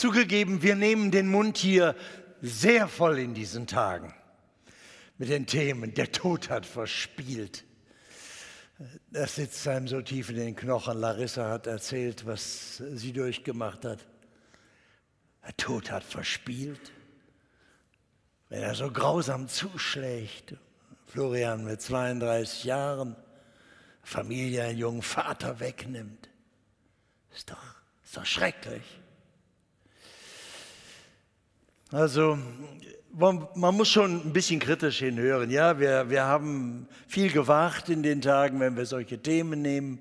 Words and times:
Zugegeben, 0.00 0.62
wir 0.62 0.76
nehmen 0.76 1.10
den 1.10 1.28
Mund 1.28 1.58
hier 1.58 1.94
sehr 2.40 2.88
voll 2.88 3.18
in 3.18 3.34
diesen 3.34 3.66
Tagen 3.66 4.14
mit 5.18 5.28
den 5.28 5.44
Themen, 5.44 5.92
der 5.92 6.10
Tod 6.10 6.48
hat 6.48 6.64
verspielt. 6.64 7.64
Das 9.10 9.34
sitzt 9.34 9.68
einem 9.68 9.88
so 9.88 10.00
tief 10.00 10.30
in 10.30 10.36
den 10.36 10.56
Knochen. 10.56 10.98
Larissa 10.98 11.50
hat 11.50 11.66
erzählt, 11.66 12.24
was 12.24 12.78
sie 12.78 13.12
durchgemacht 13.12 13.84
hat. 13.84 14.06
Der 15.46 15.54
Tod 15.58 15.90
hat 15.90 16.02
verspielt. 16.02 16.92
Wenn 18.48 18.62
er 18.62 18.74
so 18.74 18.90
grausam 18.90 19.48
zuschlägt, 19.48 20.54
Florian 21.08 21.62
mit 21.62 21.82
32 21.82 22.64
Jahren, 22.64 23.16
Familie 24.02 24.64
einen 24.64 24.78
jungen 24.78 25.02
Vater 25.02 25.60
wegnimmt, 25.60 26.30
ist 27.34 27.50
doch, 27.50 27.62
ist 28.02 28.16
doch 28.16 28.24
schrecklich. 28.24 28.99
Also 31.92 32.38
man 33.12 33.48
muss 33.74 33.88
schon 33.88 34.28
ein 34.28 34.32
bisschen 34.32 34.60
kritisch 34.60 35.00
hinhören. 35.00 35.50
Ja, 35.50 35.80
wir, 35.80 36.08
wir 36.08 36.24
haben 36.24 36.86
viel 37.08 37.32
gewagt 37.32 37.88
in 37.88 38.04
den 38.04 38.22
Tagen, 38.22 38.60
wenn 38.60 38.76
wir 38.76 38.86
solche 38.86 39.18
Themen 39.18 39.60
nehmen. 39.60 39.98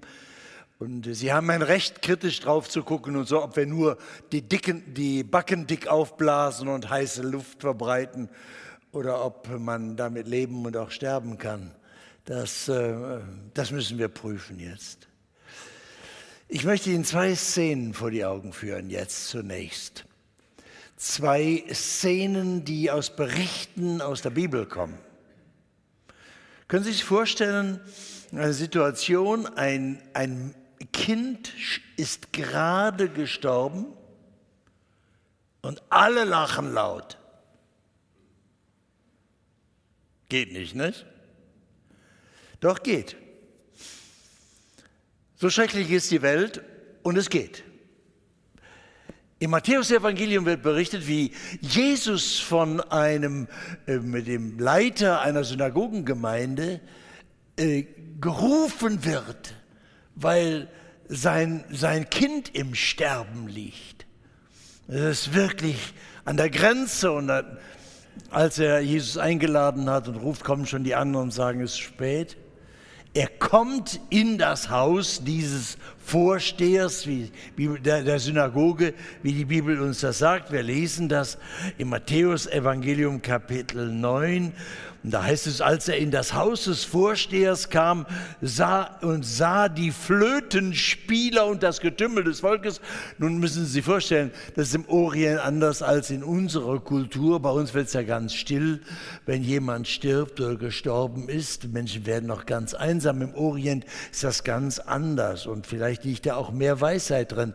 Und 0.77 1.03
Sie 1.13 1.33
haben 1.33 1.49
ein 1.49 1.63
Recht, 1.63 2.03
kritisch 2.03 2.39
drauf 2.39 2.69
zu 2.69 2.83
gucken 2.83 3.15
und 3.15 3.27
so, 3.27 3.43
ob 3.43 3.57
wir 3.57 3.65
nur 3.65 3.97
die, 4.31 4.43
dicken, 4.43 4.93
die 4.93 5.23
Backen 5.23 5.65
dick 5.65 5.87
aufblasen 5.87 6.67
und 6.67 6.89
heiße 6.89 7.23
Luft 7.23 7.61
verbreiten 7.61 8.29
oder 8.91 9.25
ob 9.25 9.49
man 9.59 9.97
damit 9.97 10.27
leben 10.27 10.65
und 10.65 10.77
auch 10.77 10.91
sterben 10.91 11.39
kann. 11.39 11.71
Das, 12.25 12.69
äh, 12.69 13.19
das 13.55 13.71
müssen 13.71 13.97
wir 13.97 14.09
prüfen 14.09 14.59
jetzt. 14.59 15.07
Ich 16.47 16.63
möchte 16.63 16.91
Ihnen 16.91 17.03
zwei 17.03 17.35
Szenen 17.35 17.93
vor 17.93 18.11
die 18.11 18.23
Augen 18.23 18.53
führen, 18.53 18.89
jetzt 18.89 19.27
zunächst 19.27 20.05
zwei 20.99 21.63
Szenen, 21.71 22.65
die 22.65 22.91
aus 22.91 23.15
Berichten 23.15 24.01
aus 24.01 24.21
der 24.21 24.31
Bibel 24.31 24.65
kommen. 24.65 24.99
Können 26.67 26.83
Sie 26.83 26.91
sich 26.91 27.05
vorstellen, 27.05 27.79
eine 28.31 28.53
Situation, 28.53 29.47
ein, 29.47 30.03
ein 30.13 30.53
Kind 30.91 31.53
ist 31.95 32.33
gerade 32.33 33.09
gestorben 33.09 33.87
und 35.61 35.81
alle 35.89 36.25
lachen 36.25 36.73
laut. 36.73 37.17
Geht 40.27 40.51
nicht, 40.51 40.75
nicht? 40.75 41.05
Doch 42.59 42.83
geht. 42.83 43.15
So 45.37 45.49
schrecklich 45.49 45.89
ist 45.89 46.11
die 46.11 46.21
Welt 46.21 46.61
und 47.03 47.17
es 47.17 47.29
geht. 47.29 47.63
Im 49.41 49.51
Matthäusevangelium 49.51 50.45
wird 50.45 50.61
berichtet, 50.63 51.07
wie 51.07 51.31
Jesus 51.61 52.39
von 52.39 52.81
einem, 52.81 53.47
äh, 53.87 53.95
mit 53.95 54.27
dem 54.27 54.59
Leiter 54.59 55.21
einer 55.21 55.45
Synagogengemeinde 55.45 56.81
äh, 57.55 57.85
gerufen 58.19 59.05
wird, 59.05 59.53
weil 60.15 60.67
sein, 61.07 61.63
sein 61.71 62.09
Kind 62.09 62.53
im 62.53 62.75
Sterben 62.75 63.47
liegt. 63.47 64.05
Das 64.87 65.27
ist 65.27 65.33
wirklich 65.33 65.93
an 66.25 66.35
der 66.35 66.49
Grenze 66.49 67.13
und 67.13 67.27
dann, 67.27 67.59
als 68.31 68.59
er 68.59 68.81
Jesus 68.81 69.17
eingeladen 69.17 69.89
hat 69.89 70.09
und 70.09 70.17
ruft, 70.17 70.43
kommen 70.43 70.65
schon 70.65 70.83
die 70.83 70.95
anderen 70.95 71.27
und 71.27 71.31
sagen, 71.31 71.61
es 71.61 71.71
ist 71.71 71.79
spät. 71.79 72.35
Er 73.13 73.27
kommt 73.27 73.99
in 74.11 74.37
das 74.37 74.69
Haus 74.69 75.23
dieses 75.23 75.77
Vorstehers 75.97 77.07
wie 77.07 77.31
der, 77.57 78.19
Synagoge, 78.19 78.93
wie 79.23 79.33
die 79.33 79.45
Bibel 79.45 79.81
uns 79.81 80.01
das 80.01 80.19
sagt. 80.19 80.51
Wir 80.51 80.61
lesen 80.61 81.09
das 81.09 81.39
im 81.79 81.89
Matthäus 81.89 82.45
Evangelium 82.45 83.21
Kapitel 83.21 83.91
9 83.91 84.53
und 85.01 85.11
da 85.11 85.23
heißt 85.23 85.47
es, 85.47 85.61
als 85.61 85.87
er 85.87 85.97
in 85.97 86.11
das 86.11 86.33
Haus 86.33 86.65
des 86.65 86.83
Vorstehers 86.83 87.69
kam 87.69 88.05
sah 88.41 88.97
und 89.01 89.25
sah 89.25 89.69
die 89.69 89.91
Flötenspieler 89.91 91.45
und 91.47 91.63
das 91.63 91.79
Getümmel 91.79 92.25
des 92.25 92.41
Volkes. 92.41 92.81
Nun 93.17 93.37
müssen 93.37 93.63
Sie 93.63 93.71
sich 93.71 93.85
vorstellen, 93.85 94.31
das 94.55 94.69
ist 94.69 94.75
im 94.75 94.89
Orient 94.89 95.39
anders 95.39 95.81
als 95.81 96.09
in 96.09 96.21
unserer 96.21 96.81
Kultur. 96.81 97.39
Bei 97.39 97.49
uns 97.49 97.73
wird 97.73 97.87
es 97.87 97.93
ja 97.93 98.01
ganz 98.01 98.33
still, 98.33 98.81
wenn 99.25 99.41
jemand 99.41 99.87
stirbt 99.87 100.41
oder 100.41 100.57
gestorben 100.57 101.29
ist. 101.29 101.69
Menschen 101.69 102.05
werden 102.05 102.27
noch 102.27 102.45
ganz 102.45 102.73
einsam. 102.73 103.21
Im 103.21 103.33
Orient 103.35 103.85
ist 104.11 104.25
das 104.25 104.43
ganz 104.43 104.79
anders 104.79 105.45
und 105.45 105.65
vielleicht 105.65 106.03
liegt 106.03 106.25
da 106.25 106.35
auch 106.35 106.51
mehr 106.51 106.81
Weisheit 106.81 107.31
drin. 107.31 107.53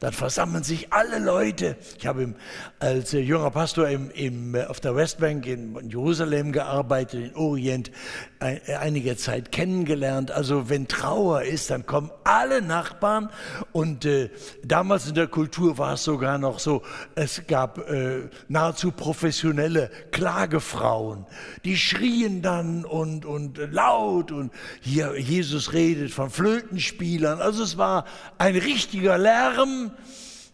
Dann 0.00 0.14
versammeln 0.14 0.64
sich 0.64 0.94
alle 0.94 1.18
Leute. 1.18 1.76
Ich 1.98 2.06
habe 2.06 2.34
als 2.78 3.12
junger 3.12 3.50
Pastor 3.50 3.86
im, 3.88 4.10
im, 4.12 4.54
auf 4.54 4.80
der 4.80 4.96
Westbank 4.96 5.46
in 5.46 5.90
Jerusalem 5.90 6.52
gearbeitet 6.52 6.85
gearbeitet, 6.86 7.24
in 7.24 7.36
Orient 7.36 7.90
einige 8.38 9.16
Zeit 9.16 9.50
kennengelernt. 9.50 10.30
Also 10.30 10.68
wenn 10.68 10.88
Trauer 10.88 11.42
ist, 11.42 11.70
dann 11.70 11.86
kommen 11.86 12.10
alle 12.24 12.62
Nachbarn 12.62 13.30
und 13.72 14.04
äh, 14.04 14.30
damals 14.62 15.08
in 15.08 15.14
der 15.14 15.26
Kultur 15.26 15.78
war 15.78 15.94
es 15.94 16.04
sogar 16.04 16.38
noch 16.38 16.58
so, 16.58 16.82
es 17.14 17.46
gab 17.46 17.78
äh, 17.90 18.28
nahezu 18.48 18.92
professionelle 18.92 19.90
Klagefrauen, 20.12 21.26
die 21.64 21.76
schrien 21.76 22.42
dann 22.42 22.84
und, 22.84 23.24
und 23.24 23.58
laut 23.72 24.32
und 24.32 24.52
hier 24.80 25.18
Jesus 25.18 25.72
redet 25.72 26.12
von 26.12 26.30
Flötenspielern. 26.30 27.40
Also 27.40 27.64
es 27.64 27.78
war 27.78 28.04
ein 28.38 28.56
richtiger 28.56 29.18
Lärm. 29.18 29.92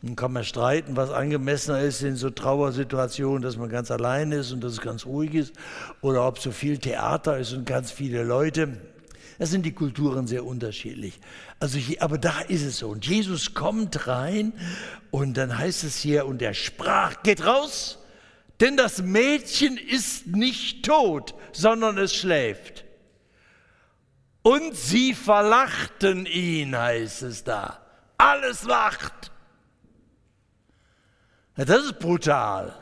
Dann 0.03 0.17
kann 0.17 0.33
man 0.33 0.45
streiten, 0.45 0.97
was 0.97 1.11
angemessener 1.11 1.81
ist 1.81 2.03
in 2.03 2.17
so 2.17 2.29
Trauersituationen, 2.31 3.41
dass 3.41 3.57
man 3.57 3.69
ganz 3.69 3.91
allein 3.93 4.33
ist 4.33 4.51
und 4.51 4.63
dass 4.63 4.73
es 4.73 4.81
ganz 4.81 5.07
ruhig 5.07 5.35
ist, 5.35 5.55
oder 6.01 6.27
ob 6.27 6.41
so 6.41 6.51
viel 6.51 6.79
Theater 6.79 7.39
ist 7.39 7.53
und 7.53 7.65
ganz 7.67 7.93
viele 7.93 8.25
Leute. 8.25 8.79
Da 9.39 9.47
sind 9.47 9.65
die 9.65 9.73
Kulturen 9.75 10.27
sehr 10.27 10.45
unterschiedlich. 10.45 11.19
Also 11.61 11.79
aber 12.01 12.19
da 12.19 12.41
ist 12.49 12.65
es 12.65 12.79
so. 12.79 12.89
Und 12.89 13.07
Jesus 13.07 13.55
kommt 13.55 14.07
rein 14.09 14.53
und 15.11 15.37
dann 15.37 15.57
heißt 15.57 15.85
es 15.85 15.97
hier, 15.97 16.27
und 16.27 16.43
er 16.43 16.55
sprach, 16.55 17.23
geht 17.23 17.45
raus, 17.45 17.99
denn 18.61 18.77
das 18.77 19.03
Mädchen 19.03 19.77
ist 19.77 20.27
nicht 20.27 20.85
tot, 20.85 21.35
sondern 21.53 21.99
es 21.99 22.15
schläft. 22.15 22.85
Und 24.43 24.77
sie 24.77 25.15
verlachten 25.15 26.27
ihn, 26.27 26.77
heißt 26.77 27.23
es 27.23 27.45
da. 27.45 27.81
Alles 28.19 28.65
lacht. 28.65 29.32
Ja, 31.57 31.65
das 31.65 31.85
ist 31.85 31.99
brutal. 31.99 32.75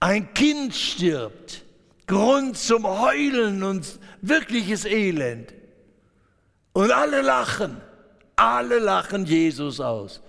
Ein 0.00 0.34
Kind 0.34 0.74
stirbt, 0.74 1.64
Grund 2.06 2.56
zum 2.56 2.86
Heulen 2.86 3.62
und 3.62 3.98
wirkliches 4.20 4.84
Elend. 4.84 5.52
Und 6.72 6.90
alle 6.90 7.22
lachen, 7.22 7.80
alle 8.36 8.78
lachen 8.78 9.26
Jesus 9.26 9.80
aus. 9.80 10.20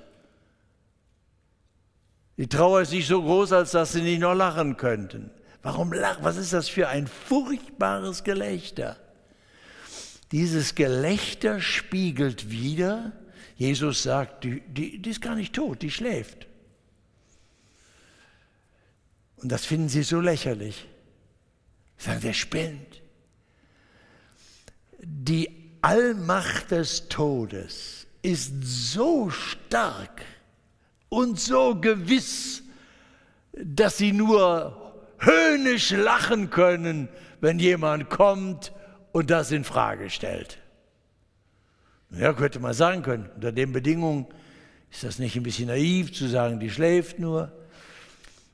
Die 2.38 2.48
Trauer 2.48 2.82
ist 2.82 2.92
nicht 2.92 3.08
so 3.08 3.22
groß, 3.22 3.54
als 3.54 3.72
dass 3.72 3.94
sie 3.94 4.02
nicht 4.02 4.20
noch 4.20 4.34
lachen 4.34 4.78
könnten. 4.78 5.32
Warum 5.62 5.94
lachen? 5.94 6.24
Was 6.24 6.38
ist 6.38 6.52
das 6.52 6.68
für 6.68 6.90
ein 6.90 7.08
furchtbares 7.08 8.24
Gelächter? 8.24 8.98
Dieses 10.32 10.76
Gelächter 10.76 11.62
spiegelt 11.62 12.50
wieder, 12.50 13.14
Jesus 13.56 14.04
sagt, 14.04 14.44
die, 14.44 14.62
die, 14.62 15.00
die 15.00 15.10
ist 15.10 15.22
gar 15.22 15.36
nicht 15.36 15.54
tot, 15.54 15.82
die 15.82 15.92
schläft. 15.92 16.48
Und 19.38 19.52
das 19.52 19.66
finden 19.66 19.90
sie 19.90 20.04
so 20.04 20.20
lächerlich. 20.20 20.86
Sagen, 21.98 22.22
der 22.22 22.34
spinnt. 22.34 23.02
Die 25.00 25.50
Allmacht 25.82 26.72
des 26.72 27.10
Todes 27.10 28.08
ist 28.22 28.54
so 28.64 29.30
stark 29.30 30.24
und 31.10 31.40
so 31.40 31.76
gewiss, 31.76 32.64
dass 33.52 33.98
sie 33.98 34.14
nur 34.14 34.80
höhnisch 35.20 35.92
lachen 35.92 36.50
können, 36.50 37.10
wenn 37.42 37.60
jemand 37.60 38.10
kommt 38.10 38.72
und 39.12 39.30
das 39.30 39.52
in 39.52 39.64
Frage 39.64 40.10
stellt. 40.10 40.63
Ja, 42.18 42.34
könnte 42.34 42.60
man 42.60 42.74
sagen 42.74 43.02
können, 43.02 43.30
unter 43.36 43.52
den 43.52 43.74
Bedingungen 43.74 44.28
ist 44.92 45.04
das 45.04 45.18
nicht 45.18 45.36
ein 45.36 45.44
bisschen 45.44 45.68
naiv 45.68 46.14
zu 46.14 46.28
sagen, 46.28 46.60
die 46.60 46.70
schläft 46.70 47.20
nur. 47.20 47.52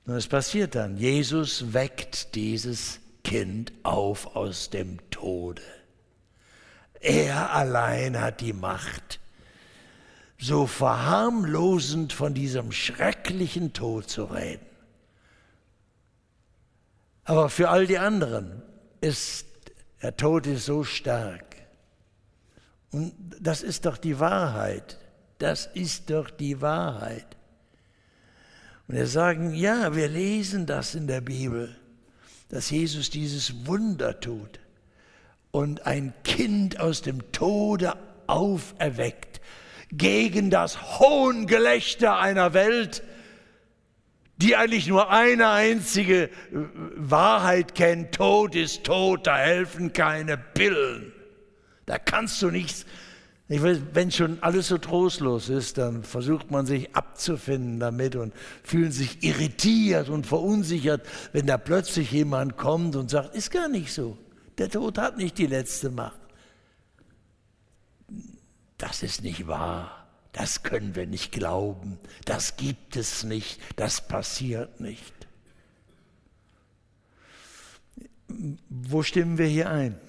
Und 0.06 0.14
es 0.14 0.28
passiert 0.28 0.76
dann. 0.76 0.98
Jesus 0.98 1.74
weckt 1.74 2.36
dieses 2.36 3.00
Kind 3.24 3.74
auf 3.84 4.36
aus 4.36 4.70
dem 4.70 4.98
Tode. 5.12 5.62
Er 7.02 7.54
allein 7.54 8.20
hat 8.20 8.42
die 8.42 8.54
Macht, 8.54 9.20
so 10.38 10.66
verharmlosend 10.66 12.14
von 12.14 12.34
diesem 12.34 12.72
schrecklichen 12.72 13.74
Tod 13.74 14.10
zu 14.10 14.26
reden. 14.26 14.66
Aber 17.26 17.50
für 17.50 17.70
all 17.70 17.86
die 17.86 18.00
anderen 18.00 18.64
ist 19.02 19.46
der 20.02 20.16
Tod 20.16 20.48
ist 20.48 20.66
so 20.66 20.84
stark. 20.84 21.49
Und 22.92 23.14
das 23.40 23.62
ist 23.62 23.86
doch 23.86 23.98
die 23.98 24.20
Wahrheit. 24.20 24.98
Das 25.38 25.68
ist 25.74 26.10
doch 26.10 26.30
die 26.30 26.62
Wahrheit. 26.62 27.38
Und 28.88 28.96
wir 28.96 29.08
sagen, 29.08 29.54
ja, 29.54 29.96
wir 29.96 30.08
lesen 30.08 30.66
das 30.66 30.96
in 30.96 31.08
der 31.08 31.22
Bibel, 31.22 31.76
dass 32.50 32.72
Jesus 32.72 33.10
dieses 33.10 33.68
Wunder 33.68 34.20
tut 34.20 34.60
und 35.52 35.86
ein 35.86 36.14
Kind 36.24 36.80
aus 36.80 37.02
dem 37.02 37.32
Tode 37.32 37.94
auferweckt 38.28 39.42
gegen 39.92 40.50
das 40.50 41.00
Hohngelächter 41.00 42.18
einer 42.18 42.54
Welt, 42.54 43.04
die 44.38 44.56
eigentlich 44.56 44.88
nur 44.88 45.10
eine 45.10 45.50
einzige 45.50 46.30
Wahrheit 46.96 47.76
kennt, 47.76 48.14
Tod 48.14 48.56
ist 48.56 48.84
tot, 48.84 49.28
da 49.28 49.38
helfen 49.38 49.92
keine 49.92 50.38
Pillen. 50.38 51.09
Da 51.90 51.98
kannst 51.98 52.40
du 52.44 52.52
nichts. 52.52 52.86
Weiß, 53.48 53.80
wenn 53.94 54.12
schon 54.12 54.44
alles 54.44 54.68
so 54.68 54.78
trostlos 54.78 55.50
ist, 55.50 55.80
dann 55.80 56.04
versucht 56.04 56.52
man 56.52 56.68
sich 56.68 56.96
abzufinden 56.96 57.80
damit 57.80 58.16
und 58.16 58.32
fühlt 58.62 58.94
sich 58.94 59.24
irritiert 59.24 60.08
und 60.08 60.28
verunsichert, 60.28 61.02
wenn 61.34 61.48
da 61.48 61.58
plötzlich 61.58 62.12
jemand 62.12 62.58
kommt 62.58 62.96
und 62.96 63.10
sagt, 63.10 63.34
ist 63.34 63.50
gar 63.50 63.70
nicht 63.70 63.92
so. 63.92 64.20
Der 64.60 64.70
Tod 64.70 65.00
hat 65.00 65.18
nicht 65.18 65.40
die 65.40 65.48
letzte 65.48 65.90
Macht. 65.90 66.20
Das 68.78 69.02
ist 69.02 69.24
nicht 69.24 69.48
wahr. 69.48 70.08
Das 70.32 70.62
können 70.62 70.94
wir 70.94 71.08
nicht 71.08 71.32
glauben. 71.32 71.98
Das 72.26 72.56
gibt 72.56 72.98
es 72.98 73.24
nicht. 73.24 73.60
Das 73.78 74.08
passiert 74.08 74.80
nicht. 74.80 75.16
Wo 78.70 79.02
stimmen 79.02 79.40
wir 79.40 79.48
hier 79.48 79.72
ein? 79.72 80.00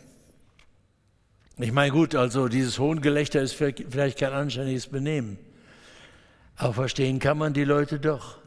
Ich 1.63 1.73
meine, 1.73 1.93
gut, 1.93 2.15
also 2.15 2.49
dieses 2.49 2.79
Hohngelächter 2.79 3.43
ist 3.43 3.53
vielleicht 3.55 4.19
kein 4.19 4.33
anständiges 4.33 4.87
Benehmen. 4.87 5.39
Aber 6.57 6.73
verstehen 6.73 7.19
kann 7.19 7.37
man 7.37 7.53
die 7.53 7.65
Leute 7.65 8.01
doch. 8.01 8.39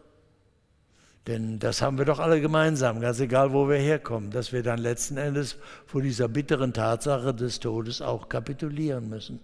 Denn 1.27 1.60
das 1.60 1.81
haben 1.81 1.98
wir 1.98 2.06
doch 2.06 2.19
alle 2.19 2.42
gemeinsam, 2.42 3.00
ganz 3.00 3.19
egal, 3.19 3.54
wo 3.54 3.69
wir 3.69 3.77
herkommen, 3.77 4.31
dass 4.31 4.51
wir 4.51 4.63
dann 4.63 4.80
letzten 4.80 5.18
Endes 5.18 5.57
vor 5.86 6.01
dieser 6.01 6.27
bitteren 6.27 6.74
Tatsache 6.74 7.33
des 7.33 7.60
Todes 7.60 8.01
auch 8.01 8.30
kapitulieren 8.30 9.10
müssen. 9.10 9.39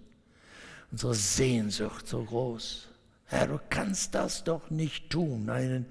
Unsere 0.91 1.13
Sehnsucht 1.13 2.07
so 2.07 2.23
groß. 2.23 2.87
Herr, 3.25 3.47
du 3.47 3.59
kannst 3.69 4.15
das 4.15 4.43
doch 4.43 4.69
nicht 4.71 5.09
tun, 5.09 5.49
einen 5.49 5.85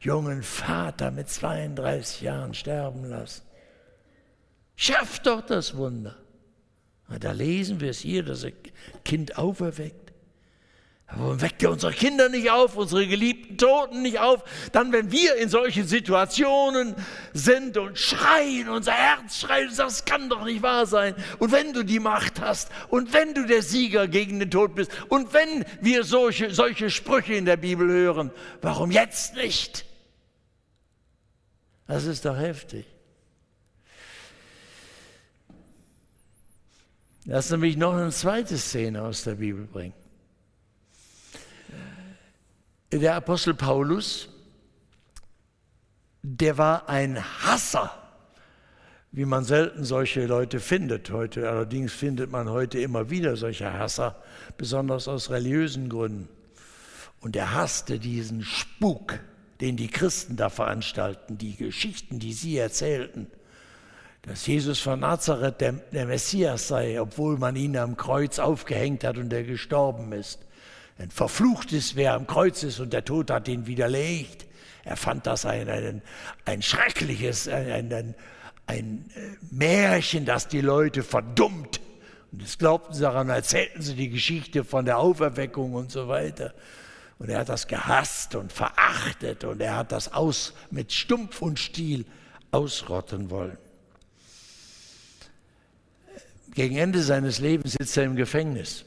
jungen 0.00 0.42
Vater 0.42 1.10
mit 1.10 1.28
32 1.28 2.22
Jahren 2.22 2.54
sterben 2.54 3.04
lassen. 3.04 3.42
Schaff 4.76 5.20
doch 5.20 5.42
das 5.42 5.76
Wunder. 5.76 6.16
Da 7.20 7.32
lesen 7.32 7.80
wir 7.80 7.90
es 7.90 8.00
hier, 8.00 8.22
dass 8.22 8.44
er 8.44 8.52
Kind 9.04 9.38
auferweckt. 9.38 10.08
Warum 11.10 11.40
weckt 11.40 11.62
er 11.62 11.70
unsere 11.70 11.92
Kinder 11.92 12.28
nicht 12.28 12.50
auf, 12.50 12.76
unsere 12.76 13.06
geliebten 13.06 13.56
Toten 13.56 14.02
nicht 14.02 14.18
auf? 14.18 14.44
Dann, 14.72 14.92
wenn 14.92 15.10
wir 15.10 15.36
in 15.36 15.48
solchen 15.48 15.86
Situationen 15.86 16.94
sind 17.32 17.78
und 17.78 17.98
schreien, 17.98 18.68
unser 18.68 18.92
Herz 18.92 19.38
schreit 19.38 19.70
das 19.78 20.04
kann 20.04 20.28
doch 20.28 20.44
nicht 20.44 20.62
wahr 20.62 20.84
sein. 20.84 21.14
Und 21.38 21.50
wenn 21.50 21.72
du 21.72 21.82
die 21.82 21.98
Macht 21.98 22.42
hast 22.42 22.70
und 22.88 23.14
wenn 23.14 23.32
du 23.32 23.46
der 23.46 23.62
Sieger 23.62 24.06
gegen 24.06 24.38
den 24.38 24.50
Tod 24.50 24.74
bist 24.74 24.90
und 25.08 25.32
wenn 25.32 25.64
wir 25.80 26.04
solche, 26.04 26.52
solche 26.52 26.90
Sprüche 26.90 27.34
in 27.34 27.46
der 27.46 27.56
Bibel 27.56 27.88
hören, 27.88 28.30
warum 28.60 28.90
jetzt 28.90 29.34
nicht? 29.34 29.86
Das 31.86 32.04
ist 32.04 32.26
doch 32.26 32.36
heftig. 32.36 32.84
Lass 37.30 37.50
mich 37.50 37.76
noch 37.76 37.92
eine 37.92 38.10
zweite 38.10 38.56
Szene 38.56 39.02
aus 39.02 39.24
der 39.24 39.34
Bibel 39.34 39.66
bringen. 39.66 39.92
Der 42.90 43.16
Apostel 43.16 43.52
Paulus, 43.52 44.30
der 46.22 46.56
war 46.56 46.88
ein 46.88 47.22
Hasser, 47.42 47.92
wie 49.12 49.26
man 49.26 49.44
selten 49.44 49.84
solche 49.84 50.24
Leute 50.24 50.58
findet 50.58 51.10
heute. 51.10 51.50
Allerdings 51.50 51.92
findet 51.92 52.30
man 52.30 52.48
heute 52.48 52.80
immer 52.80 53.10
wieder 53.10 53.36
solche 53.36 53.74
Hasser, 53.74 54.16
besonders 54.56 55.06
aus 55.06 55.28
religiösen 55.28 55.90
Gründen. 55.90 56.30
Und 57.20 57.36
er 57.36 57.52
hasste 57.52 57.98
diesen 57.98 58.42
Spuk, 58.42 59.18
den 59.60 59.76
die 59.76 59.88
Christen 59.88 60.36
da 60.36 60.48
veranstalten, 60.48 61.36
die 61.36 61.56
Geschichten, 61.56 62.20
die 62.20 62.32
sie 62.32 62.56
erzählten 62.56 63.26
dass 64.28 64.46
Jesus 64.46 64.78
von 64.78 65.00
Nazareth 65.00 65.60
der, 65.62 65.72
der, 65.72 66.04
Messias 66.04 66.68
sei, 66.68 67.00
obwohl 67.00 67.38
man 67.38 67.56
ihn 67.56 67.76
am 67.78 67.96
Kreuz 67.96 68.38
aufgehängt 68.38 69.02
hat 69.02 69.16
und 69.16 69.32
er 69.32 69.42
gestorben 69.42 70.12
ist. 70.12 70.40
Ein 70.98 71.10
verflucht 71.10 71.72
ist, 71.72 71.96
wer 71.96 72.12
am 72.12 72.26
Kreuz 72.26 72.62
ist 72.62 72.78
und 72.78 72.92
der 72.92 73.04
Tod 73.04 73.30
hat 73.30 73.48
ihn 73.48 73.66
widerlegt. 73.66 74.46
Er 74.84 74.96
fand 74.96 75.26
das 75.26 75.46
ein, 75.46 75.68
ein, 75.70 76.02
ein 76.44 76.60
schreckliches, 76.60 77.48
ein, 77.48 77.92
ein, 77.92 78.14
ein 78.66 79.10
äh, 79.14 79.20
Märchen, 79.50 80.26
das 80.26 80.46
die 80.46 80.60
Leute 80.60 81.02
verdummt. 81.02 81.80
Und 82.30 82.42
das 82.42 82.58
glaubten 82.58 82.92
sie 82.92 83.02
daran, 83.02 83.30
erzählten 83.30 83.80
sie 83.80 83.94
die 83.94 84.10
Geschichte 84.10 84.62
von 84.62 84.84
der 84.84 84.98
Auferweckung 84.98 85.72
und 85.72 85.90
so 85.90 86.08
weiter. 86.08 86.52
Und 87.18 87.30
er 87.30 87.40
hat 87.40 87.48
das 87.48 87.66
gehasst 87.66 88.34
und 88.34 88.52
verachtet 88.52 89.44
und 89.44 89.60
er 89.60 89.76
hat 89.76 89.90
das 89.90 90.12
aus, 90.12 90.52
mit 90.70 90.92
Stumpf 90.92 91.40
und 91.40 91.58
Stiel 91.58 92.04
ausrotten 92.50 93.30
wollen. 93.30 93.56
Gegen 96.58 96.76
Ende 96.76 97.04
seines 97.04 97.38
Lebens 97.38 97.76
sitzt 97.78 97.96
er 97.96 98.02
im 98.02 98.16
Gefängnis. 98.16 98.84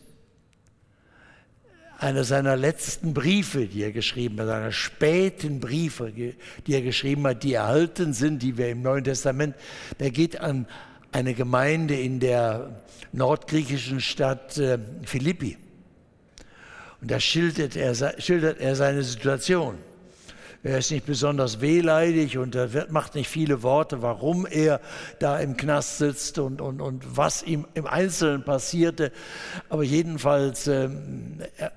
Einer 1.99 2.25
seiner 2.25 2.57
letzten 2.57 3.13
Briefe, 3.13 3.65
die 3.65 3.83
er 3.83 3.93
geschrieben 3.93 4.37
hat, 4.41 4.47
seiner 4.47 4.73
späten 4.73 5.61
Briefe, 5.61 6.11
die 6.11 6.35
er 6.73 6.81
geschrieben 6.81 7.25
hat, 7.25 7.43
die 7.43 7.53
erhalten 7.53 8.11
sind, 8.11 8.41
die 8.41 8.57
wir 8.57 8.67
im 8.67 8.81
Neuen 8.81 9.05
Testament, 9.05 9.55
der 10.01 10.11
geht 10.11 10.41
an 10.41 10.67
eine 11.13 11.33
Gemeinde 11.33 11.97
in 11.97 12.19
der 12.19 12.83
nordgriechischen 13.13 14.01
Stadt 14.01 14.57
äh, 14.57 14.77
Philippi. 15.05 15.57
Und 16.99 17.09
da 17.09 17.21
schildert 17.21 17.77
er, 17.77 17.95
schildert 18.19 18.59
er 18.59 18.75
seine 18.75 19.03
Situation. 19.03 19.77
Er 20.63 20.77
ist 20.77 20.91
nicht 20.91 21.07
besonders 21.07 21.59
wehleidig 21.59 22.37
und 22.37 22.53
er 22.53 22.69
macht 22.89 23.15
nicht 23.15 23.29
viele 23.29 23.63
Worte, 23.63 24.03
warum 24.03 24.45
er 24.45 24.79
da 25.17 25.39
im 25.39 25.57
Knast 25.57 25.97
sitzt 25.97 26.37
und, 26.37 26.61
und, 26.61 26.81
und 26.81 27.17
was 27.17 27.41
ihm 27.41 27.67
im 27.73 27.87
Einzelnen 27.87 28.43
passierte. 28.43 29.11
Aber 29.69 29.81
jedenfalls, 29.81 30.67
ähm, 30.67 31.39
er, 31.57 31.71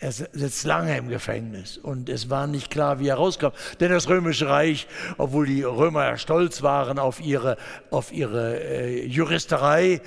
er 0.00 0.12
sitzt 0.12 0.64
lange 0.64 0.96
im 0.96 1.08
Gefängnis 1.08 1.78
und 1.78 2.08
es 2.08 2.28
war 2.28 2.48
nicht 2.48 2.70
klar, 2.70 2.98
wie 2.98 3.06
er 3.06 3.16
rauskam. 3.16 3.52
Denn 3.78 3.92
das 3.92 4.08
Römische 4.08 4.48
Reich, 4.48 4.88
obwohl 5.16 5.46
die 5.46 5.62
Römer 5.62 6.04
ja 6.04 6.16
stolz 6.16 6.62
waren 6.62 6.98
auf 6.98 7.20
ihre, 7.20 7.56
auf 7.90 8.12
ihre 8.12 8.60
äh, 8.60 9.06
Juristerei, 9.06 10.00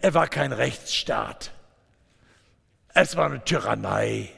er 0.00 0.14
war 0.14 0.28
kein 0.28 0.52
Rechtsstaat. 0.52 1.50
Es 2.94 3.16
war 3.16 3.26
eine 3.26 3.44
Tyrannei. 3.44 4.30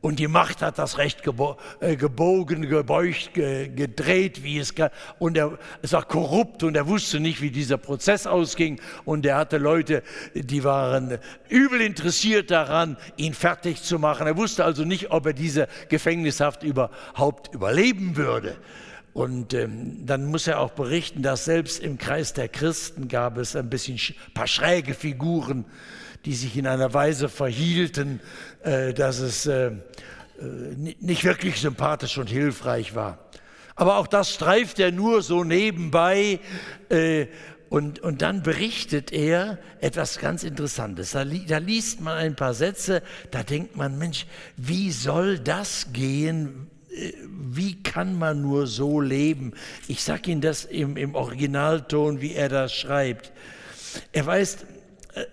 Und 0.00 0.20
die 0.20 0.28
Macht 0.28 0.62
hat 0.62 0.78
das 0.78 0.96
Recht 0.96 1.24
gebo 1.24 1.56
äh, 1.80 1.96
gebogen, 1.96 2.68
gebeugt, 2.68 3.34
ge 3.34 3.68
gedreht, 3.68 4.44
wie 4.44 4.58
es 4.58 4.76
kann. 4.76 4.90
Und 5.18 5.36
er, 5.36 5.58
es 5.82 5.92
war 5.92 6.04
korrupt 6.04 6.62
und 6.62 6.76
er 6.76 6.86
wusste 6.86 7.18
nicht, 7.18 7.42
wie 7.42 7.50
dieser 7.50 7.78
Prozess 7.78 8.26
ausging. 8.28 8.80
Und 9.04 9.26
er 9.26 9.36
hatte 9.36 9.58
Leute, 9.58 10.04
die 10.34 10.62
waren 10.62 11.18
übel 11.48 11.80
interessiert 11.80 12.52
daran, 12.52 12.96
ihn 13.16 13.34
fertig 13.34 13.82
zu 13.82 13.98
machen. 13.98 14.28
Er 14.28 14.36
wusste 14.36 14.64
also 14.64 14.84
nicht, 14.84 15.10
ob 15.10 15.26
er 15.26 15.32
diese 15.32 15.66
Gefängnishaft 15.88 16.62
überhaupt 16.62 17.52
überleben 17.52 18.16
würde. 18.16 18.56
Und 19.14 19.52
ähm, 19.52 20.06
dann 20.06 20.26
muss 20.26 20.46
er 20.46 20.60
auch 20.60 20.70
berichten, 20.70 21.22
dass 21.22 21.44
selbst 21.44 21.82
im 21.82 21.98
Kreis 21.98 22.34
der 22.34 22.48
Christen 22.48 23.08
gab 23.08 23.36
es 23.36 23.56
ein 23.56 23.68
bisschen 23.68 23.96
ein 23.96 24.32
paar 24.32 24.46
schräge 24.46 24.94
Figuren, 24.94 25.64
die 26.24 26.34
sich 26.34 26.56
in 26.56 26.66
einer 26.66 26.92
Weise 26.94 27.28
verhielten, 27.28 28.20
äh, 28.62 28.92
dass 28.92 29.18
es 29.18 29.46
äh, 29.46 29.66
äh, 29.66 29.72
nicht 31.00 31.24
wirklich 31.24 31.60
sympathisch 31.60 32.18
und 32.18 32.28
hilfreich 32.28 32.94
war. 32.94 33.18
Aber 33.76 33.98
auch 33.98 34.06
das 34.06 34.32
streift 34.32 34.80
er 34.80 34.90
nur 34.90 35.22
so 35.22 35.44
nebenbei. 35.44 36.40
Und, 37.68 38.00
und 38.00 38.22
dann 38.22 38.42
berichtet 38.42 39.12
er 39.12 39.58
etwas 39.80 40.18
ganz 40.18 40.42
Interessantes. 40.42 41.12
Da, 41.12 41.24
da 41.24 41.58
liest 41.58 42.00
man 42.00 42.16
ein 42.18 42.34
paar 42.34 42.54
Sätze, 42.54 43.02
da 43.30 43.44
denkt 43.44 43.76
man, 43.76 43.96
Mensch, 43.96 44.26
wie 44.56 44.90
soll 44.90 45.38
das 45.38 45.92
gehen? 45.92 46.68
Wie 47.30 47.80
kann 47.82 48.18
man 48.18 48.42
nur 48.42 48.66
so 48.66 49.00
leben? 49.00 49.52
Ich 49.86 50.02
sage 50.02 50.32
Ihnen 50.32 50.40
das 50.40 50.64
im, 50.64 50.96
im 50.96 51.14
Originalton, 51.14 52.20
wie 52.20 52.34
er 52.34 52.48
das 52.48 52.72
schreibt. 52.74 53.30
Er 54.12 54.26
weiß, 54.26 54.54
äh, 54.54 54.66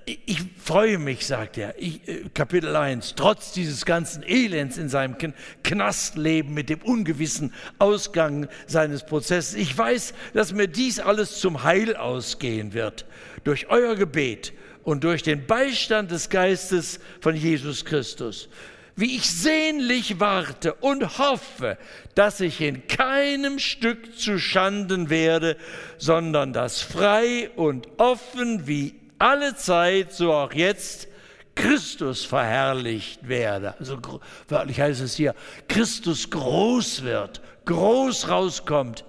ich 0.06 0.39
freue 0.63 0.98
mich, 0.98 1.25
sagt 1.25 1.58
er, 1.58 1.75
ich, 1.77 2.08
äh, 2.08 2.24
Kapitel 2.34 2.75
1, 2.75 3.15
trotz 3.15 3.51
dieses 3.51 3.86
ganzen 3.86 4.24
Elends 4.24 4.77
in 4.77 4.89
seinem 4.89 5.15
Knastleben 5.63 6.54
mit 6.54 6.70
dem 6.70 6.82
ungewissen 6.82 7.54
Ausgang 7.80 8.48
seines 8.68 9.06
Prozesses. 9.06 9.56
Ich 9.56 9.77
weiß, 9.77 10.13
dass 10.34 10.54
mir 10.54 10.68
dies 10.68 11.00
alles 11.00 11.39
zum 11.39 11.63
Heil 11.63 11.96
ausgehen 11.96 12.74
wird. 12.74 13.06
Durch 13.44 13.70
euer 13.70 13.96
Gebet 13.96 14.54
und 14.84 15.04
durch 15.04 15.24
den 15.24 15.46
Beistand 15.46 16.12
des 16.12 16.30
Geistes 16.30 17.00
von 17.22 17.36
Jesus 17.36 17.86
Christus. 17.86 18.50
Wie 18.96 19.18
ich 19.18 19.30
sehnlich 19.30 20.22
warte 20.22 20.74
und 20.75 21.18
hoffe, 21.18 21.77
dass 22.13 22.39
ich 22.39 22.62
in 22.62 22.88
keinem 22.88 23.60
Stück 23.60 24.18
zu 24.18 24.39
Schanden 24.39 25.10
werde, 25.10 25.58
sondern 25.98 26.54
dass 26.54 26.82
frei 26.82 27.50
und 27.58 27.89
offen 27.98 28.68
wie 28.68 28.96
alle 29.19 29.55
Zeit, 29.55 30.13
so 30.13 30.34
auch 30.34 30.53
jetzt, 30.53 31.07
Christus 31.55 32.25
verherrlicht 32.25 33.27
werde. 33.27 33.75
Also 33.79 34.00
wörtlich 34.48 34.79
heißt 34.79 35.01
es 35.01 35.15
hier, 35.15 35.34
Christus 35.67 36.29
groß 36.29 37.03
wird, 37.03 37.41
groß 37.65 38.29
rauskommt 38.29 39.05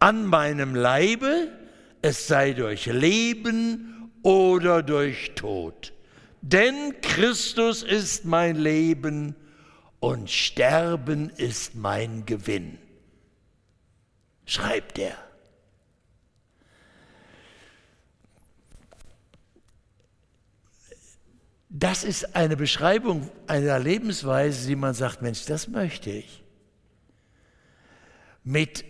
an 0.00 0.26
meinem 0.26 0.74
Leibe, 0.74 1.48
es 2.00 2.26
sei 2.26 2.54
durch 2.54 2.86
Leben 2.86 4.10
oder 4.22 4.82
durch 4.82 5.32
Tod. 5.34 5.92
Denn 6.40 7.00
Christus 7.02 7.82
ist 7.82 8.24
mein 8.24 8.56
Leben 8.56 9.36
und 10.00 10.28
Sterben 10.28 11.30
ist 11.30 11.76
mein 11.76 12.26
Gewinn. 12.26 12.78
Schreibt 14.44 14.98
er. 14.98 15.16
Das 21.74 22.04
ist 22.04 22.36
eine 22.36 22.54
Beschreibung 22.54 23.30
einer 23.46 23.78
Lebensweise, 23.78 24.68
die 24.68 24.76
man 24.76 24.92
sagt, 24.92 25.22
Mensch, 25.22 25.46
das 25.46 25.68
möchte 25.68 26.10
ich. 26.10 26.42
Mit, 28.44 28.84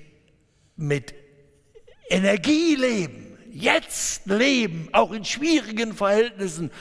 mit 0.74 1.14
Energie 2.08 2.74
leben, 2.74 3.38
jetzt 3.52 4.26
leben, 4.26 4.88
auch 4.90 5.12
in 5.12 5.24
schwierigen 5.24 5.94
Verhältnissen, 5.94 6.72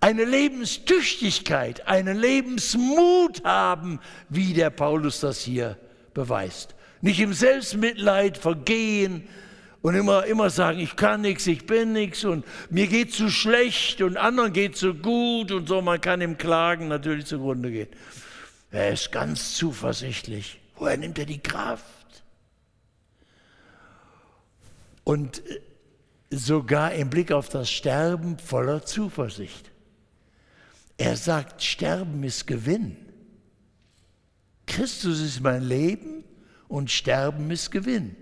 eine 0.00 0.24
Lebenstüchtigkeit, 0.24 1.86
einen 1.86 2.18
Lebensmut 2.18 3.44
haben, 3.44 4.00
wie 4.30 4.54
der 4.54 4.70
Paulus 4.70 5.20
das 5.20 5.40
hier 5.40 5.76
beweist. 6.14 6.74
Nicht 7.02 7.20
im 7.20 7.34
Selbstmitleid 7.34 8.38
vergehen, 8.38 9.28
und 9.82 9.96
immer, 9.96 10.24
immer 10.26 10.48
sagen, 10.48 10.78
ich 10.78 10.94
kann 10.94 11.20
nichts, 11.20 11.46
ich 11.48 11.66
bin 11.66 11.92
nichts 11.92 12.24
und 12.24 12.44
mir 12.70 12.86
geht 12.86 13.12
zu 13.12 13.28
schlecht 13.28 14.00
und 14.00 14.16
anderen 14.16 14.52
geht 14.52 14.76
zu 14.76 14.94
gut 14.94 15.50
und 15.50 15.68
so, 15.68 15.82
man 15.82 16.00
kann 16.00 16.20
ihm 16.20 16.38
klagen, 16.38 16.88
natürlich 16.88 17.26
zugrunde 17.26 17.70
gehen. 17.70 17.88
Er 18.70 18.92
ist 18.92 19.10
ganz 19.12 19.54
zuversichtlich. 19.54 20.60
Woher 20.76 20.96
nimmt 20.96 21.18
er 21.18 21.26
die 21.26 21.40
Kraft? 21.40 21.84
Und 25.04 25.46
äh, 25.48 25.60
sogar 26.30 26.92
im 26.92 27.10
Blick 27.10 27.32
auf 27.32 27.48
das 27.48 27.70
Sterben 27.70 28.38
voller 28.38 28.84
Zuversicht. 28.84 29.70
Er 30.96 31.16
sagt, 31.16 31.62
Sterben 31.62 32.22
ist 32.22 32.46
Gewinn. 32.46 32.96
Christus 34.66 35.20
ist 35.20 35.40
mein 35.40 35.62
Leben 35.62 36.24
und 36.68 36.90
Sterben 36.90 37.50
ist 37.50 37.70
Gewinn. 37.70 38.16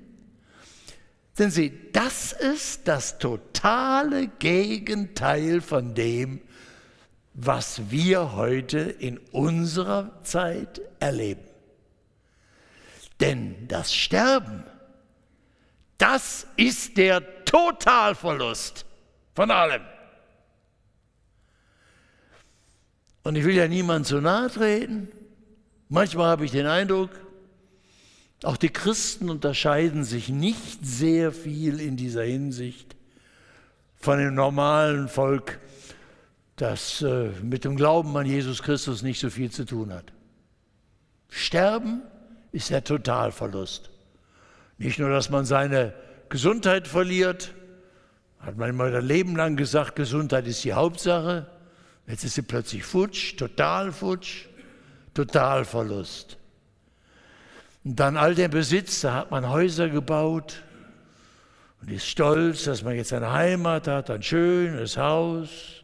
Denn 1.41 1.51
Sie, 1.51 1.73
das 1.95 2.33
ist 2.33 2.87
das 2.87 3.19
totale 3.19 4.29
Gegenteil 4.29 5.63
von 5.63 5.95
dem, 5.95 6.43
was 7.33 7.91
wir 7.91 8.33
heute 8.33 8.81
in 8.81 9.17
unserer 9.33 10.23
Zeit 10.23 10.83
erleben. 11.01 11.41
Denn 13.21 13.67
das 13.69 13.95
Sterben, 13.95 14.65
das 15.97 16.47
ist 16.57 16.99
der 16.99 17.47
Totalverlust 17.47 18.85
von 19.35 19.51
allem. 19.51 19.83
Und 23.23 23.37
ich 23.37 23.45
will 23.45 23.55
ja 23.55 23.67
niemand 23.67 24.07
zu 24.07 24.21
nahe 24.21 24.51
treten. 24.51 25.09
Manchmal 25.89 26.27
habe 26.27 26.45
ich 26.45 26.51
den 26.51 26.67
Eindruck, 26.67 27.11
auch 28.43 28.57
die 28.57 28.71
Christen 28.71 29.29
unterscheiden 29.29 30.05
sich 30.05 30.29
nicht 30.29 30.85
sehr 30.85 31.33
viel 31.33 31.81
in 31.81 31.97
dieser 31.97 32.23
Hinsicht 32.23 32.97
von 33.97 34.19
dem 34.19 34.35
normalen 34.35 35.09
Volk, 35.09 35.59
das 36.57 37.03
äh, 37.03 37.31
mit 37.43 37.65
dem 37.65 37.77
Glauben 37.77 38.17
an 38.17 38.27
Jesus 38.27 38.63
Christus 38.63 39.03
nicht 39.03 39.21
so 39.21 39.31
viel 39.31 39.51
zu 39.51 39.65
tun 39.65 39.93
hat. 39.93 40.13
Sterben 41.29 42.03
ist 42.53 42.71
der 42.71 42.83
Totalverlust. 42.83 43.91
Nicht 44.79 44.99
nur, 44.99 45.11
dass 45.11 45.31
man 45.31 45.45
seine 45.45 45.93
Gesundheit 46.31 46.89
verliert, 46.89 47.53
hat 48.39 48.57
man 48.57 48.71
immer 48.71 48.85
ein 48.85 49.07
Leben 49.07 49.37
lang 49.37 49.57
gesagt, 49.57 49.97
Gesundheit 49.97 50.47
ist 50.47 50.65
die 50.65 50.73
Hauptsache. 50.73 51.47
Jetzt 52.07 52.25
ist 52.25 52.35
sie 52.35 52.43
plötzlich 52.43 52.85
futsch, 52.85 53.37
total 53.37 53.93
futsch, 53.93 54.47
Totalverlust. 55.15 56.39
Und 57.85 57.97
dann 57.97 58.17
all 58.17 58.35
der 58.35 58.49
Besitz, 58.49 59.01
da 59.01 59.15
hat 59.15 59.31
man 59.31 59.49
Häuser 59.49 59.89
gebaut 59.89 60.63
und 61.81 61.91
ist 61.91 62.07
stolz, 62.07 62.65
dass 62.65 62.83
man 62.83 62.95
jetzt 62.95 63.13
eine 63.13 63.33
Heimat 63.33 63.89
hat, 63.89 64.11
ein 64.11 64.23
schönes 64.23 64.97
Haus. 64.97 65.83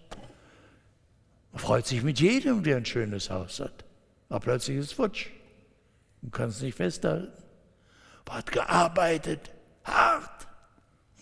Man 1.53 1.62
freut 1.62 1.87
sich 1.87 2.03
mit 2.03 2.21
jedem, 2.21 2.62
der 2.62 2.76
ein 2.76 2.85
schönes 2.85 3.31
Haus 3.31 3.61
hat. 3.61 3.85
Aber 4.29 4.41
plötzlich 4.41 4.76
ist 4.76 4.87
es 4.87 4.93
futsch. 4.93 5.29
Man 6.21 6.31
kann 6.31 6.50
es 6.50 6.61
nicht 6.61 6.76
festhalten. 6.76 7.33
Man 8.26 8.38
hat 8.38 8.53
gearbeitet, 8.53 9.50
hart, 9.85 10.49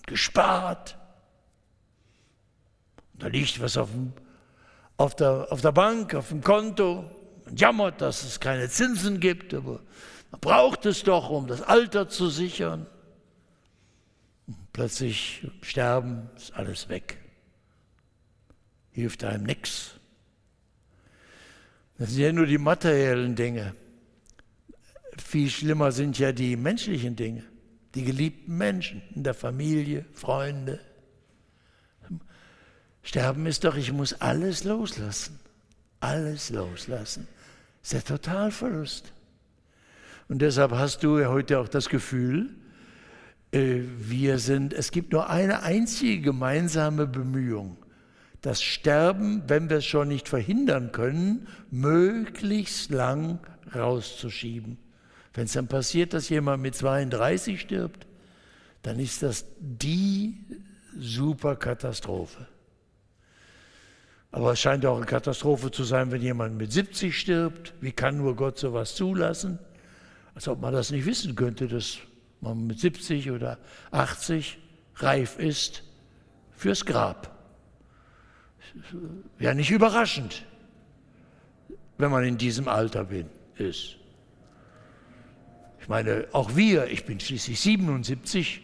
gespart. 0.07 0.97
Und 3.13 3.23
da 3.23 3.27
liegt 3.29 3.61
was 3.61 3.77
auf, 3.77 3.91
dem, 3.91 4.13
auf, 4.97 5.15
der, 5.15 5.47
auf 5.51 5.61
der 5.61 5.73
Bank, 5.73 6.15
auf 6.15 6.31
dem 6.31 6.43
Konto. 6.43 7.09
Man 7.45 7.57
jammert, 7.57 8.01
dass 8.01 8.25
es 8.25 8.41
keine 8.41 8.69
Zinsen 8.69 9.21
gibt, 9.21 9.55
aber 9.55 9.81
man 10.35 10.41
braucht 10.41 10.85
es 10.85 11.05
doch, 11.05 11.31
um 11.31 11.47
das 11.47 11.63
Alter 11.63 12.09
zu 12.09 12.29
sichern. 12.29 12.87
plötzlich 14.73 15.47
sterben, 15.63 16.29
ist 16.37 16.53
alles 16.55 16.89
weg. 16.89 17.19
Hilft 18.91 19.23
einem 19.23 19.45
nichts. 19.45 19.93
Das 21.99 22.11
sind 22.11 22.23
ja 22.23 22.33
nur 22.33 22.47
die 22.47 22.59
materiellen 22.59 23.37
Dinge. 23.37 23.77
Viel 25.17 25.49
schlimmer 25.49 25.93
sind 25.93 26.19
ja 26.19 26.33
die 26.33 26.57
menschlichen 26.57 27.15
Dinge, 27.15 27.45
die 27.95 28.03
geliebten 28.03 28.57
Menschen 28.57 29.03
in 29.15 29.23
der 29.23 29.35
Familie, 29.35 30.05
Freunde. 30.15 30.81
Sterben 33.05 33.47
ist 33.47 33.63
doch, 33.63 33.77
ich 33.77 33.93
muss 33.93 34.15
alles 34.15 34.65
loslassen. 34.65 35.39
Alles 36.01 36.51
loslassen. 36.51 37.29
Das 37.83 37.93
ist 37.93 37.93
der 37.93 38.17
Totalverlust. 38.17 39.13
Und 40.29 40.41
deshalb 40.41 40.73
hast 40.73 41.03
du 41.03 41.19
ja 41.19 41.29
heute 41.29 41.59
auch 41.59 41.69
das 41.69 41.89
Gefühl, 41.89 42.51
äh, 43.53 43.83
wir 43.99 44.39
sind, 44.39 44.73
es 44.73 44.91
gibt 44.91 45.13
nur 45.13 45.31
eine 45.31 45.63
einzige 45.63 46.21
gemeinsame 46.21 47.07
Bemühung, 47.07 47.77
das 48.41 48.63
Sterben, 48.63 49.43
wenn 49.47 49.71
wir 49.71 49.79
es 49.79 49.87
schon 49.87 50.09
nicht 50.09 50.29
verhindern 50.29 50.93
können, 50.93 51.47
möglichst 51.71 52.91
lang 52.91 53.39
rauszuschieben. 53.75 54.79
Wenn 55.33 55.45
es 55.45 55.53
dann 55.53 55.67
passiert, 55.67 56.13
dass 56.13 56.29
jemand 56.29 56.63
mit 56.63 56.75
32 56.75 57.61
stirbt, 57.61 58.07
dann 58.83 58.99
ist 59.01 59.23
das 59.23 59.47
die 59.59 60.37
Superkatastrophe. 60.97 62.47
Aber 64.31 64.53
es 64.53 64.61
scheint 64.61 64.85
auch 64.85 64.97
eine 64.97 65.07
Katastrophe 65.07 65.71
zu 65.71 65.85
sein, 65.85 66.11
wenn 66.11 66.21
jemand 66.21 66.57
mit 66.57 66.73
70 66.73 67.19
stirbt. 67.19 67.73
Wie 67.81 67.93
kann 67.93 68.19
nur 68.19 68.37
Gott 68.37 68.59
sowas 68.59 68.95
zulassen? 68.95 69.59
Als 70.35 70.49
ob 70.49 70.61
man 70.61 70.73
das 70.73 70.91
nicht 70.91 71.07
wissen 71.07 71.35
könnte, 71.37 71.69
dass 71.69 71.99
man 72.41 72.67
mit 72.67 72.81
70 72.81 73.31
oder 73.31 73.59
80 73.91 74.59
reif 74.97 75.39
ist 75.39 75.83
fürs 76.53 76.85
Grab. 76.85 77.31
Wäre 79.39 79.55
nicht 79.55 79.71
überraschend, 79.71 80.45
wenn 81.99 82.11
man 82.11 82.25
in 82.25 82.37
diesem 82.39 82.69
Alter 82.69 83.05
bin, 83.05 83.29
ist. 83.57 83.97
Ich 85.81 85.89
meine, 85.89 86.27
auch 86.33 86.57
wir, 86.57 86.87
ich 86.87 87.05
bin 87.05 87.21
schließlich 87.21 87.61
77, 87.61 88.63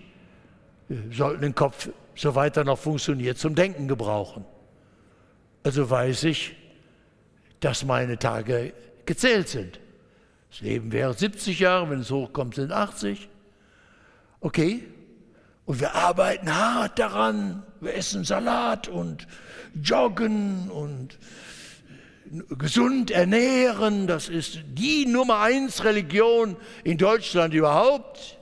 sollten 1.10 1.42
den 1.42 1.54
Kopf, 1.54 1.90
so 2.16 2.34
weiter 2.34 2.64
noch 2.64 2.78
funktioniert, 2.78 3.38
zum 3.38 3.54
Denken 3.54 3.86
gebrauchen. 3.86 4.44
Also 5.62 5.88
weiß 5.88 6.24
ich, 6.24 6.56
dass 7.60 7.84
meine 7.84 8.18
Tage 8.18 8.72
gezählt 9.04 9.48
sind. 9.48 9.78
Das 10.50 10.60
Leben 10.60 10.92
wäre 10.92 11.14
70 11.14 11.60
Jahre, 11.60 11.90
wenn 11.90 12.00
es 12.00 12.10
hochkommt, 12.10 12.56
sind 12.56 12.72
80. 12.72 13.28
Okay. 14.40 14.84
Und 15.64 15.80
wir 15.80 15.94
arbeiten 15.94 16.52
hart 16.52 16.98
daran. 16.98 17.62
Wir 17.80 17.94
essen 17.94 18.24
Salat 18.24 18.88
und 18.88 19.28
joggen 19.80 20.68
und 20.70 21.18
gesund 22.58 23.10
ernähren. 23.10 24.06
Das 24.06 24.28
ist 24.28 24.60
die 24.72 25.06
Nummer 25.06 25.40
eins 25.40 25.84
Religion 25.84 26.56
in 26.82 26.98
Deutschland 26.98 27.54
überhaupt. 27.54 28.36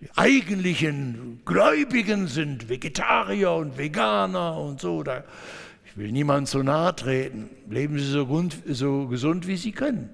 Die 0.00 0.08
eigentlichen 0.16 1.40
Gläubigen 1.44 2.26
sind 2.26 2.68
Vegetarier 2.68 3.52
und 3.52 3.78
Veganer 3.78 4.58
und 4.58 4.80
so. 4.80 5.02
Da, 5.02 5.24
ich 5.86 5.96
will 5.96 6.12
niemand 6.12 6.48
so 6.48 6.62
nahe 6.62 6.94
treten. 6.94 7.48
Leben 7.70 7.98
Sie 7.98 8.10
so, 8.10 8.26
gut, 8.26 8.56
so 8.66 9.06
gesund, 9.06 9.46
wie 9.46 9.56
Sie 9.56 9.72
können. 9.72 10.10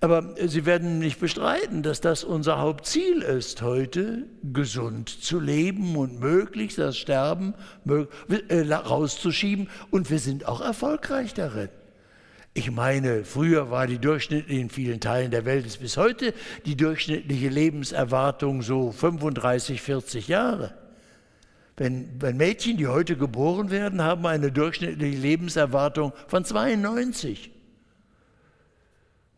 Aber 0.00 0.34
Sie 0.46 0.66
werden 0.66 0.98
nicht 0.98 1.20
bestreiten, 1.20 1.82
dass 1.82 2.00
das 2.00 2.24
unser 2.24 2.58
Hauptziel 2.58 3.22
ist, 3.22 3.62
heute 3.62 4.26
gesund 4.52 5.08
zu 5.08 5.40
leben 5.40 5.96
und 5.96 6.20
möglichst 6.20 6.78
das 6.78 6.96
Sterben 6.96 7.54
äh, 8.48 8.72
rauszuschieben. 8.72 9.68
Und 9.90 10.10
wir 10.10 10.18
sind 10.18 10.46
auch 10.48 10.60
erfolgreich 10.60 11.34
darin. 11.34 11.68
Ich 12.52 12.70
meine, 12.70 13.24
früher 13.24 13.70
war 13.70 13.86
die 13.86 13.98
durchschnittliche, 13.98 14.60
in 14.60 14.70
vielen 14.70 15.00
Teilen 15.00 15.30
der 15.30 15.44
Welt 15.44 15.66
ist 15.66 15.78
bis 15.78 15.96
heute 15.96 16.34
die 16.66 16.76
durchschnittliche 16.76 17.48
Lebenserwartung 17.48 18.62
so 18.62 18.90
35, 18.90 19.80
40 19.80 20.26
Jahre. 20.26 20.74
Wenn, 21.76 22.20
wenn 22.20 22.36
Mädchen, 22.36 22.76
die 22.76 22.88
heute 22.88 23.16
geboren 23.16 23.70
werden, 23.70 24.02
haben 24.02 24.26
eine 24.26 24.50
durchschnittliche 24.50 25.16
Lebenserwartung 25.16 26.12
von 26.26 26.44
92. 26.44 27.50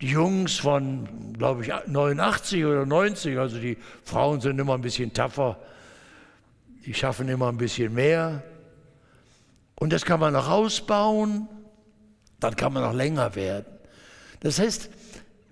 Die 0.02 0.08
Jungs 0.08 0.56
von, 0.56 1.32
glaube 1.38 1.62
ich, 1.62 1.72
89 1.86 2.64
oder 2.64 2.84
90, 2.84 3.38
also 3.38 3.56
die 3.60 3.78
Frauen 4.02 4.40
sind 4.40 4.58
immer 4.58 4.74
ein 4.74 4.80
bisschen 4.80 5.12
tougher, 5.12 5.56
die 6.84 6.92
schaffen 6.92 7.28
immer 7.28 7.48
ein 7.48 7.56
bisschen 7.56 7.94
mehr. 7.94 8.42
Und 9.76 9.92
das 9.92 10.04
kann 10.04 10.18
man 10.18 10.32
noch 10.32 10.50
ausbauen, 10.50 11.46
dann 12.40 12.56
kann 12.56 12.72
man 12.72 12.82
noch 12.82 12.94
länger 12.94 13.36
werden. 13.36 13.66
Das 14.40 14.58
heißt, 14.58 14.90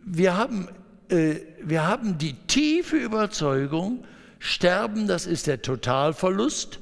wir 0.04 0.37
haben, 0.37 0.69
äh, 1.11 1.37
wir 1.62 1.87
haben 1.87 2.19
die 2.19 2.35
tiefe 2.49 2.97
Überzeugung, 2.97 4.04
Sterben, 4.40 5.07
das 5.07 5.26
ist 5.26 5.47
der 5.47 5.62
Totalverlust 5.62 6.80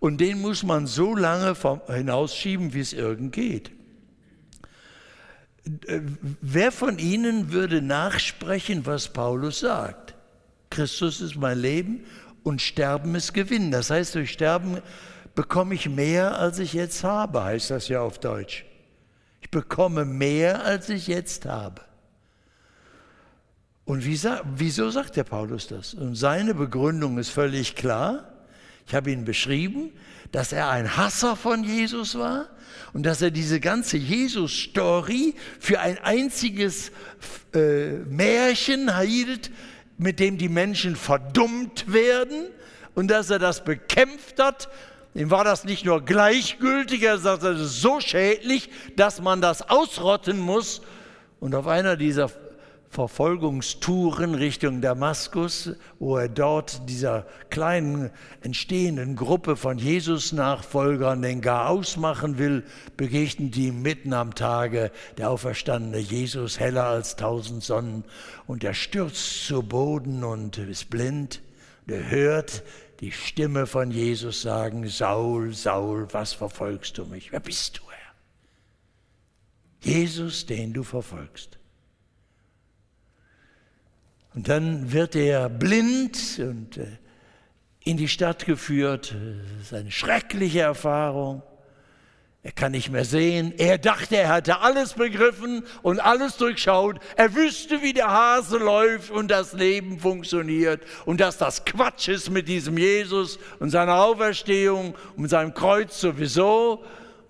und 0.00 0.20
den 0.20 0.40
muss 0.40 0.64
man 0.64 0.88
so 0.88 1.14
lange 1.14 1.54
hinausschieben, 1.86 2.74
wie 2.74 2.80
es 2.80 2.92
irgend 2.92 3.32
geht. 3.32 3.70
Äh, 5.86 6.00
wer 6.40 6.72
von 6.72 6.98
Ihnen 6.98 7.52
würde 7.52 7.80
nachsprechen, 7.80 8.86
was 8.86 9.08
Paulus 9.08 9.60
sagt? 9.60 10.14
Christus 10.70 11.20
ist 11.20 11.36
mein 11.36 11.58
Leben 11.58 12.04
und 12.42 12.60
Sterben 12.60 13.14
ist 13.14 13.32
Gewinn. 13.32 13.70
Das 13.70 13.90
heißt, 13.90 14.14
durch 14.14 14.30
Sterben 14.30 14.78
bekomme 15.34 15.74
ich 15.74 15.88
mehr, 15.88 16.38
als 16.38 16.58
ich 16.58 16.72
jetzt 16.72 17.04
habe, 17.04 17.42
heißt 17.42 17.70
das 17.70 17.88
ja 17.88 18.00
auf 18.00 18.18
Deutsch. 18.18 18.64
Ich 19.40 19.50
bekomme 19.50 20.04
mehr, 20.04 20.64
als 20.64 20.88
ich 20.88 21.06
jetzt 21.06 21.46
habe. 21.46 21.82
Und 23.84 24.04
wie, 24.04 24.18
wieso 24.56 24.90
sagt 24.90 25.16
der 25.16 25.24
Paulus 25.24 25.66
das? 25.66 25.94
Und 25.94 26.14
seine 26.14 26.54
Begründung 26.54 27.18
ist 27.18 27.30
völlig 27.30 27.76
klar. 27.76 28.30
Ich 28.86 28.94
habe 28.94 29.10
ihn 29.10 29.24
beschrieben, 29.24 29.92
dass 30.32 30.52
er 30.52 30.70
ein 30.70 30.96
Hasser 30.96 31.36
von 31.36 31.64
Jesus 31.64 32.18
war 32.18 32.48
und 32.92 33.04
dass 33.04 33.22
er 33.22 33.30
diese 33.30 33.60
ganze 33.60 33.96
Jesus-Story 33.96 35.34
für 35.58 35.80
ein 35.80 35.98
einziges 35.98 36.90
äh, 37.54 37.90
Märchen 38.08 38.98
hielt, 38.98 39.50
mit 39.98 40.20
dem 40.20 40.38
die 40.38 40.48
Menschen 40.48 40.96
verdummt 40.96 41.92
werden 41.92 42.46
und 42.94 43.08
dass 43.08 43.30
er 43.30 43.38
das 43.38 43.64
bekämpft 43.64 44.40
hat. 44.40 44.68
Ihm 45.14 45.30
war 45.30 45.44
das 45.44 45.64
nicht 45.64 45.84
nur 45.84 46.04
gleichgültig, 46.04 47.02
er 47.02 47.18
sagte, 47.18 47.52
das 47.52 47.60
ist 47.60 47.80
so 47.80 48.00
schädlich, 48.00 48.70
dass 48.96 49.20
man 49.20 49.40
das 49.40 49.68
ausrotten 49.68 50.40
muss. 50.40 50.82
Und 51.38 51.54
auf 51.54 51.66
einer 51.66 51.96
dieser 51.96 52.30
Verfolgungstouren 52.94 54.36
Richtung 54.36 54.80
Damaskus, 54.80 55.72
wo 55.98 56.16
er 56.16 56.28
dort 56.28 56.88
dieser 56.88 57.26
kleinen 57.50 58.12
entstehenden 58.40 59.16
Gruppe 59.16 59.56
von 59.56 59.78
Jesus-Nachfolgern 59.78 61.20
den 61.20 61.40
Garaus 61.40 61.96
machen 61.96 62.38
will, 62.38 62.62
begegnet 62.96 63.56
ihm 63.56 63.82
mitten 63.82 64.12
am 64.12 64.36
Tage 64.36 64.92
der 65.18 65.30
auferstandene 65.30 65.98
Jesus, 65.98 66.60
heller 66.60 66.84
als 66.84 67.16
tausend 67.16 67.64
Sonnen, 67.64 68.04
und 68.46 68.62
er 68.62 68.74
stürzt 68.74 69.44
zu 69.44 69.64
Boden 69.64 70.22
und 70.22 70.56
ist 70.58 70.88
blind. 70.88 71.42
er 71.88 72.08
hört 72.08 72.62
die 73.00 73.10
Stimme 73.10 73.66
von 73.66 73.90
Jesus 73.90 74.42
sagen, 74.42 74.86
Saul, 74.86 75.52
Saul, 75.52 76.06
was 76.12 76.32
verfolgst 76.32 76.96
du 76.98 77.06
mich? 77.06 77.32
Wer 77.32 77.40
bist 77.40 77.78
du, 77.78 77.82
Herr? 77.90 78.14
Jesus, 79.80 80.46
den 80.46 80.72
du 80.72 80.84
verfolgst. 80.84 81.58
Und 84.34 84.48
dann 84.48 84.92
wird 84.92 85.14
er 85.14 85.48
blind 85.48 86.18
und 86.38 86.76
äh, 86.76 86.86
in 87.84 87.96
die 87.96 88.08
Stadt 88.08 88.46
geführt. 88.46 89.14
Das 89.58 89.66
ist 89.66 89.74
eine 89.74 89.90
schreckliche 89.90 90.60
Erfahrung. 90.60 91.42
Er 92.42 92.52
kann 92.52 92.72
nicht 92.72 92.90
mehr 92.90 93.06
sehen. 93.06 93.54
Er 93.56 93.78
dachte, 93.78 94.16
er 94.16 94.28
hatte 94.28 94.60
alles 94.60 94.94
begriffen 94.94 95.64
und 95.82 95.98
alles 95.98 96.36
durchschaut. 96.36 96.98
Er 97.16 97.34
wüsste, 97.34 97.80
wie 97.80 97.94
der 97.94 98.10
Hase 98.10 98.58
läuft 98.58 99.10
und 99.10 99.30
das 99.30 99.54
Leben 99.54 99.98
funktioniert 99.98 100.82
und 101.06 101.20
dass 101.20 101.38
das 101.38 101.64
Quatsch 101.64 102.08
ist 102.08 102.30
mit 102.30 102.46
diesem 102.48 102.76
Jesus 102.76 103.38
und 103.60 103.70
seiner 103.70 104.02
Auferstehung 104.02 104.94
und 105.16 105.28
seinem 105.28 105.54
Kreuz 105.54 105.98
sowieso. 105.98 106.84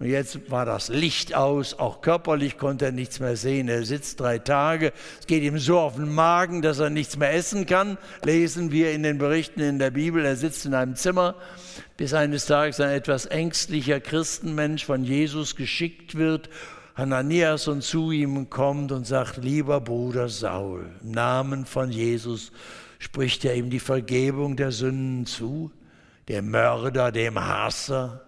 Und 0.05 0.11
jetzt 0.11 0.51
war 0.51 0.67
das 0.67 0.91
Licht 0.91 1.35
aus, 1.35 1.79
auch 1.79 2.03
körperlich 2.03 2.59
konnte 2.59 2.85
er 2.85 2.93
nichts 2.93 3.21
mehr 3.21 3.39
sehen. 3.39 3.69
Er 3.69 3.87
sitzt 3.87 4.21
drei 4.21 4.39
Tage, 4.39 4.93
es 5.19 5.27
geht 5.27 5.43
ihm 5.43 5.59
so 5.59 5.79
auf 5.79 5.95
den 5.95 6.15
Magen, 6.15 6.61
dass 6.61 6.79
er 6.79 6.91
nichts 6.91 7.17
mehr 7.17 7.33
essen 7.33 7.65
kann. 7.65 7.97
Lesen 8.23 8.71
wir 8.71 8.93
in 8.93 9.03
den 9.03 9.17
Berichten 9.17 9.61
in 9.61 9.79
der 9.79 9.91
Bibel, 9.91 10.23
er 10.23 10.37
sitzt 10.37 10.67
in 10.67 10.75
einem 10.75 10.95
Zimmer, 10.95 11.37
bis 11.97 12.13
eines 12.13 12.45
Tages 12.45 12.81
ein 12.81 12.91
etwas 12.91 13.25
ängstlicher 13.25 13.99
Christenmensch 13.99 14.85
von 14.85 15.05
Jesus 15.05 15.57
geschickt 15.57 16.17
wird, 16.17 16.51
Hananias 16.95 17.67
und 17.67 17.83
zu 17.83 18.11
ihm 18.11 18.51
kommt 18.51 18.93
und 18.93 19.07
sagt, 19.07 19.39
lieber 19.39 19.81
Bruder 19.81 20.29
Saul, 20.29 20.85
im 21.03 21.13
Namen 21.13 21.65
von 21.65 21.91
Jesus 21.91 22.53
spricht 22.99 23.47
er 23.47 23.55
ihm 23.55 23.71
die 23.71 23.81
Vergebung 23.81 24.57
der 24.57 24.71
Sünden 24.71 25.25
zu, 25.25 25.71
dem 26.29 26.51
Mörder, 26.51 27.11
dem 27.11 27.39
Hasser, 27.39 28.24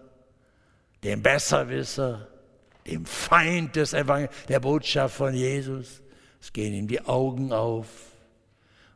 dem 1.03 1.21
Besserwisser, 1.21 2.27
dem 2.85 3.05
Feind 3.05 3.75
des 3.75 3.93
Evangel 3.93 4.29
der 4.47 4.59
Botschaft 4.59 5.15
von 5.15 5.33
Jesus. 5.33 6.01
Es 6.41 6.53
gehen 6.53 6.73
ihm 6.73 6.87
die 6.87 7.01
Augen 7.01 7.51
auf. 7.51 7.87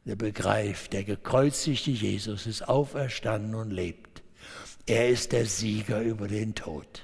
Er 0.05 0.15
begreift, 0.15 0.93
der 0.93 1.03
gekreuzigte 1.03 1.91
Jesus 1.91 2.47
ist 2.47 2.67
auferstanden 2.67 3.53
und 3.55 3.71
lebt. 3.71 4.23
Er 4.87 5.09
ist 5.09 5.31
der 5.31 5.45
Sieger 5.45 6.01
über 6.01 6.27
den 6.27 6.55
Tod. 6.55 7.03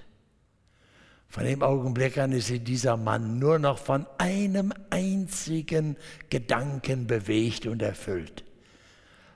Von 1.30 1.44
dem 1.44 1.62
Augenblick 1.62 2.18
an 2.18 2.32
ist 2.32 2.50
dieser 2.68 2.98
Mann 2.98 3.38
nur 3.38 3.60
noch 3.60 3.78
von 3.78 4.08
einem 4.18 4.74
einzigen 4.90 5.98
Gedanken 6.30 7.06
bewegt 7.06 7.68
und 7.68 7.82
erfüllt. 7.82 8.44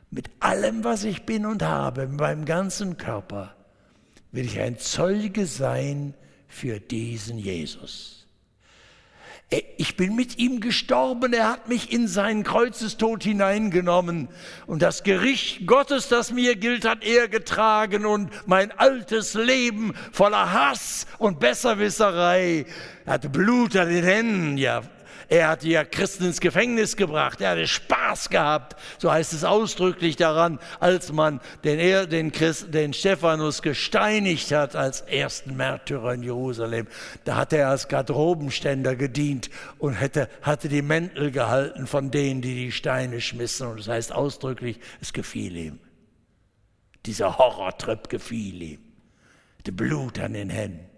Mit 0.10 0.30
allem, 0.40 0.84
was 0.84 1.04
ich 1.04 1.26
bin 1.26 1.46
und 1.46 1.62
habe, 1.62 2.08
mit 2.08 2.20
meinem 2.20 2.46
ganzen 2.46 2.98
Körper, 2.98 3.56
will 4.32 4.46
ich 4.46 4.60
ein 4.60 4.78
Zeuge 4.78 5.46
sein 5.46 6.14
für 6.48 6.80
diesen 6.80 7.38
Jesus. 7.38 8.26
Ich 9.76 9.98
bin 9.98 10.16
mit 10.16 10.38
ihm 10.38 10.62
gestorben, 10.62 11.34
er 11.34 11.50
hat 11.50 11.68
mich 11.68 11.92
in 11.92 12.08
seinen 12.08 12.44
Kreuzestod 12.44 13.22
hineingenommen 13.22 14.30
und 14.66 14.82
das 14.82 15.04
Gericht 15.04 15.68
Gottes, 15.68 16.08
das 16.08 16.32
mir 16.32 16.56
gilt, 16.56 16.86
hat 16.86 17.04
er 17.04 17.28
getragen 17.28 18.06
und 18.06 18.32
mein 18.48 18.72
altes 18.72 19.34
Leben 19.34 19.94
voller 20.14 20.54
Hass 20.54 21.06
und 21.18 21.42
Besserwisserei 21.42 22.66
hatte 23.06 23.28
Blut 23.28 23.76
an 23.76 23.90
den 23.90 24.06
Händen, 24.06 24.58
ja 24.58 24.84
er 25.32 25.48
hat 25.48 25.64
ja 25.64 25.86
Christen 25.86 26.26
ins 26.26 26.42
Gefängnis 26.42 26.98
gebracht. 26.98 27.40
Er 27.40 27.52
hatte 27.52 27.66
Spaß 27.66 28.30
gehabt. 28.30 28.76
So 28.98 29.10
heißt 29.10 29.32
es 29.32 29.46
ausdrücklich 29.46 30.18
daran, 30.18 30.60
als 30.82 31.14
man 31.14 31.40
den, 31.64 31.80
er, 31.80 32.06
den, 32.06 32.34
Christ, 32.34 32.74
den 32.74 32.92
Stephanus 32.92 33.62
gesteinigt 33.62 34.52
hat 34.52 34.76
als 34.76 35.00
ersten 35.00 35.56
Märtyrer 35.56 36.16
in 36.16 36.24
Jerusalem. 36.24 36.86
Da 37.24 37.38
hat 37.38 37.54
er 37.54 37.70
als 37.70 37.88
Garderobenständer 37.88 38.98
gedient 38.98 39.50
und 39.78 39.94
hätte, 39.94 40.28
hatte 40.42 40.68
die 40.68 40.82
Mäntel 40.82 41.32
gehalten 41.32 41.88
von 41.88 42.12
denen, 42.12 42.42
die 42.42 42.66
die 42.66 42.74
Steine 42.74 43.22
schmissen. 43.22 43.68
Und 43.68 43.80
das 43.80 43.88
heißt 43.88 44.12
ausdrücklich, 44.12 44.82
es 45.00 45.14
gefiel 45.14 45.56
ihm. 45.56 45.80
Dieser 47.06 47.38
Horrortrip 47.38 48.10
gefiel 48.10 48.62
ihm. 48.62 48.80
Der 49.66 49.72
Blut 49.72 50.20
an 50.20 50.34
den 50.34 50.50
Händen. 50.50 50.90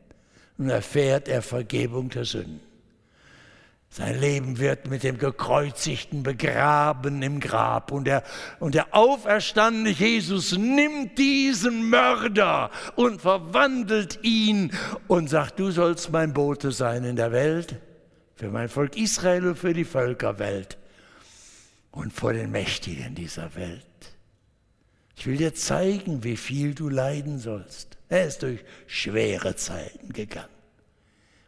Und 0.58 0.72
erfährt 0.72 1.28
er 1.28 1.43
Vergebung 1.43 2.10
der 2.10 2.26
Sünden. 2.26 2.72
Sein 3.95 4.19
Leben 4.19 4.58
wird 4.58 4.89
mit 4.89 5.03
dem 5.03 5.19
Gekreuzigten 5.19 6.23
begraben 6.23 7.21
im 7.21 7.39
Grab. 7.39 7.91
Und 7.91 8.06
der, 8.06 8.23
und 8.60 8.73
der 8.73 8.88
auferstandene 8.95 9.91
Jesus 9.91 10.58
nimmt 10.58 11.19
diesen 11.19 11.91
Mörder 11.91 12.71
und 12.95 13.21
verwandelt 13.21 14.17
ihn 14.23 14.71
und 15.08 15.29
sagt, 15.29 15.60
du 15.60 15.69
sollst 15.69 16.12
mein 16.12 16.34
Bote 16.34 16.71
sein 16.71 17.03
in 17.03 17.15
der 17.15 17.32
Welt, 17.32 17.75
für 18.36 18.49
mein 18.49 18.67
Volk 18.67 18.97
Israel 18.97 19.49
und 19.49 19.60
für 19.60 19.75
die 19.75 19.86
Völkerwelt 19.86 20.79
und 21.91 22.12
vor 22.13 22.34
den 22.34 22.49
Mächtigen 22.49 23.13
dieser 23.13 23.53
Welt. 23.53 23.86
Ich 25.15 25.27
will 25.27 25.38
dir 25.38 25.53
zeigen, 25.53 26.23
wie 26.23 26.38
viel 26.38 26.73
du 26.73 26.89
leiden 26.89 27.38
sollst. 27.38 27.95
Er 28.10 28.25
ist 28.25 28.41
durch 28.41 28.62
schwere 28.88 29.56
Zeiten 29.56 30.13
gegangen. 30.13 30.47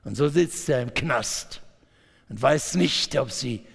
Und 0.04 0.14
so 0.14 0.28
sitzt 0.28 0.70
er 0.70 0.84
im 0.84 0.94
Knast 0.94 1.64
und 2.30 2.42
weiß 2.42 2.76
nicht, 2.76 3.18
ob 3.18 3.32
sie 3.32 3.66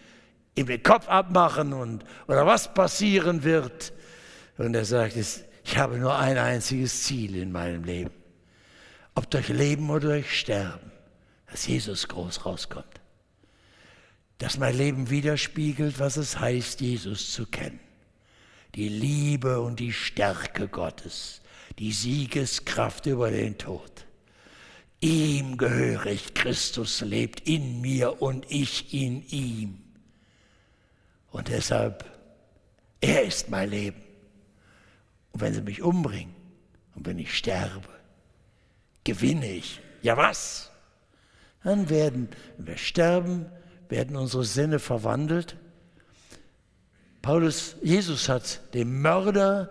ihm 0.54 0.66
den 0.66 0.82
Kopf 0.82 1.08
abmachen 1.08 1.72
und, 1.72 2.04
oder 2.26 2.46
was 2.46 2.74
passieren 2.74 3.44
wird. 3.44 3.92
Und 4.58 4.74
er 4.74 4.84
sagt, 4.84 5.16
ich 5.16 5.78
habe 5.78 5.98
nur 5.98 6.16
ein 6.16 6.38
einziges 6.38 7.04
Ziel 7.04 7.36
in 7.36 7.52
meinem 7.52 7.84
Leben. 7.84 8.10
Ob 9.14 9.30
durch 9.30 9.48
Leben 9.48 9.90
oder 9.90 10.08
durch 10.08 10.38
Sterben, 10.38 10.90
dass 11.50 11.66
Jesus 11.66 12.08
groß 12.08 12.44
rauskommt. 12.44 13.00
Dass 14.38 14.58
mein 14.58 14.76
Leben 14.76 15.10
widerspiegelt, 15.10 15.98
was 15.98 16.16
es 16.16 16.38
heißt, 16.38 16.80
Jesus 16.80 17.32
zu 17.32 17.46
kennen. 17.46 17.80
Die 18.74 18.88
Liebe 18.88 19.60
und 19.60 19.80
die 19.80 19.92
Stärke 19.92 20.68
Gottes, 20.68 21.40
die 21.78 21.92
Siegeskraft 21.92 23.06
über 23.06 23.30
den 23.30 23.58
Tod. 23.58 24.06
Ihm 25.00 25.56
gehöre 25.56 26.06
ich, 26.06 26.34
Christus 26.34 27.00
lebt 27.00 27.48
in 27.48 27.80
mir 27.80 28.20
und 28.20 28.50
ich 28.50 28.92
in 28.92 29.26
ihm. 29.28 29.78
Und 31.30 31.48
deshalb, 31.48 32.04
er 33.00 33.22
ist 33.24 33.48
mein 33.48 33.70
Leben. 33.70 34.02
Und 35.32 35.40
wenn 35.40 35.54
sie 35.54 35.62
mich 35.62 35.80
umbringen 35.80 36.34
und 36.94 37.06
wenn 37.06 37.18
ich 37.18 37.34
sterbe, 37.34 37.88
gewinne 39.04 39.50
ich. 39.50 39.80
Ja 40.02 40.16
was? 40.16 40.70
Dann 41.62 41.88
werden, 41.88 42.28
wenn 42.56 42.66
wir 42.66 42.76
sterben, 42.76 43.46
werden 43.88 44.16
unsere 44.16 44.44
Sinne 44.44 44.78
verwandelt. 44.78 45.56
Paulus, 47.22 47.76
Jesus 47.82 48.28
hat 48.28 48.74
dem 48.74 49.02
Mörder 49.02 49.70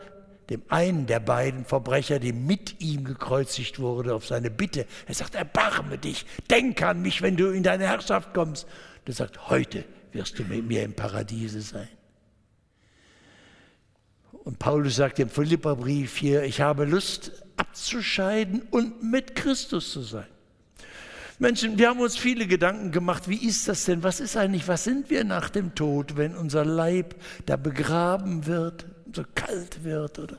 dem 0.50 0.64
einen 0.70 1.06
der 1.06 1.20
beiden 1.20 1.66
Verbrecher, 1.66 2.20
die 2.20 2.34
mit 2.34 2.82
ihm 2.82 3.04
gekreuzigt 3.04 3.80
wurde, 3.80 4.16
auf 4.16 4.26
seine 4.26 4.50
Bitte. 4.50 4.86
Er 5.06 5.14
sagt, 5.14 5.36
erbarme 5.36 5.98
dich, 5.98 6.26
denk 6.50 6.82
an 6.82 7.02
mich, 7.02 7.22
wenn 7.22 7.38
du 7.38 7.48
in 7.52 7.64
deine 7.64 7.88
Herrschaft 7.88 8.34
kommst. 8.34 8.66
Und 8.66 9.10
er 9.10 9.14
sagt, 9.14 9.50
heute 9.50 9.86
wirst 10.12 10.40
du 10.40 10.44
mit 10.44 10.66
mir 10.66 10.84
im 10.84 10.94
Paradiese 10.94 11.62
sein. 11.62 11.88
Und 14.32 14.58
Paulus 14.58 14.96
sagt 14.96 15.20
im 15.20 15.30
Philipperbrief 15.30 16.18
hier, 16.18 16.44
ich 16.44 16.62
habe 16.62 16.86
Lust 16.86 17.44
abzuscheiden 17.58 18.64
und 18.72 19.04
mit 19.04 19.36
Christus 19.36 19.92
zu 19.92 20.02
sein. 20.02 20.26
Menschen, 21.38 21.78
wir 21.78 21.90
haben 21.90 22.00
uns 22.00 22.18
viele 22.18 22.48
Gedanken 22.48 22.92
gemacht, 22.92 23.30
wie 23.30 23.48
ist 23.48 23.68
das 23.68 23.86
denn? 23.86 24.04
Was 24.04 24.20
ist 24.20 24.36
eigentlich, 24.36 24.68
was 24.68 24.84
sind 24.84 25.10
wir 25.10 25.24
nach 25.24 25.50
dem 25.50 25.76
Tod, 25.76 26.18
wenn 26.18 26.36
unser 26.36 26.66
Leib 26.66 27.16
da 27.46 27.56
begraben 27.56 28.46
wird? 28.46 28.86
So 29.14 29.24
kalt 29.36 29.84
wird. 29.84 30.20
Oder? 30.20 30.38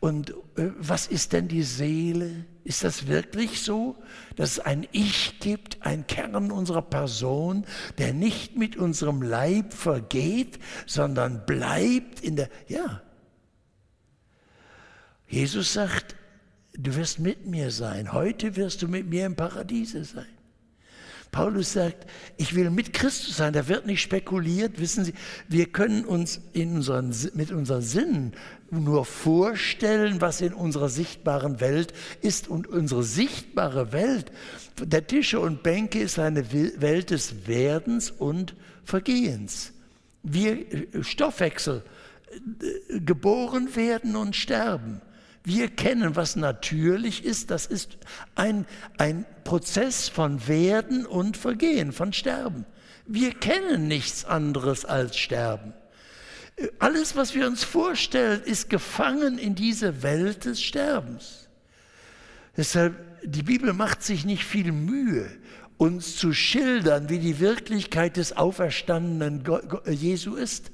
Und 0.00 0.30
äh, 0.56 0.70
was 0.78 1.06
ist 1.06 1.32
denn 1.32 1.48
die 1.48 1.62
Seele? 1.62 2.44
Ist 2.64 2.84
das 2.84 3.06
wirklich 3.06 3.62
so, 3.62 3.96
dass 4.36 4.52
es 4.52 4.60
ein 4.60 4.86
Ich 4.92 5.40
gibt, 5.40 5.78
ein 5.82 6.06
Kern 6.06 6.50
unserer 6.50 6.82
Person, 6.82 7.64
der 7.98 8.12
nicht 8.12 8.56
mit 8.56 8.76
unserem 8.76 9.22
Leib 9.22 9.72
vergeht, 9.72 10.58
sondern 10.86 11.46
bleibt 11.46 12.20
in 12.20 12.36
der, 12.36 12.50
ja. 12.68 13.02
Jesus 15.28 15.72
sagt, 15.72 16.14
du 16.74 16.94
wirst 16.94 17.18
mit 17.18 17.46
mir 17.46 17.70
sein. 17.70 18.12
Heute 18.12 18.56
wirst 18.56 18.82
du 18.82 18.88
mit 18.88 19.06
mir 19.06 19.26
im 19.26 19.34
Paradiese 19.34 20.04
sein. 20.04 20.35
Paulus 21.30 21.72
sagt, 21.72 22.06
ich 22.36 22.54
will 22.54 22.70
mit 22.70 22.92
Christus 22.92 23.36
sein. 23.36 23.52
Da 23.52 23.68
wird 23.68 23.86
nicht 23.86 24.00
spekuliert. 24.00 24.80
Wissen 24.80 25.04
Sie, 25.04 25.12
wir 25.48 25.66
können 25.66 26.04
uns 26.04 26.40
in 26.52 26.76
unseren, 26.76 27.14
mit 27.34 27.50
unseren 27.50 27.82
Sinnen 27.82 28.32
nur 28.70 29.04
vorstellen, 29.04 30.20
was 30.20 30.40
in 30.40 30.52
unserer 30.52 30.88
sichtbaren 30.88 31.60
Welt 31.60 31.92
ist. 32.22 32.48
Und 32.48 32.66
unsere 32.66 33.02
sichtbare 33.02 33.92
Welt 33.92 34.32
der 34.80 35.06
Tische 35.06 35.40
und 35.40 35.62
Bänke 35.62 36.00
ist 36.00 36.18
eine 36.18 36.52
Welt 36.52 37.10
des 37.10 37.46
Werdens 37.46 38.10
und 38.10 38.54
Vergehens. 38.84 39.72
Wir 40.22 40.72
äh, 40.72 41.02
Stoffwechsel, 41.02 41.82
äh, 42.62 43.00
geboren 43.00 43.74
werden 43.76 44.16
und 44.16 44.36
sterben. 44.36 45.00
Wir 45.46 45.68
kennen, 45.68 46.16
was 46.16 46.34
natürlich 46.34 47.24
ist. 47.24 47.52
Das 47.52 47.66
ist 47.66 47.98
ein, 48.34 48.66
ein 48.98 49.24
Prozess 49.44 50.08
von 50.08 50.48
Werden 50.48 51.06
und 51.06 51.36
Vergehen, 51.36 51.92
von 51.92 52.12
Sterben. 52.12 52.66
Wir 53.06 53.30
kennen 53.30 53.86
nichts 53.86 54.24
anderes 54.24 54.84
als 54.84 55.16
Sterben. 55.16 55.72
Alles, 56.80 57.14
was 57.14 57.36
wir 57.36 57.46
uns 57.46 57.62
vorstellen, 57.62 58.42
ist 58.42 58.70
gefangen 58.70 59.38
in 59.38 59.54
diese 59.54 60.02
Welt 60.02 60.46
des 60.46 60.60
Sterbens. 60.60 61.48
Deshalb, 62.56 62.96
die 63.22 63.44
Bibel 63.44 63.72
macht 63.72 64.02
sich 64.02 64.24
nicht 64.24 64.42
viel 64.42 64.72
Mühe, 64.72 65.30
uns 65.76 66.16
zu 66.16 66.32
schildern, 66.32 67.08
wie 67.08 67.20
die 67.20 67.38
Wirklichkeit 67.38 68.16
des 68.16 68.36
auferstandenen 68.36 69.44
Jesu 69.86 70.34
ist 70.34 70.72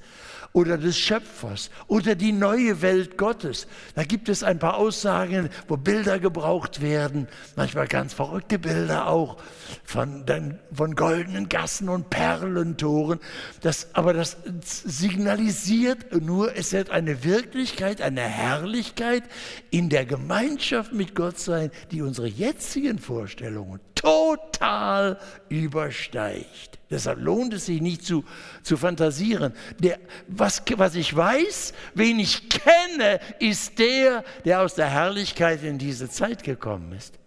oder 0.52 0.78
des 0.78 0.98
Schöpfers 0.98 1.70
oder 1.86 2.14
die 2.14 2.32
neue 2.32 2.82
Welt 2.82 3.16
Gottes. 3.16 3.66
Da 3.94 4.04
gibt 4.04 4.28
es 4.28 4.42
ein 4.42 4.58
paar 4.58 4.76
Aussagen, 4.76 5.48
wo 5.68 5.76
Bilder 5.76 6.18
gebraucht 6.18 6.82
werden, 6.82 7.28
manchmal 7.56 7.88
ganz 7.88 8.12
verrückte 8.12 8.58
Bilder 8.58 9.06
auch 9.08 9.38
von, 9.84 10.24
von 10.72 10.94
goldenen 10.94 11.48
Gassen 11.48 11.88
und 11.88 12.10
Perlentoren. 12.10 13.20
Das, 13.60 13.88
aber 13.94 14.12
das 14.12 14.36
signalisiert 14.62 16.12
nur, 16.20 16.56
es 16.56 16.72
wird 16.72 16.90
eine 16.90 17.24
Wirklichkeit, 17.24 18.00
eine 18.00 18.22
Herrlichkeit 18.22 19.24
in 19.70 19.88
der 19.88 20.04
Gemeinschaft 20.04 20.92
mit 20.92 21.14
Gott 21.14 21.38
sein, 21.38 21.70
die 21.90 22.02
unsere 22.02 22.26
jetzigen 22.26 22.98
Vorstellungen 22.98 23.80
total 23.94 25.18
übersteigt. 25.48 26.78
Deshalb 26.90 27.20
lohnt 27.20 27.54
es 27.54 27.66
sich 27.66 27.80
nicht 27.80 28.04
zu, 28.04 28.24
zu 28.62 28.76
fantasieren. 28.76 29.54
Der, 29.78 29.98
was, 30.28 30.62
was 30.76 30.94
ich 30.94 31.16
weiß, 31.16 31.72
wen 31.94 32.18
ich 32.18 32.50
kenne, 32.50 33.20
ist 33.38 33.78
der, 33.78 34.24
der 34.44 34.60
aus 34.60 34.74
der 34.74 34.90
Herrlichkeit 34.90 35.62
in 35.62 35.78
diese 35.78 36.10
Zeit 36.10 36.42
gekommen 36.42 36.92
ist. 36.92 37.18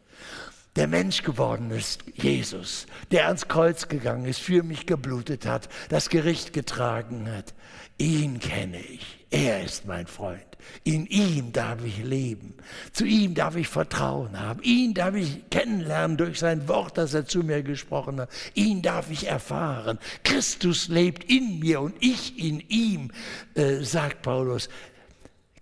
Der 0.76 0.88
Mensch 0.88 1.24
geworden 1.24 1.72
ist, 1.72 2.04
Jesus, 2.16 2.86
der 3.12 3.28
ans 3.28 3.48
Kreuz 3.48 3.88
gegangen 3.88 4.26
ist, 4.26 4.42
für 4.42 4.62
mich 4.62 4.86
geblutet 4.86 5.46
hat, 5.46 5.70
das 5.88 6.10
Gericht 6.10 6.52
getragen 6.52 7.32
hat. 7.32 7.54
Ihn 7.98 8.40
kenne 8.40 8.82
ich. 8.82 9.26
Er 9.32 9.64
ist 9.64 9.86
mein 9.86 10.06
Freund. 10.06 10.42
In 10.84 11.06
ihm 11.06 11.54
darf 11.54 11.84
ich 11.86 12.04
leben. 12.04 12.56
Zu 12.92 13.06
ihm 13.06 13.36
darf 13.36 13.56
ich 13.56 13.70
Vertrauen 13.70 14.38
haben. 14.38 14.62
Ihn 14.64 14.94
darf 14.94 15.16
ich 15.16 15.50
kennenlernen 15.50 16.18
durch 16.18 16.40
sein 16.40 16.68
Wort, 16.68 16.98
das 16.98 17.14
er 17.14 17.26
zu 17.26 17.40
mir 17.40 17.64
gesprochen 17.64 18.20
hat. 18.20 18.30
Ihn 18.54 18.82
darf 18.82 19.10
ich 19.12 19.28
erfahren. 19.28 19.98
Christus 20.24 20.90
lebt 20.90 21.24
in 21.24 21.60
mir 21.60 21.80
und 21.80 21.96
ich 22.02 22.38
in 22.38 22.60
ihm, 22.68 23.12
äh, 23.54 23.82
sagt 23.82 24.24
Paulus. 24.24 24.68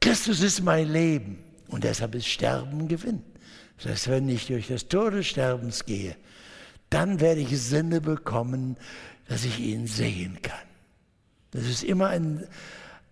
Christus 0.01 0.41
ist 0.41 0.61
mein 0.61 0.91
Leben 0.91 1.37
und 1.67 1.83
deshalb 1.83 2.15
ist 2.15 2.27
Sterben 2.27 2.87
Gewinn. 2.87 3.23
Das 3.77 3.91
heißt, 3.91 4.09
wenn 4.09 4.29
ich 4.29 4.47
durch 4.47 4.67
das 4.67 4.87
Tor 4.87 5.11
des 5.11 5.27
Sterbens 5.27 5.85
gehe, 5.85 6.15
dann 6.89 7.19
werde 7.19 7.41
ich 7.41 7.59
Sinne 7.59 8.01
bekommen, 8.01 8.77
dass 9.27 9.45
ich 9.45 9.59
ihn 9.59 9.87
sehen 9.87 10.39
kann. 10.41 10.67
Das 11.51 11.63
ist 11.63 11.83
immer 11.83 12.07
ein, 12.07 12.47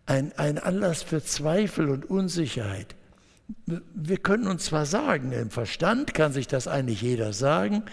ein, 0.05 0.33
ein 0.37 0.57
Anlass 0.57 1.03
für 1.03 1.23
Zweifel 1.23 1.89
und 1.89 2.09
Unsicherheit. 2.09 2.95
Wir 3.65 4.17
können 4.17 4.47
uns 4.47 4.65
zwar 4.65 4.85
sagen, 4.85 5.31
im 5.31 5.49
Verstand 5.49 6.13
kann 6.13 6.31
sich 6.31 6.47
das 6.47 6.67
eigentlich 6.67 7.01
jeder 7.01 7.33
sagen, 7.33 7.83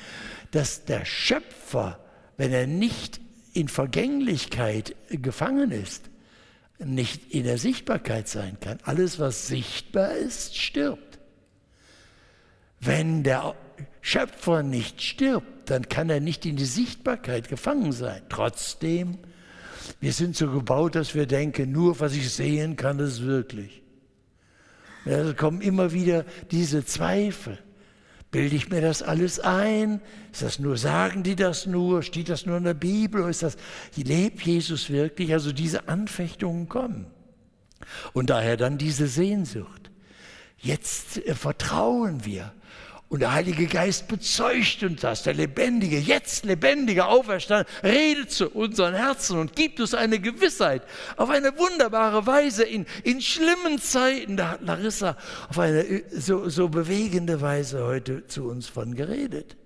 dass 0.50 0.84
der 0.84 1.04
Schöpfer, 1.04 1.98
wenn 2.36 2.52
er 2.52 2.66
nicht 2.66 3.20
in 3.52 3.68
Vergänglichkeit 3.68 4.94
gefangen 5.08 5.70
ist, 5.70 6.10
nicht 6.78 7.32
in 7.32 7.44
der 7.44 7.58
Sichtbarkeit 7.58 8.28
sein 8.28 8.58
kann. 8.60 8.78
Alles, 8.84 9.18
was 9.18 9.48
sichtbar 9.48 10.12
ist, 10.12 10.56
stirbt. 10.56 11.07
Wenn 12.80 13.22
der 13.22 13.54
Schöpfer 14.00 14.62
nicht 14.62 15.02
stirbt, 15.02 15.70
dann 15.70 15.88
kann 15.88 16.10
er 16.10 16.20
nicht 16.20 16.46
in 16.46 16.56
die 16.56 16.64
Sichtbarkeit 16.64 17.48
gefangen 17.48 17.92
sein. 17.92 18.22
Trotzdem 18.28 19.18
wir 20.00 20.12
sind 20.12 20.36
so 20.36 20.50
gebaut, 20.50 20.94
dass 20.94 21.14
wir 21.14 21.26
denken, 21.26 21.72
nur 21.72 21.98
was 22.00 22.14
ich 22.14 22.30
sehen 22.30 22.76
kann, 22.76 22.98
ist 22.98 23.22
wirklich. 23.22 23.82
Da 25.04 25.32
kommen 25.32 25.60
immer 25.60 25.92
wieder 25.92 26.24
diese 26.50 26.84
Zweifel. 26.84 27.58
Bilde 28.30 28.56
ich 28.56 28.68
mir 28.68 28.82
das 28.82 29.02
alles 29.02 29.40
ein? 29.40 30.02
Ist 30.32 30.42
das 30.42 30.58
nur, 30.58 30.76
sagen 30.76 31.22
die 31.22 31.34
das 31.34 31.66
nur? 31.66 32.02
Steht 32.02 32.28
das 32.28 32.44
nur 32.44 32.58
in 32.58 32.64
der 32.64 32.74
Bibel? 32.74 33.22
Oder 33.22 33.30
ist 33.30 33.42
das, 33.42 33.56
lebt 33.96 34.42
Jesus 34.42 34.90
wirklich? 34.90 35.32
Also 35.32 35.52
diese 35.52 35.88
Anfechtungen 35.88 36.68
kommen. 36.68 37.06
Und 38.12 38.28
daher 38.28 38.58
dann 38.58 38.76
diese 38.76 39.06
Sehnsucht. 39.06 39.90
Jetzt 40.58 41.24
äh, 41.26 41.34
vertrauen 41.34 42.24
wir 42.26 42.52
Und 43.08 43.20
der 43.20 43.32
Heilige 43.32 43.66
Geist 43.66 44.06
bezeugt 44.06 44.82
uns 44.82 45.00
das, 45.00 45.22
der 45.22 45.32
lebendige, 45.32 45.98
jetzt 45.98 46.44
lebendige 46.44 47.06
Auferstand, 47.06 47.66
redet 47.82 48.30
zu 48.30 48.50
unseren 48.50 48.94
Herzen 48.94 49.38
und 49.38 49.56
gibt 49.56 49.80
uns 49.80 49.94
eine 49.94 50.20
Gewissheit 50.20 50.82
auf 51.16 51.30
eine 51.30 51.56
wunderbare 51.58 52.26
Weise 52.26 52.64
in, 52.64 52.84
in 53.04 53.22
schlimmen 53.22 53.78
Zeiten. 53.78 54.36
Da 54.36 54.50
hat 54.50 54.62
Larissa 54.62 55.16
auf 55.48 55.58
eine 55.58 56.02
so, 56.10 56.50
so 56.50 56.68
bewegende 56.68 57.40
Weise 57.40 57.82
heute 57.82 58.26
zu 58.26 58.46
uns 58.46 58.68
von 58.68 58.94
geredet. 58.94 59.56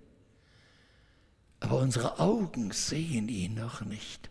Aber 1.58 1.78
unsere 1.78 2.20
Augen 2.20 2.70
sehen 2.70 3.28
ihn 3.28 3.54
noch 3.54 3.80
nicht. 3.80 4.30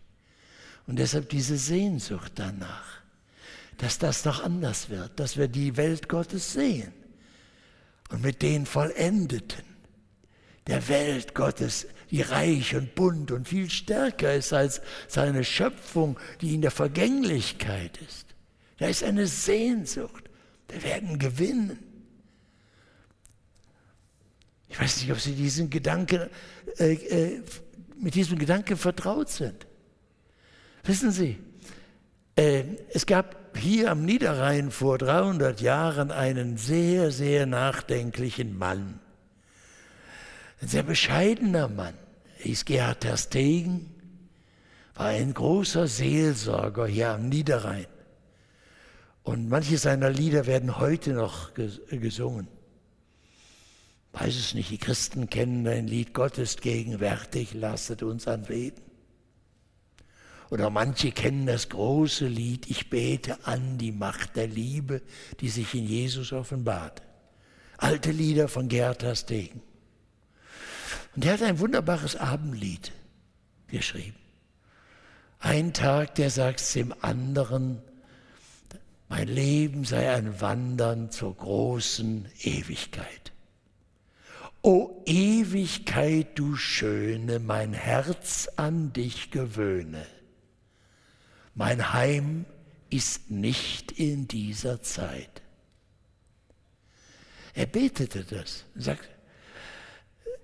Und 0.86 0.98
deshalb 0.98 1.28
diese 1.28 1.58
Sehnsucht 1.58 2.32
danach, 2.36 3.02
dass 3.76 3.98
das 3.98 4.24
noch 4.24 4.42
anders 4.42 4.88
wird, 4.88 5.20
dass 5.20 5.36
wir 5.36 5.48
die 5.48 5.76
Welt 5.76 6.08
Gottes 6.08 6.54
sehen 6.54 6.94
und 8.10 8.22
mit 8.22 8.42
den 8.42 8.66
Vollendeten 8.66 9.64
der 10.66 10.86
Welt 10.88 11.34
Gottes, 11.34 11.86
die 12.10 12.20
reich 12.20 12.74
und 12.76 12.94
bunt 12.94 13.30
und 13.30 13.48
viel 13.48 13.70
stärker 13.70 14.34
ist 14.34 14.52
als 14.52 14.80
seine 15.08 15.44
Schöpfung, 15.44 16.18
die 16.40 16.54
in 16.54 16.62
der 16.62 16.70
Vergänglichkeit 16.70 17.98
ist. 18.02 18.26
Da 18.78 18.86
ist 18.86 19.02
eine 19.02 19.26
Sehnsucht. 19.26 20.24
Wir 20.68 20.82
werden 20.82 21.18
gewinnen. 21.18 21.78
Ich 24.68 24.80
weiß 24.80 25.00
nicht, 25.02 25.12
ob 25.12 25.20
Sie 25.20 25.34
diesen 25.34 25.68
Gedanken, 25.68 26.28
äh, 26.78 26.94
äh, 26.94 27.42
mit 27.98 28.14
diesem 28.14 28.38
Gedanken 28.38 28.76
vertraut 28.76 29.28
sind. 29.28 29.66
Wissen 30.84 31.12
Sie, 31.12 31.38
äh, 32.36 32.64
es 32.90 33.06
gab 33.06 33.41
hier 33.56 33.90
am 33.90 34.04
Niederrhein 34.04 34.70
vor 34.70 34.98
300 34.98 35.60
Jahren 35.60 36.10
einen 36.10 36.56
sehr, 36.56 37.10
sehr 37.10 37.46
nachdenklichen 37.46 38.56
Mann. 38.56 39.00
Ein 40.60 40.68
sehr 40.68 40.82
bescheidener 40.82 41.68
Mann. 41.68 41.94
Hieß 42.38 42.64
Gerhard 42.64 43.00
Terstegen, 43.00 43.94
war 44.94 45.06
ein 45.06 45.32
großer 45.32 45.86
Seelsorger 45.86 46.86
hier 46.86 47.10
am 47.10 47.28
Niederrhein. 47.28 47.86
Und 49.22 49.48
manche 49.48 49.78
seiner 49.78 50.10
Lieder 50.10 50.46
werden 50.46 50.78
heute 50.78 51.12
noch 51.12 51.52
gesungen. 51.54 52.48
Weiß 54.12 54.36
es 54.36 54.54
nicht, 54.54 54.70
die 54.70 54.78
Christen 54.78 55.30
kennen 55.30 55.66
ein 55.66 55.86
Lied, 55.86 56.12
Gott 56.12 56.38
ist 56.38 56.60
gegenwärtig, 56.60 57.54
lasset 57.54 58.02
uns 58.02 58.28
anbeten. 58.28 58.91
Oder 60.52 60.68
manche 60.68 61.12
kennen 61.12 61.46
das 61.46 61.70
große 61.70 62.26
Lied, 62.26 62.68
ich 62.68 62.90
bete 62.90 63.46
an 63.46 63.78
die 63.78 63.90
Macht 63.90 64.36
der 64.36 64.46
Liebe, 64.46 65.00
die 65.40 65.48
sich 65.48 65.72
in 65.72 65.86
Jesus 65.86 66.34
offenbart. 66.34 67.00
Alte 67.78 68.10
Lieder 68.10 68.48
von 68.48 68.68
Gerhard 68.68 69.02
Stegen. 69.16 69.62
Und 71.16 71.24
er 71.24 71.32
hat 71.32 71.42
ein 71.42 71.58
wunderbares 71.58 72.16
Abendlied 72.16 72.92
geschrieben. 73.68 74.18
Ein 75.38 75.72
Tag, 75.72 76.16
der 76.16 76.28
sagt 76.28 76.74
dem 76.74 76.92
anderen, 77.00 77.80
mein 79.08 79.28
Leben 79.28 79.86
sei 79.86 80.14
ein 80.14 80.38
Wandern 80.42 81.10
zur 81.10 81.34
großen 81.34 82.28
Ewigkeit. 82.42 83.32
O 84.60 85.02
Ewigkeit, 85.06 86.38
du 86.38 86.56
Schöne, 86.56 87.38
mein 87.38 87.72
Herz 87.72 88.50
an 88.56 88.92
dich 88.92 89.30
gewöhne 89.30 90.04
mein 91.54 91.92
Heim 91.92 92.44
ist 92.90 93.30
nicht 93.30 93.92
in 93.92 94.28
dieser 94.28 94.82
Zeit. 94.82 95.42
Er 97.54 97.66
betete 97.66 98.24
das 98.24 98.64
und 98.74 98.82
sagt, 98.82 99.08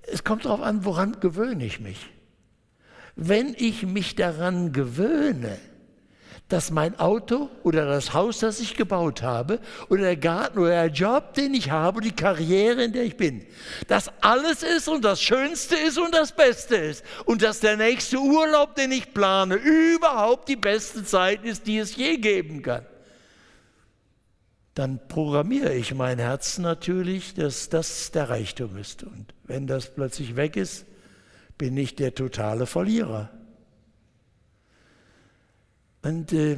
es 0.03 0.25
kommt 0.25 0.45
darauf 0.45 0.61
an, 0.61 0.85
woran 0.85 1.21
gewöhne 1.21 1.65
ich 1.65 1.81
mich. 1.81 2.11
Wenn 3.17 3.55
ich 3.55 3.85
mich 3.85 4.15
daran 4.15 4.73
gewöhne, 4.73 5.59
dass 6.49 6.71
mein 6.71 6.99
Auto 6.99 7.51
oder 7.63 7.85
das 7.85 8.15
Haus, 8.15 8.39
das 8.39 8.59
ich 8.61 8.75
gebaut 8.75 9.23
habe, 9.23 9.61
oder 9.91 10.03
der 10.03 10.17
Garten 10.17 10.59
oder 10.59 10.71
der 10.71 10.87
Job, 10.87 11.35
den 11.35 11.53
ich 11.53 11.71
habe, 11.71 12.01
die 12.01 12.13
Karriere, 12.13 12.85
in 12.85 12.93
der 12.93 13.05
ich 13.05 13.19
bin, 13.19 13.47
dass 13.87 14.11
alles 14.23 14.63
ist 14.63 14.89
und 14.89 15.05
das 15.05 15.21
Schönste 15.21 15.77
ist 15.77 15.99
und 15.99 16.15
das 16.15 16.33
Beste 16.33 16.77
ist 16.77 17.05
und 17.27 17.43
dass 17.43 17.61
der 17.61 17.77
nächste 17.77 18.19
Urlaub, 18.19 18.75
den 18.75 18.93
ich 18.93 19.13
plane, 19.13 19.57
überhaupt 19.57 20.49
die 20.49 20.57
beste 20.57 21.05
Zeit 21.05 21.45
ist, 21.45 21.67
die 21.67 21.79
es 21.79 21.97
je 21.97 22.17
geben 22.17 22.63
kann. 22.63 22.87
Dann 24.75 25.01
programmiere 25.09 25.75
ich 25.75 25.93
mein 25.93 26.19
Herz 26.19 26.57
natürlich, 26.59 27.35
dass 27.35 27.69
das 27.69 28.13
der 28.13 28.31
Reichtum 28.31 28.77
ist. 28.79 29.03
Und 29.03 29.35
wenn 29.45 29.67
das 29.67 29.93
plötzlich 29.93 30.37
weg 30.37 30.57
ist, 30.57 30.87
bin 31.59 31.77
ich 31.77 31.97
der 31.97 32.15
totale 32.15 32.65
Verlierer. 32.65 33.29
Und 36.03 36.33
äh, 36.33 36.57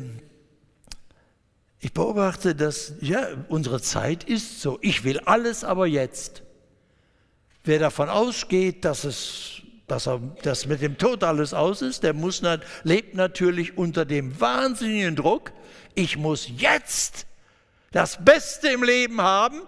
ich 1.80 1.92
beobachte, 1.92 2.54
dass 2.54 2.92
ja, 3.00 3.26
unsere 3.48 3.80
Zeit 3.80 4.24
ist 4.24 4.60
so. 4.60 4.78
Ich 4.82 5.04
will 5.04 5.20
alles, 5.20 5.64
aber 5.64 5.86
jetzt. 5.86 6.42
Wer 7.64 7.78
davon 7.78 8.08
ausgeht, 8.08 8.84
dass 8.84 9.04
es 9.04 9.62
dass, 9.90 10.06
er, 10.06 10.20
dass 10.42 10.66
mit 10.66 10.82
dem 10.82 10.98
Tod 10.98 11.24
alles 11.24 11.52
aus 11.52 11.82
ist, 11.82 12.04
der 12.04 12.14
muss, 12.14 12.42
lebt 12.84 13.14
natürlich 13.16 13.76
unter 13.76 14.04
dem 14.04 14.40
wahnsinnigen 14.40 15.16
Druck. 15.16 15.52
Ich 15.94 16.16
muss 16.16 16.48
jetzt 16.56 17.26
das 17.90 18.24
Beste 18.24 18.68
im 18.68 18.84
Leben 18.84 19.20
haben, 19.20 19.62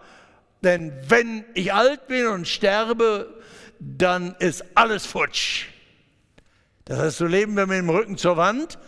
denn 0.63 0.93
wenn 1.09 1.45
ich 1.55 1.73
alt 1.73 2.07
bin 2.07 2.29
und 2.29 2.47
sterbe, 2.47 3.35
dann 3.81 4.37
ist 4.39 4.65
alles 4.77 5.07
futsch. 5.07 5.67
Das 6.85 6.99
heißt, 7.01 7.19
so 7.19 7.27
leben 7.27 7.57
wir 7.57 7.67
mit 7.67 7.79
dem 7.79 7.91
Rücken 7.91 8.17
zur 8.17 8.37
Wand 8.37 8.79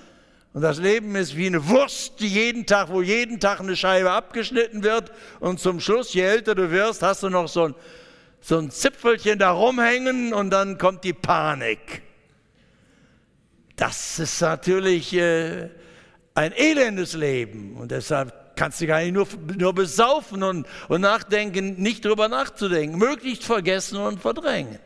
und 0.55 0.63
das 0.63 0.79
Leben 0.79 1.17
ist 1.17 1.37
wie 1.37 1.49
eine 1.49 1.69
Wurst, 1.69 2.21
die 2.21 2.29
jeden 2.29 2.65
Tag, 2.65 2.89
wo 2.89 3.03
jeden 3.03 3.41
Tag 3.41 3.59
eine 3.59 3.75
Scheibe 3.75 4.13
abgeschnitten 4.13 4.85
wird. 4.85 5.11
Und 5.41 5.59
zum 5.59 5.81
Schluss, 5.81 6.15
je 6.15 6.23
älter 6.23 6.55
du 6.55 6.71
wirst, 6.71 7.03
hast 7.03 7.25
du 7.25 7.29
noch 7.29 7.49
so 7.49 7.65
ein, 7.65 7.75
so 8.41 8.59
ein 8.59 8.71
Zipfelchen 8.71 9.41
da 9.41 9.51
rumhängen 9.51 10.33
und 10.33 10.51
dann 10.51 10.79
kommt 10.79 11.03
die 11.03 11.13
Panik. 11.13 12.03
Das 13.75 14.21
ist 14.21 14.41
natürlich 14.43 15.13
äh, 15.15 15.71
ein 16.35 16.53
elendes 16.53 17.15
Leben. 17.15 17.77
Und 17.77 17.91
deshalb 17.91 18.55
kannst 18.55 18.81
du 18.81 18.87
gar 18.87 19.01
nicht 19.01 19.13
nur, 19.13 19.27
nur 19.59 19.75
besaufen 19.75 20.45
und, 20.45 20.69
und 20.87 21.01
nachdenken, 21.01 21.83
nicht 21.83 22.05
drüber 22.05 22.29
nachzudenken, 22.29 22.97
möglichst 22.97 23.43
vergessen 23.43 23.99
und 23.99 24.21
verdrängen. 24.21 24.79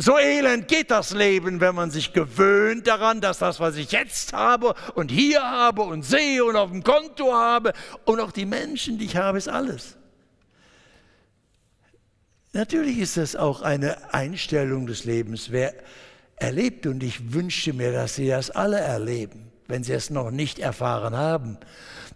So 0.00 0.16
elend 0.16 0.68
geht 0.68 0.92
das 0.92 1.10
Leben, 1.10 1.60
wenn 1.60 1.74
man 1.74 1.90
sich 1.90 2.12
gewöhnt 2.12 2.86
daran, 2.86 3.20
dass 3.20 3.38
das, 3.38 3.58
was 3.58 3.74
ich 3.74 3.90
jetzt 3.90 4.32
habe 4.32 4.74
und 4.94 5.10
hier 5.10 5.42
habe 5.42 5.82
und 5.82 6.04
sehe 6.04 6.44
und 6.44 6.54
auf 6.54 6.70
dem 6.70 6.84
Konto 6.84 7.34
habe 7.34 7.72
und 8.04 8.20
auch 8.20 8.30
die 8.30 8.46
Menschen, 8.46 8.98
die 8.98 9.06
ich 9.06 9.16
habe, 9.16 9.38
ist 9.38 9.48
alles. 9.48 9.96
Natürlich 12.52 12.98
ist 12.98 13.16
das 13.16 13.34
auch 13.34 13.60
eine 13.60 14.14
Einstellung 14.14 14.86
des 14.86 15.04
Lebens. 15.04 15.50
Wer 15.50 15.74
erlebt, 16.36 16.86
und 16.86 17.02
ich 17.02 17.32
wünsche 17.32 17.72
mir, 17.72 17.90
dass 17.90 18.14
Sie 18.14 18.28
das 18.28 18.52
alle 18.52 18.78
erleben, 18.78 19.50
wenn 19.66 19.82
Sie 19.82 19.94
es 19.94 20.10
noch 20.10 20.30
nicht 20.30 20.60
erfahren 20.60 21.16
haben, 21.16 21.58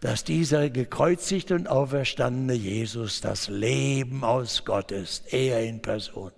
dass 0.00 0.22
dieser 0.22 0.70
gekreuzigte 0.70 1.56
und 1.56 1.66
auferstandene 1.66 2.54
Jesus 2.54 3.20
das 3.20 3.48
Leben 3.48 4.22
aus 4.22 4.64
Gott 4.64 4.92
ist, 4.92 5.32
er 5.34 5.64
in 5.64 5.82
Person 5.82 6.30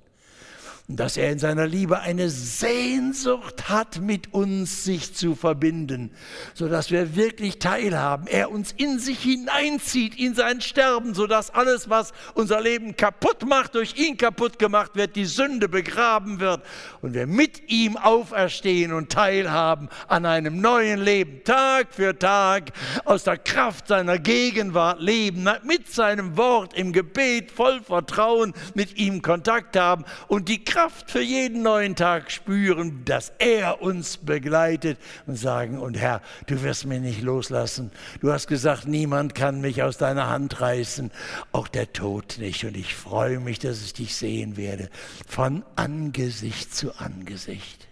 dass 0.86 1.16
er 1.16 1.32
in 1.32 1.38
seiner 1.38 1.66
Liebe 1.66 2.00
eine 2.00 2.28
Sehnsucht 2.28 3.70
hat, 3.70 4.02
mit 4.02 4.34
uns 4.34 4.84
sich 4.84 5.14
zu 5.14 5.34
verbinden, 5.34 6.10
so 6.52 6.68
dass 6.68 6.90
wir 6.90 7.16
wirklich 7.16 7.58
teilhaben. 7.58 8.26
Er 8.26 8.50
uns 8.50 8.70
in 8.72 8.98
sich 8.98 9.20
hineinzieht, 9.20 10.18
in 10.18 10.34
sein 10.34 10.60
Sterben, 10.60 11.14
so 11.14 11.26
dass 11.26 11.48
alles, 11.48 11.88
was 11.88 12.12
unser 12.34 12.60
Leben 12.60 12.96
kaputt 12.96 13.46
macht, 13.46 13.76
durch 13.76 13.96
ihn 13.96 14.18
kaputt 14.18 14.58
gemacht 14.58 14.90
wird, 14.94 15.16
die 15.16 15.24
Sünde 15.24 15.70
begraben 15.70 16.38
wird 16.38 16.62
und 17.00 17.14
wir 17.14 17.26
mit 17.26 17.70
ihm 17.70 17.96
auferstehen 17.96 18.92
und 18.92 19.10
teilhaben 19.10 19.88
an 20.08 20.26
einem 20.26 20.60
neuen 20.60 21.02
Leben, 21.02 21.44
Tag 21.44 21.94
für 21.94 22.18
Tag 22.18 22.72
aus 23.06 23.24
der 23.24 23.38
Kraft 23.38 23.88
seiner 23.88 24.18
Gegenwart 24.18 25.00
leben, 25.00 25.48
mit 25.62 25.90
seinem 25.90 26.36
Wort 26.36 26.74
im 26.74 26.92
Gebet 26.92 27.50
voll 27.50 27.80
Vertrauen 27.80 28.52
mit 28.74 28.98
ihm 28.98 29.22
Kontakt 29.22 29.78
haben 29.78 30.04
und 30.28 30.50
die 30.50 30.62
Kraft 30.74 31.08
für 31.08 31.22
jeden 31.22 31.62
neuen 31.62 31.94
Tag 31.94 32.32
spüren, 32.32 33.04
dass 33.04 33.32
er 33.38 33.80
uns 33.80 34.16
begleitet 34.16 34.98
und 35.24 35.36
sagen, 35.36 35.78
und 35.78 35.94
Herr, 35.94 36.20
du 36.48 36.64
wirst 36.64 36.84
mich 36.86 37.00
nicht 37.00 37.22
loslassen. 37.22 37.92
Du 38.20 38.32
hast 38.32 38.48
gesagt, 38.48 38.88
niemand 38.88 39.36
kann 39.36 39.60
mich 39.60 39.84
aus 39.84 39.98
deiner 39.98 40.28
Hand 40.28 40.60
reißen, 40.60 41.12
auch 41.52 41.68
der 41.68 41.92
Tod 41.92 42.38
nicht. 42.40 42.64
Und 42.64 42.76
ich 42.76 42.92
freue 42.96 43.38
mich, 43.38 43.60
dass 43.60 43.84
ich 43.84 43.92
dich 43.92 44.16
sehen 44.16 44.56
werde, 44.56 44.90
von 45.28 45.64
Angesicht 45.76 46.74
zu 46.74 46.92
Angesicht. 46.98 47.86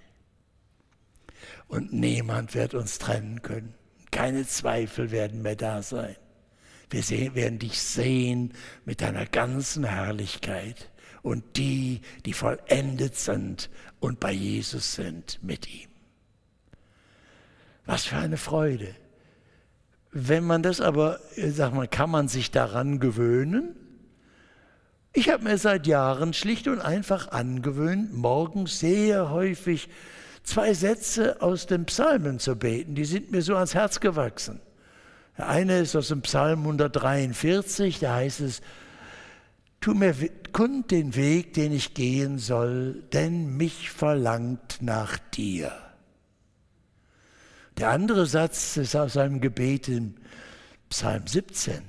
Und 1.69 1.93
niemand 1.93 2.57
wird 2.57 2.75
uns 2.75 2.99
trennen 2.99 3.43
können. 3.43 3.75
Keine 4.11 4.45
Zweifel 4.45 5.13
werden 5.13 5.43
mehr 5.43 5.55
da 5.55 5.83
sein. 5.83 6.17
Wir 6.91 7.05
sehen, 7.05 7.37
werden 7.37 7.61
dich 7.61 7.81
sehen 7.81 8.55
mit 8.85 9.03
deiner 9.03 9.27
ganzen 9.27 9.85
Herrlichkeit 9.85 10.91
und 11.23 11.57
die, 11.57 12.01
die 12.27 12.33
vollendet 12.33 13.17
sind 13.17 13.71
und 14.01 14.21
bei 14.21 14.33
Jesus 14.33 14.95
sind 14.95 15.39
mit 15.43 15.73
ihm. 15.73 15.89
Was 17.87 18.05
für 18.05 18.17
eine 18.17 18.37
Freude. 18.37 18.95
Wenn 20.11 20.45
man 20.45 20.63
das 20.63 20.81
aber, 20.81 21.21
sag 21.37 21.73
mal, 21.75 21.89
kann 21.89 22.11
man 22.11 22.29
sich 22.29 22.51
daran 22.51 23.01
gewöhnen? 23.01 23.75
Ich 25.15 25.31
habe 25.31 25.45
mir 25.45 25.59
seit 25.59 25.87
Jahren 25.87 26.33
schlicht 26.33 26.69
und 26.69 26.81
einfach 26.81 27.29
angewöhnt, 27.29 28.13
morgens 28.13 28.79
sehr 28.79 29.31
häufig 29.31 29.89
zwei 30.43 30.75
Sätze 30.75 31.41
aus 31.41 31.67
den 31.67 31.85
Psalmen 31.87 32.39
zu 32.39 32.57
beten. 32.57 32.95
Die 32.95 33.05
sind 33.05 33.31
mir 33.31 33.43
so 33.43 33.55
ans 33.55 33.75
Herz 33.75 34.01
gewachsen. 34.01 34.61
Der 35.39 35.49
eine 35.49 35.81
ist 35.81 35.97
aus 35.97 36.09
dem 36.09 36.23
Psalm 36.23 36.61
143, 36.61 38.01
da 38.01 38.17
heißt 38.17 38.41
es, 38.41 38.61
tu 39.83 39.95
mir 39.95 40.15
kund 40.53 40.91
den 40.91 41.15
Weg, 41.17 41.55
den 41.55 41.73
ich 41.73 41.93
gehen 41.93 42.39
soll, 42.39 43.03
denn 43.13 43.57
mich 43.57 43.91
verlangt 43.91 44.79
nach 44.81 45.19
dir. 45.19 45.73
Der 47.77 47.91
andere 47.91 48.27
Satz 48.27 48.77
ist 48.77 48.95
aus 48.95 49.17
einem 49.17 49.41
Gebet 49.41 49.89
im 49.89 50.15
Psalm 50.89 51.27
17. 51.27 51.83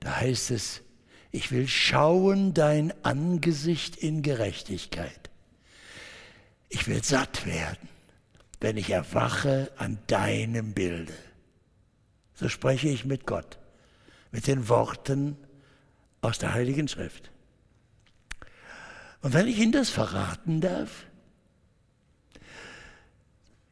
Da 0.00 0.16
heißt 0.16 0.50
es, 0.50 0.82
ich 1.30 1.52
will 1.52 1.68
schauen 1.68 2.52
dein 2.52 2.92
Angesicht 3.04 3.96
in 3.96 4.22
Gerechtigkeit. 4.22 5.30
Ich 6.68 6.88
will 6.88 7.04
satt 7.04 7.46
werden, 7.46 7.88
wenn 8.60 8.76
ich 8.76 8.90
erwache 8.90 9.70
an 9.76 9.98
deinem 10.08 10.72
Bilde. 10.72 11.14
So 12.34 12.48
spreche 12.48 12.88
ich 12.88 13.04
mit 13.04 13.24
Gott, 13.24 13.58
mit 14.32 14.46
den 14.46 14.68
Worten 14.68 15.36
aus 16.22 16.38
der 16.38 16.54
Heiligen 16.54 16.88
Schrift. 16.88 17.30
Und 19.22 19.32
wenn 19.32 19.48
ich 19.48 19.58
Ihnen 19.58 19.72
das 19.72 19.90
verraten 19.90 20.60
darf, 20.60 21.06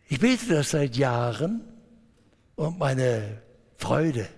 ich 0.08 0.20
bete 0.20 0.46
das 0.46 0.70
seit 0.70 0.96
Jahren 0.96 1.62
und 2.56 2.78
meine 2.78 3.42
Freude 3.78 4.28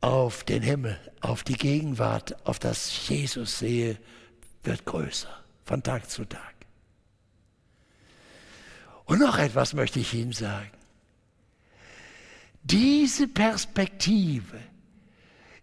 auf 0.00 0.44
den 0.44 0.62
Himmel, 0.62 0.98
auf 1.20 1.42
die 1.42 1.56
Gegenwart, 1.56 2.46
auf 2.46 2.58
das 2.58 3.08
Jesus 3.08 3.58
sehe, 3.58 3.98
wird 4.62 4.84
größer 4.84 5.28
von 5.64 5.82
Tag 5.82 6.08
zu 6.08 6.24
Tag. 6.24 6.54
Und 9.04 9.20
noch 9.20 9.38
etwas 9.38 9.74
möchte 9.74 10.00
ich 10.00 10.14
Ihnen 10.14 10.32
sagen. 10.32 10.70
Diese 12.62 13.26
Perspektive 13.26 14.60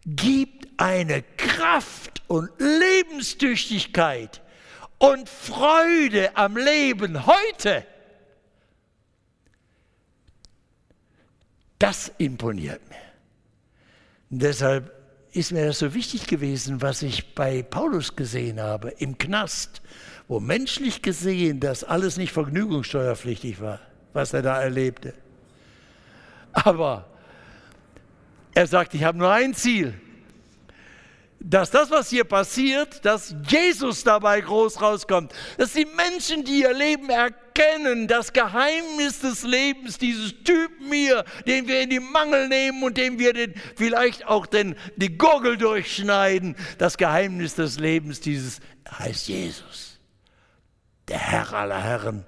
gibt 0.05 0.67
eine 0.77 1.23
Kraft 1.37 2.21
und 2.27 2.49
Lebenstüchtigkeit 2.59 4.41
und 4.99 5.27
Freude 5.27 6.35
am 6.35 6.57
Leben 6.57 7.25
heute. 7.25 7.85
Das 11.79 12.11
imponiert 12.17 12.87
mir. 12.89 12.95
Und 14.29 14.41
deshalb 14.41 14.91
ist 15.31 15.51
mir 15.51 15.65
das 15.65 15.79
so 15.79 15.93
wichtig 15.93 16.27
gewesen, 16.27 16.81
was 16.81 17.01
ich 17.01 17.35
bei 17.35 17.61
Paulus 17.61 18.15
gesehen 18.15 18.61
habe, 18.61 18.91
im 18.91 19.17
Knast, 19.17 19.81
wo 20.27 20.39
menschlich 20.39 21.01
gesehen 21.01 21.59
das 21.59 21.83
alles 21.83 22.17
nicht 22.17 22.31
vergnügungssteuerpflichtig 22.31 23.59
war, 23.59 23.81
was 24.13 24.33
er 24.33 24.41
da 24.41 24.61
erlebte. 24.61 25.13
Aber 26.53 27.14
er 28.55 28.67
sagt, 28.67 28.93
ich 28.93 29.03
habe 29.03 29.17
nur 29.17 29.31
ein 29.31 29.53
Ziel, 29.53 29.93
dass 31.41 31.69
das, 31.69 31.91
was 31.91 32.09
hier 32.09 32.23
passiert, 32.23 33.05
dass 33.05 33.35
Jesus 33.47 34.03
dabei 34.03 34.41
groß 34.41 34.81
rauskommt, 34.81 35.33
dass 35.57 35.73
die 35.73 35.85
Menschen, 35.85 36.43
die 36.45 36.61
ihr 36.61 36.73
Leben 36.73 37.09
erkennen, 37.09 38.07
das 38.07 38.31
Geheimnis 38.31 39.19
des 39.19 39.43
Lebens, 39.43 39.97
dieses 39.97 40.33
Typ 40.43 40.71
mir, 40.79 41.25
den 41.45 41.67
wir 41.67 41.81
in 41.81 41.89
die 41.89 41.99
Mangel 41.99 42.47
nehmen 42.47 42.81
und 42.81 42.97
dem 42.97 43.19
wir 43.19 43.33
den, 43.33 43.53
vielleicht 43.75 44.25
auch 44.25 44.45
den, 44.45 44.75
die 44.95 45.17
Gurgel 45.17 45.57
durchschneiden, 45.57 46.55
das 46.77 46.97
Geheimnis 46.97 47.55
des 47.55 47.77
Lebens, 47.77 48.21
dieses 48.21 48.61
heißt 48.89 49.27
Jesus, 49.27 49.99
der 51.09 51.19
Herr 51.19 51.53
aller 51.53 51.83
Herren, 51.83 52.25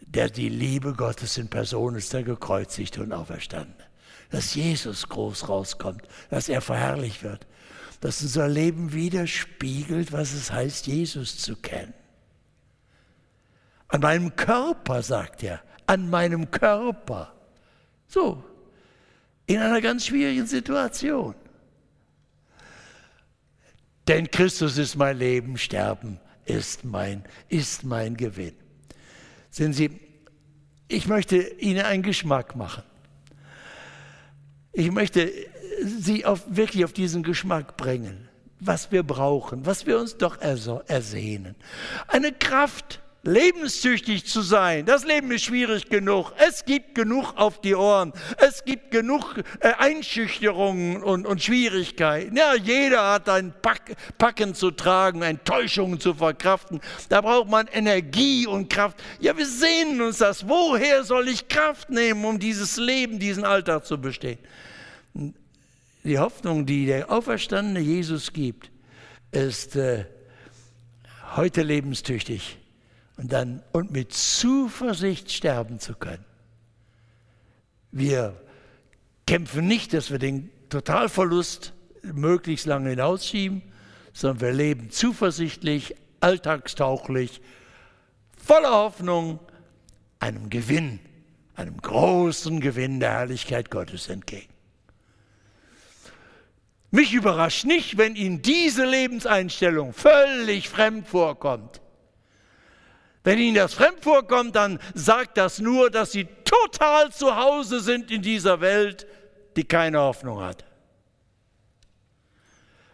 der 0.00 0.28
die 0.28 0.48
Liebe 0.48 0.94
Gottes 0.94 1.38
in 1.38 1.48
Person 1.48 1.94
ist, 1.94 2.12
der 2.12 2.24
gekreuzigt 2.24 2.98
und 2.98 3.12
auferstanden 3.12 3.77
dass 4.30 4.54
Jesus 4.54 5.08
groß 5.08 5.48
rauskommt, 5.48 6.02
dass 6.30 6.48
er 6.48 6.60
verherrlicht 6.60 7.22
wird, 7.22 7.46
dass 8.00 8.22
unser 8.22 8.48
Leben 8.48 8.92
widerspiegelt, 8.92 10.12
was 10.12 10.32
es 10.32 10.52
heißt, 10.52 10.86
Jesus 10.86 11.38
zu 11.38 11.56
kennen. 11.56 11.94
An 13.88 14.00
meinem 14.00 14.36
Körper, 14.36 15.02
sagt 15.02 15.42
er, 15.42 15.62
an 15.86 16.10
meinem 16.10 16.50
Körper. 16.50 17.34
So, 18.06 18.44
in 19.46 19.58
einer 19.58 19.80
ganz 19.80 20.06
schwierigen 20.06 20.46
Situation. 20.46 21.34
Denn 24.06 24.30
Christus 24.30 24.78
ist 24.78 24.96
mein 24.96 25.18
Leben, 25.18 25.58
Sterben 25.58 26.20
ist 26.48 26.84
mein, 26.84 27.24
ist 27.48 27.84
mein 27.84 28.16
Gewinn. 28.16 28.54
Sehen 29.50 29.72
Sie, 29.72 30.00
ich 30.88 31.06
möchte 31.06 31.36
Ihnen 31.36 31.84
einen 31.84 32.02
Geschmack 32.02 32.56
machen. 32.56 32.82
Ich 34.78 34.92
möchte 34.92 35.32
Sie 35.82 36.24
auf, 36.24 36.44
wirklich 36.48 36.84
auf 36.84 36.92
diesen 36.92 37.24
Geschmack 37.24 37.76
bringen, 37.76 38.28
was 38.60 38.92
wir 38.92 39.02
brauchen, 39.02 39.66
was 39.66 39.86
wir 39.86 39.98
uns 39.98 40.18
doch 40.18 40.40
ersehnen. 40.40 41.56
Eine 42.06 42.30
Kraft, 42.30 43.00
lebenstüchtig 43.22 44.26
zu 44.26 44.42
sein. 44.42 44.86
Das 44.86 45.04
Leben 45.04 45.30
ist 45.32 45.44
schwierig 45.44 45.88
genug. 45.88 46.32
Es 46.38 46.64
gibt 46.64 46.94
genug 46.94 47.34
auf 47.36 47.60
die 47.60 47.74
Ohren. 47.74 48.12
Es 48.38 48.64
gibt 48.64 48.90
genug 48.90 49.38
äh, 49.60 49.72
Einschüchterungen 49.78 51.02
und, 51.02 51.26
und, 51.26 51.42
Schwierigkeiten. 51.42 52.36
Ja, 52.36 52.54
jeder 52.54 53.12
hat 53.12 53.28
ein 53.28 53.52
Pack, 53.60 53.96
Packen 54.18 54.54
zu 54.54 54.70
tragen, 54.70 55.22
Enttäuschungen 55.22 56.00
zu 56.00 56.14
verkraften. 56.14 56.80
Da 57.08 57.20
braucht 57.20 57.48
man 57.48 57.66
Energie 57.68 58.46
und 58.46 58.70
Kraft. 58.70 58.98
Ja, 59.20 59.36
wir 59.36 59.46
sehnen 59.46 60.00
uns 60.00 60.18
das. 60.18 60.48
Woher 60.48 61.04
soll 61.04 61.28
ich 61.28 61.48
Kraft 61.48 61.90
nehmen, 61.90 62.24
um 62.24 62.38
dieses 62.38 62.76
Leben, 62.76 63.18
diesen 63.18 63.44
Alltag 63.44 63.84
zu 63.84 64.00
bestehen? 64.00 64.38
Die 66.04 66.18
Hoffnung, 66.18 66.64
die 66.64 66.86
der 66.86 67.10
auferstandene 67.10 67.80
Jesus 67.80 68.32
gibt, 68.32 68.70
ist 69.32 69.76
äh, 69.76 70.04
heute 71.36 71.62
lebenstüchtig 71.62 72.57
und 73.18 73.32
dann 73.32 73.62
und 73.72 73.90
mit 73.90 74.12
Zuversicht 74.12 75.30
sterben 75.30 75.80
zu 75.80 75.94
können. 75.94 76.24
Wir 77.90 78.40
kämpfen 79.26 79.66
nicht, 79.66 79.92
dass 79.92 80.10
wir 80.10 80.18
den 80.18 80.50
Totalverlust 80.70 81.74
möglichst 82.02 82.66
lange 82.66 82.90
hinausschieben, 82.90 83.62
sondern 84.12 84.40
wir 84.40 84.52
leben 84.52 84.90
zuversichtlich, 84.90 85.96
alltagstauchlich, 86.20 87.40
voller 88.42 88.72
Hoffnung, 88.72 89.40
einem 90.20 90.48
Gewinn, 90.48 91.00
einem 91.54 91.76
großen 91.76 92.60
Gewinn 92.60 93.00
der 93.00 93.10
Herrlichkeit 93.10 93.70
Gottes 93.70 94.08
entgegen. 94.08 94.52
Mich 96.90 97.12
überrascht 97.12 97.64
nicht, 97.64 97.98
wenn 97.98 98.16
Ihnen 98.16 98.42
diese 98.42 98.86
Lebenseinstellung 98.86 99.92
völlig 99.92 100.68
fremd 100.68 101.08
vorkommt. 101.08 101.80
Wenn 103.24 103.38
Ihnen 103.38 103.56
das 103.56 103.74
fremd 103.74 104.02
vorkommt, 104.02 104.56
dann 104.56 104.78
sagt 104.94 105.36
das 105.36 105.58
nur, 105.58 105.90
dass 105.90 106.12
Sie 106.12 106.26
total 106.44 107.10
zu 107.12 107.36
Hause 107.36 107.80
sind 107.80 108.10
in 108.10 108.22
dieser 108.22 108.60
Welt, 108.60 109.06
die 109.56 109.64
keine 109.64 110.00
Hoffnung 110.00 110.40
hat. 110.40 110.64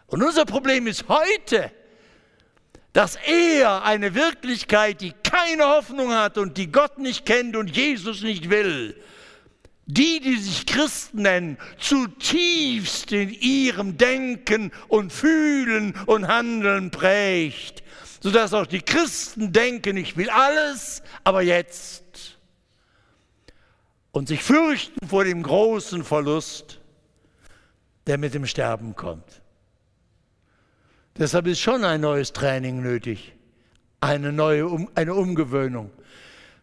Und 0.07 0.23
unser 0.23 0.45
Problem 0.45 0.87
ist 0.87 1.07
heute, 1.07 1.71
dass 2.93 3.17
er 3.27 3.83
eine 3.83 4.15
Wirklichkeit, 4.15 5.01
die 5.01 5.13
keine 5.23 5.65
Hoffnung 5.65 6.13
hat 6.13 6.37
und 6.37 6.57
die 6.57 6.71
Gott 6.71 6.97
nicht 6.97 7.25
kennt 7.25 7.55
und 7.55 7.75
Jesus 7.75 8.21
nicht 8.21 8.49
will, 8.49 8.95
die, 9.85 10.19
die 10.19 10.37
sich 10.37 10.65
Christen 10.65 11.23
nennen, 11.23 11.57
zutiefst 11.77 13.11
in 13.11 13.29
ihrem 13.29 13.97
Denken 13.97 14.71
und 14.87 15.11
Fühlen 15.11 15.93
und 16.05 16.27
Handeln 16.27 16.89
prägt, 16.89 17.83
sodass 18.25 18.55
auch 18.55 18.65
die 18.65 18.81
Christen 18.81 19.53
denken, 19.53 19.97
ich 19.97 20.17
will 20.17 20.31
alles, 20.31 21.03
aber 21.23 21.43
jetzt. 21.43 22.39
Und 24.11 24.29
sich 24.29 24.41
fürchten 24.41 25.07
vor 25.07 25.25
dem 25.25 25.43
großen 25.43 26.03
Verlust, 26.03 26.81
der 28.07 28.17
mit 28.17 28.33
dem 28.33 28.47
Sterben 28.47 28.95
kommt. 28.95 29.43
Deshalb 31.15 31.45
ist 31.45 31.59
schon 31.59 31.83
ein 31.83 32.01
neues 32.01 32.33
Training 32.33 32.81
nötig, 32.81 33.35
eine 34.01 34.31
neue 34.31 34.87
eine 34.95 35.13
Umgewöhnung 35.13 35.91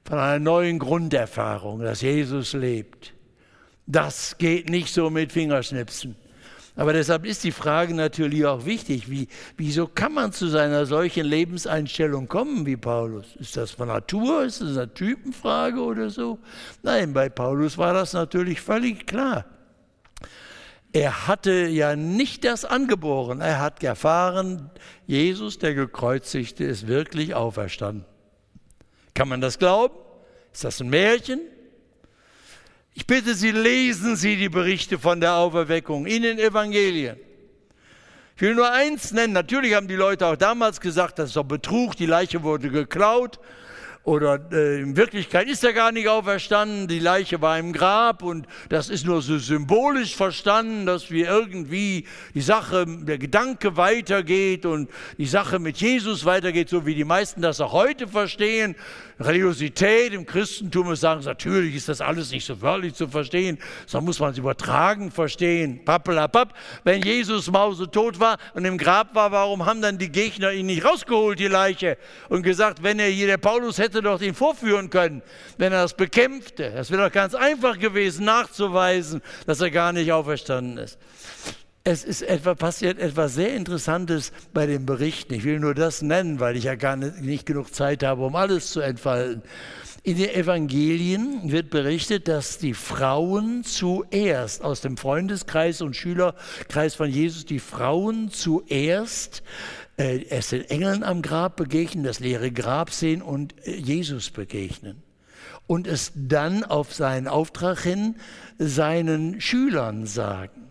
von 0.03 0.19
einer 0.19 0.41
neuen 0.41 0.81
Grunderfahrung, 0.81 1.79
dass 1.79 2.01
Jesus 2.01 2.55
lebt, 2.55 3.15
Das 3.87 4.37
geht 4.37 4.69
nicht 4.69 4.93
so 4.93 5.11
mit 5.11 5.31
Fingerschnipsen. 5.31 6.17
Aber 6.75 6.95
deshalb 6.95 7.27
ist 7.27 7.45
die 7.45 7.53
Frage 7.53 7.93
natürlich 7.93 8.47
auch 8.47 8.65
wichtig, 8.65 9.11
wie, 9.11 9.29
wieso 9.59 9.87
kann 9.87 10.15
man 10.15 10.33
zu 10.33 10.49
seiner 10.49 10.87
solchen 10.87 11.27
Lebenseinstellung 11.27 12.29
kommen 12.29 12.65
wie 12.65 12.79
Paulus? 12.79 13.37
Ist 13.37 13.59
das 13.59 13.73
von 13.73 13.89
Natur, 13.89 14.45
ist 14.45 14.63
das 14.63 14.79
eine 14.79 14.95
Typenfrage 14.95 15.81
oder 15.81 16.09
so? 16.09 16.39
Nein, 16.83 17.13
bei 17.13 17.29
Paulus 17.29 17.77
war 17.77 17.93
das 17.93 18.15
natürlich 18.15 18.63
völlig 18.63 19.07
klar. 19.07 19.45
Er 20.95 21.27
hatte 21.27 21.67
ja 21.67 21.95
nicht 21.95 22.45
das 22.45 22.65
angeboren, 22.65 23.41
er 23.41 23.61
hat 23.61 23.83
erfahren, 23.83 24.71
Jesus, 25.07 25.59
der 25.59 25.75
gekreuzigte, 25.75 26.65
ist 26.65 26.87
wirklich 26.87 27.35
auferstanden. 27.35 28.05
Kann 29.15 29.29
man 29.29 29.43
das 29.43 29.59
glauben? 29.59 29.95
Ist 30.53 30.65
das 30.65 30.81
ein 30.81 30.89
Märchen? 30.89 31.41
Ich 32.95 33.07
bitte 33.07 33.35
Sie, 33.35 33.51
lesen 33.51 34.17
Sie 34.17 34.37
die 34.37 34.51
Berichte 34.51 34.99
von 34.99 35.21
der 35.21 35.35
Auferweckung 35.35 36.07
in 36.07 36.23
den 36.23 36.39
Evangelien. 36.39 37.17
Ich 38.37 38.43
will 38.43 38.55
nur 38.55 38.71
eins 38.71 39.13
nennen. 39.13 39.33
Natürlich 39.33 39.75
haben 39.75 39.89
die 39.89 39.95
Leute 39.95 40.27
auch 40.27 40.37
damals 40.37 40.81
gesagt, 40.81 41.19
das 41.19 41.29
ist 41.29 41.37
doch 41.37 41.45
Betrug, 41.45 41.97
die 41.97 42.07
Leiche 42.07 42.43
wurde 42.43 42.69
geklaut. 42.69 43.39
Oder 44.05 44.41
äh, 44.51 44.81
in 44.81 44.97
Wirklichkeit 44.97 45.49
ist 45.49 45.63
er 45.63 45.73
gar 45.73 45.93
nicht 45.93 46.09
auferstanden, 46.09 46.89
die 46.89 46.99
Leiche 46.99 47.41
war 47.41 47.57
im 47.57 47.73
Grab 47.73 48.25
und 48.25 48.49
das 48.69 48.91
ist 48.91 49.07
nur 49.07 49.23
so 49.23 49.39
symbolisch 49.39 50.17
verstanden, 50.17 50.87
dass 50.87 51.13
wir 51.13 51.29
irgendwie 51.29 52.07
die 52.35 52.41
Sache, 52.41 52.85
der 52.87 53.19
Gedanke 53.19 53.77
weitergeht 53.77 54.67
und 54.67 54.91
die 55.19 55.27
Sache 55.27 55.61
mit 55.61 55.77
Jesus 55.77 56.25
weitergeht, 56.25 56.69
so 56.69 56.85
wie 56.85 56.97
die 56.97 57.05
meisten 57.05 57.43
das 57.43 57.61
auch 57.61 57.73
heute 57.73 58.09
verstehen. 58.09 58.75
Religiosität 59.21 60.13
im 60.15 60.27
Christentum 60.27 60.91
ist 60.91 61.01
sagen, 61.01 61.23
natürlich 61.25 61.77
ist 61.77 61.89
das 61.89 62.01
alles 62.01 62.33
nicht 62.33 62.45
so 62.45 62.61
wörtlich 62.61 62.95
zu 62.95 63.07
verstehen, 63.07 63.57
sondern 63.87 64.07
muss 64.07 64.19
man 64.19 64.33
es 64.33 64.39
übertragen 64.39 65.13
verstehen. 65.13 65.85
Pappelapapp. 65.85 66.55
Wenn 66.83 67.03
Jesus 67.03 67.49
mausetot 67.51 68.19
war 68.19 68.39
und 68.55 68.65
im 68.65 68.79
Grab 68.79 69.15
war, 69.15 69.31
warum 69.31 69.65
haben 69.65 69.81
dann 69.81 69.97
die 69.97 70.11
Gegner 70.11 70.51
ihn 70.51 70.67
nicht 70.67 70.85
rausgeholt, 70.85 71.39
die 71.39 71.47
Leiche, 71.47 71.99
und 72.29 72.43
gesagt, 72.43 72.83
wenn 72.83 72.99
er 72.99 73.09
hier, 73.09 73.29
der 73.29 73.37
Paulus 73.37 73.79
hätte 73.79 73.92
doch 74.01 74.23
ihn 74.23 74.35
vorführen 74.35 74.89
können, 74.89 75.23
wenn 75.59 75.73
er 75.73 75.83
das 75.83 75.95
bekämpfte. 75.95 76.71
Das 76.71 76.91
wäre 76.91 77.05
doch 77.05 77.13
ganz 77.13 77.35
einfach 77.35 77.79
gewesen, 77.79 78.25
nachzuweisen, 78.25 79.21
dass 79.47 79.61
er 79.61 79.71
gar 79.71 79.93
nicht 79.93 80.13
auferstanden 80.13 80.79
ist. 80.79 80.99
Es 81.85 82.05
ist 82.05 82.23
etwa, 82.23 82.55
passiert 82.55 83.01
etwas 83.01 83.35
sehr 83.35 83.55
Interessantes 83.55 84.33
bei 84.55 84.67
den 84.67 84.87
Berichten. 84.87 85.35
Ich 85.35 85.43
will 85.43 85.59
nur 85.59 85.75
das 85.75 86.01
nennen, 86.01 86.39
weil 86.39 86.57
ich 86.57 86.65
ja 86.65 86.77
gar 86.77 86.95
nicht, 86.95 87.21
nicht 87.21 87.45
genug 87.45 87.75
Zeit 87.75 88.05
habe, 88.05 88.25
um 88.25 88.37
alles 88.37 88.71
zu 88.71 88.81
entfalten. 88.81 89.43
In 90.05 90.17
den 90.17 90.31
Evangelien 90.31 91.53
wird 91.53 91.71
berichtet, 91.71 92.27
dass 92.27 92.59
die 92.59 92.75
Frauen 92.75 93.63
zuerst 93.63 94.63
aus 94.65 94.81
dem 94.81 94.97
Freundeskreis 94.97 95.81
und 95.81 95.95
Schülerkreis 95.95 96.97
von 96.97 97.09
Jesus, 97.09 97.47
die 97.47 97.61
Frauen 97.61 98.29
zuerst 98.31 99.45
äh, 99.97 100.25
es 100.31 100.51
den 100.51 100.65
Engeln 100.65 101.03
am 101.03 101.23
Grab 101.23 101.57
begegnen, 101.57 102.05
das 102.05 102.21
leere 102.21 102.51
Grab 102.51 102.91
sehen 102.91 103.23
und 103.23 103.55
äh, 103.67 103.77
Jesus 103.77 104.31
begegnen. 104.31 105.03
Und 105.67 105.87
es 105.87 106.13
dann 106.15 106.65
auf 106.65 106.95
seinen 106.95 107.29
Auftrag 107.29 107.81
hin 107.81 108.17
seinen 108.59 109.41
Schülern 109.41 110.07
sagen. 110.07 110.69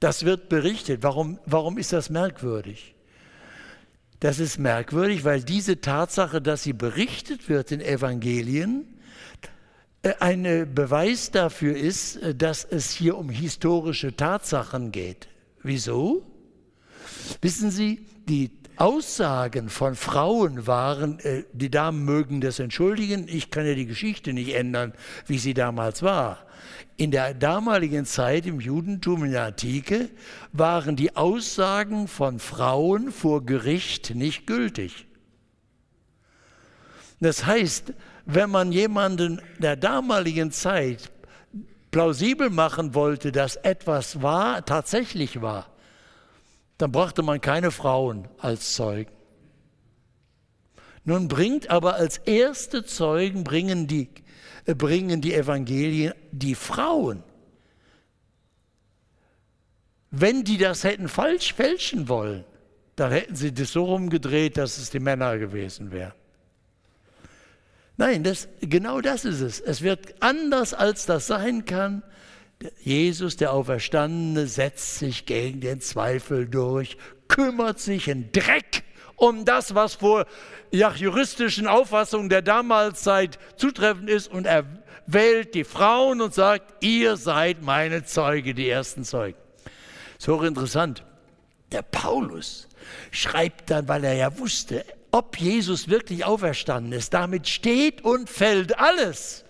Das 0.00 0.24
wird 0.24 0.48
berichtet. 0.48 1.02
Warum, 1.02 1.38
warum 1.46 1.78
ist 1.78 1.92
das 1.92 2.10
merkwürdig? 2.10 2.94
Das 4.20 4.38
ist 4.38 4.58
merkwürdig, 4.58 5.24
weil 5.24 5.42
diese 5.42 5.80
Tatsache, 5.80 6.40
dass 6.40 6.62
sie 6.62 6.72
berichtet 6.72 7.48
wird 7.48 7.72
in 7.72 7.80
Evangelien, 7.80 8.86
äh, 10.02 10.14
ein 10.20 10.74
Beweis 10.74 11.30
dafür 11.30 11.76
ist, 11.76 12.16
äh, 12.16 12.34
dass 12.34 12.64
es 12.64 12.90
hier 12.90 13.18
um 13.18 13.28
historische 13.28 14.16
Tatsachen 14.16 14.92
geht. 14.92 15.28
Wieso? 15.62 16.22
Wissen 17.40 17.70
Sie, 17.70 18.06
die 18.28 18.50
Aussagen 18.76 19.68
von 19.68 19.94
Frauen 19.94 20.66
waren, 20.66 21.20
äh, 21.20 21.44
die 21.52 21.70
Damen 21.70 22.04
mögen 22.04 22.40
das 22.40 22.58
entschuldigen, 22.58 23.26
ich 23.28 23.50
kann 23.50 23.66
ja 23.66 23.74
die 23.74 23.86
Geschichte 23.86 24.32
nicht 24.32 24.54
ändern, 24.54 24.92
wie 25.26 25.38
sie 25.38 25.54
damals 25.54 26.02
war. 26.02 26.38
In 26.96 27.10
der 27.10 27.34
damaligen 27.34 28.04
Zeit 28.04 28.46
im 28.46 28.60
Judentum 28.60 29.24
in 29.24 29.32
der 29.32 29.44
Antike 29.44 30.10
waren 30.52 30.96
die 30.96 31.16
Aussagen 31.16 32.08
von 32.08 32.38
Frauen 32.38 33.12
vor 33.12 33.44
Gericht 33.44 34.14
nicht 34.14 34.46
gültig. 34.46 35.06
Das 37.20 37.46
heißt, 37.46 37.92
wenn 38.26 38.50
man 38.50 38.72
jemanden 38.72 39.40
der 39.58 39.76
damaligen 39.76 40.50
Zeit 40.50 41.10
plausibel 41.90 42.50
machen 42.50 42.94
wollte, 42.94 43.30
dass 43.30 43.56
etwas 43.56 44.20
war, 44.20 44.64
tatsächlich 44.64 45.40
war, 45.40 45.73
dann 46.84 46.92
brachte 46.92 47.22
man 47.22 47.40
keine 47.40 47.70
Frauen 47.70 48.28
als 48.36 48.74
Zeugen. 48.74 49.10
Nun 51.04 51.28
bringt 51.28 51.70
aber 51.70 51.94
als 51.94 52.18
erste 52.18 52.84
Zeugen 52.84 53.42
bringen 53.42 53.86
die 53.86 54.10
bringen 54.66 55.22
die 55.22 55.32
Evangelien 55.32 56.12
die 56.30 56.54
Frauen. 56.54 57.22
Wenn 60.10 60.44
die 60.44 60.58
das 60.58 60.84
hätten 60.84 61.08
falsch 61.08 61.54
fälschen 61.54 62.06
wollen, 62.10 62.44
dann 62.96 63.12
hätten 63.12 63.34
sie 63.34 63.54
das 63.54 63.72
so 63.72 63.86
rumgedreht, 63.86 64.58
dass 64.58 64.76
es 64.76 64.90
die 64.90 65.00
Männer 65.00 65.38
gewesen 65.38 65.90
wären. 65.90 66.12
Nein, 67.96 68.24
das, 68.24 68.46
genau 68.60 69.00
das 69.00 69.24
ist 69.24 69.40
es. 69.40 69.58
Es 69.58 69.80
wird 69.80 70.22
anders, 70.22 70.74
als 70.74 71.06
das 71.06 71.28
sein 71.28 71.64
kann. 71.64 72.02
Jesus, 72.80 73.36
der 73.36 73.52
Auferstandene, 73.52 74.46
setzt 74.46 74.98
sich 74.98 75.26
gegen 75.26 75.60
den 75.60 75.80
Zweifel 75.80 76.46
durch, 76.46 76.96
kümmert 77.28 77.80
sich 77.80 78.08
in 78.08 78.30
Dreck 78.32 78.84
um 79.16 79.44
das, 79.44 79.74
was 79.74 79.94
vor 79.94 80.26
nach 80.72 80.96
juristischen 80.96 81.66
Auffassungen 81.66 82.28
der 82.28 82.42
Damalzeit 82.42 83.38
zutreffend 83.56 84.10
ist 84.10 84.28
und 84.28 84.46
er 84.46 84.64
wählt 85.06 85.54
die 85.54 85.64
Frauen 85.64 86.20
und 86.20 86.34
sagt, 86.34 86.82
ihr 86.84 87.16
seid 87.16 87.62
meine 87.62 88.04
Zeuge, 88.04 88.54
die 88.54 88.68
ersten 88.68 89.04
Zeugen. 89.04 89.38
ist 90.18 90.28
hochinteressant. 90.28 91.04
Der 91.72 91.82
Paulus 91.82 92.68
schreibt 93.10 93.70
dann, 93.70 93.88
weil 93.88 94.04
er 94.04 94.14
ja 94.14 94.38
wusste, 94.38 94.84
ob 95.10 95.38
Jesus 95.38 95.88
wirklich 95.88 96.24
auferstanden 96.24 96.92
ist. 96.92 97.14
Damit 97.14 97.48
steht 97.48 98.02
und 98.02 98.28
fällt 98.28 98.78
alles. 98.78 99.43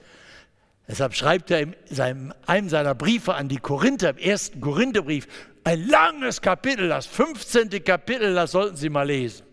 Deshalb 0.87 1.15
schreibt 1.15 1.51
er 1.51 1.61
in 1.61 1.75
seinem, 1.87 2.35
einem 2.47 2.69
seiner 2.69 2.95
Briefe 2.95 3.35
an 3.35 3.49
die 3.49 3.57
Korinther, 3.57 4.11
im 4.11 4.19
ersten 4.19 4.61
Korintherbrief, 4.61 5.27
ein 5.65 5.87
langes 5.89 6.43
Kapitel, 6.43 6.89
das 6.89 7.07
15. 7.07 7.71
Kapitel, 7.83 8.35
das 8.35 8.53
sollten 8.53 8.77
Sie 8.77 8.91
mal 8.91 9.07
lesen. 9.07 9.47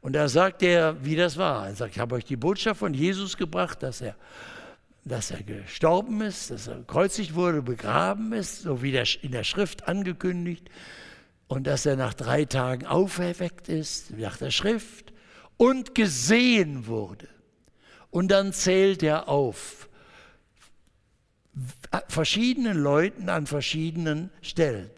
Und 0.00 0.14
da 0.14 0.28
sagt 0.28 0.62
er, 0.62 1.04
wie 1.04 1.16
das 1.16 1.36
war. 1.36 1.66
Er 1.66 1.74
sagt, 1.74 1.94
ich 1.94 2.00
habe 2.00 2.14
euch 2.14 2.24
die 2.24 2.36
Botschaft 2.36 2.80
von 2.80 2.94
Jesus 2.94 3.36
gebracht, 3.36 3.82
dass 3.82 4.00
er, 4.00 4.16
dass 5.04 5.32
er 5.32 5.42
gestorben 5.42 6.20
ist, 6.20 6.50
dass 6.50 6.68
er 6.68 6.76
gekreuzigt 6.76 7.34
wurde, 7.34 7.62
begraben 7.62 8.32
ist, 8.32 8.62
so 8.62 8.82
wie 8.82 8.92
der, 8.92 9.06
in 9.22 9.32
der 9.32 9.44
Schrift 9.44 9.88
angekündigt, 9.88 10.68
und 11.48 11.66
dass 11.66 11.86
er 11.86 11.96
nach 11.96 12.14
drei 12.14 12.44
Tagen 12.44 12.86
auferweckt 12.86 13.68
ist, 13.68 14.16
nach 14.16 14.36
der 14.36 14.50
Schrift, 14.50 15.12
und 15.56 15.94
gesehen 15.94 16.86
wurde. 16.86 17.28
Und 18.10 18.30
dann 18.30 18.52
zählt 18.52 19.02
er 19.02 19.28
auf 19.28 19.88
verschiedenen 22.08 22.82
Leuten 22.82 23.28
an 23.28 23.46
verschiedenen 23.46 24.30
Stellen 24.40 24.90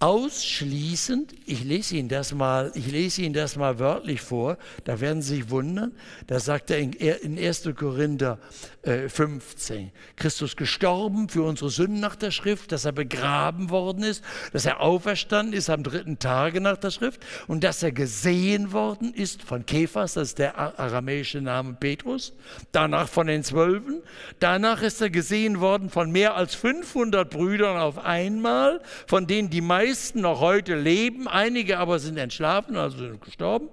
ausschließend, 0.00 1.34
ich 1.44 1.62
lese 1.62 1.96
Ihnen 1.96 2.08
das 2.08 2.32
mal, 2.32 2.72
ich 2.74 2.90
lese 2.90 3.20
Ihnen 3.20 3.34
das 3.34 3.56
mal 3.56 3.78
wörtlich 3.78 4.22
vor, 4.22 4.56
da 4.84 4.98
werden 4.98 5.20
Sie 5.20 5.36
sich 5.36 5.50
wundern, 5.50 5.92
da 6.26 6.40
sagt 6.40 6.70
er 6.70 6.78
in 6.78 7.38
1. 7.38 7.68
Korinther 7.76 8.38
15, 8.82 9.78
äh, 9.78 9.90
Christus 10.16 10.56
gestorben 10.56 11.28
für 11.28 11.42
unsere 11.42 11.68
Sünden 11.68 12.00
nach 12.00 12.16
der 12.16 12.30
Schrift, 12.30 12.72
dass 12.72 12.86
er 12.86 12.92
begraben 12.92 13.68
worden 13.68 14.02
ist, 14.02 14.24
dass 14.54 14.64
er 14.64 14.80
auferstanden 14.80 15.52
ist 15.52 15.68
am 15.68 15.82
dritten 15.82 16.18
Tage 16.18 16.62
nach 16.62 16.78
der 16.78 16.90
Schrift 16.90 17.20
und 17.46 17.62
dass 17.62 17.82
er 17.82 17.92
gesehen 17.92 18.72
worden 18.72 19.12
ist 19.12 19.42
von 19.42 19.66
Kephas, 19.66 20.14
das 20.14 20.28
ist 20.28 20.38
der 20.38 20.58
aramäische 20.58 21.42
Name 21.42 21.76
Petrus, 21.78 22.32
danach 22.72 23.08
von 23.08 23.26
den 23.26 23.44
Zwölfen, 23.44 24.00
danach 24.38 24.80
ist 24.80 25.02
er 25.02 25.10
gesehen 25.10 25.60
worden 25.60 25.90
von 25.90 26.10
mehr 26.10 26.36
als 26.36 26.54
500 26.54 27.28
Brüdern 27.28 27.76
auf 27.76 27.98
einmal, 27.98 28.80
von 29.06 29.26
denen 29.26 29.50
die 29.50 29.60
meisten 29.60 29.89
meisten 29.90 30.20
noch 30.20 30.38
heute 30.40 30.76
leben, 30.76 31.26
einige 31.26 31.78
aber 31.78 31.98
sind 31.98 32.16
entschlafen, 32.16 32.76
also 32.76 32.98
sind 32.98 33.20
gestorben. 33.20 33.70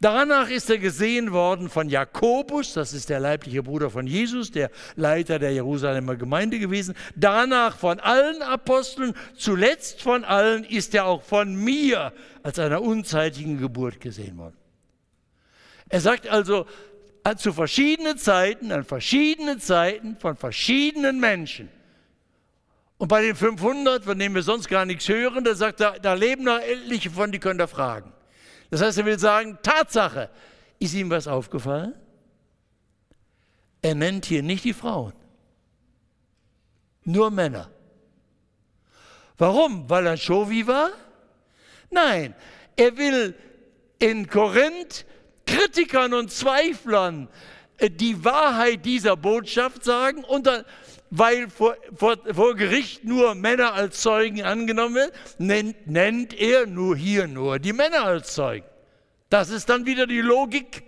Danach 0.00 0.48
ist 0.50 0.70
er 0.70 0.78
gesehen 0.78 1.32
worden 1.32 1.68
von 1.68 1.88
Jakobus, 1.88 2.74
das 2.74 2.92
ist 2.92 3.08
der 3.08 3.18
leibliche 3.18 3.64
Bruder 3.64 3.90
von 3.90 4.06
Jesus, 4.06 4.52
der 4.52 4.70
Leiter 4.94 5.40
der 5.40 5.52
Jerusalemer 5.52 6.14
Gemeinde 6.14 6.60
gewesen. 6.60 6.94
Danach 7.16 7.76
von 7.76 7.98
allen 7.98 8.40
Aposteln, 8.42 9.14
zuletzt 9.36 10.00
von 10.00 10.24
allen 10.24 10.62
ist 10.62 10.94
er 10.94 11.06
auch 11.06 11.24
von 11.24 11.56
mir 11.56 12.12
als 12.44 12.60
einer 12.60 12.80
unzeitigen 12.80 13.58
Geburt 13.58 14.00
gesehen 14.00 14.38
worden. 14.38 14.56
Er 15.88 16.00
sagt 16.00 16.28
also, 16.28 16.66
zu 17.36 17.52
verschiedenen 17.52 18.16
Zeiten, 18.16 18.70
an 18.70 18.84
verschiedenen 18.84 19.58
Zeiten, 19.58 20.16
von 20.20 20.36
verschiedenen 20.36 21.18
Menschen. 21.18 21.68
Und 22.98 23.08
bei 23.08 23.22
den 23.22 23.36
500, 23.36 24.04
von 24.04 24.18
denen 24.18 24.34
wir 24.34 24.42
sonst 24.42 24.68
gar 24.68 24.84
nichts 24.84 25.08
hören, 25.08 25.44
da 25.44 25.54
sagt 25.54 25.80
er, 25.80 25.98
da 26.00 26.14
leben 26.14 26.44
noch 26.44 26.58
etliche 26.58 27.10
von, 27.10 27.30
die 27.30 27.38
können 27.38 27.58
da 27.58 27.68
fragen. 27.68 28.12
Das 28.70 28.82
heißt, 28.82 28.98
er 28.98 29.04
will 29.06 29.18
sagen, 29.18 29.58
Tatsache, 29.62 30.28
ist 30.80 30.94
ihm 30.94 31.08
was 31.10 31.26
aufgefallen? 31.26 31.94
Er 33.80 33.94
nennt 33.94 34.26
hier 34.26 34.42
nicht 34.42 34.64
die 34.64 34.72
Frauen, 34.72 35.12
nur 37.04 37.30
Männer. 37.30 37.70
Warum? 39.38 39.88
Weil 39.88 40.06
er 40.06 40.16
Shovi 40.16 40.66
war? 40.66 40.90
Nein, 41.90 42.34
er 42.76 42.96
will 42.96 43.34
in 44.00 44.28
Korinth 44.28 45.06
Kritikern 45.46 46.12
und 46.12 46.30
Zweiflern 46.30 47.28
äh, 47.78 47.90
die 47.90 48.24
Wahrheit 48.24 48.84
dieser 48.84 49.16
Botschaft 49.16 49.84
sagen 49.84 50.24
und 50.24 50.46
dann, 50.46 50.64
weil 51.10 51.48
vor, 51.48 51.76
vor, 51.94 52.16
vor 52.32 52.54
Gericht 52.54 53.04
nur 53.04 53.34
Männer 53.34 53.74
als 53.74 54.00
Zeugen 54.00 54.42
angenommen 54.42 54.94
werden, 54.94 55.12
nennt, 55.38 55.86
nennt 55.86 56.34
er 56.34 56.66
nur 56.66 56.96
hier 56.96 57.26
nur 57.26 57.58
die 57.58 57.72
Männer 57.72 58.04
als 58.04 58.34
Zeugen. 58.34 58.66
Das 59.30 59.50
ist 59.50 59.68
dann 59.68 59.86
wieder 59.86 60.06
die 60.06 60.20
Logik 60.20 60.84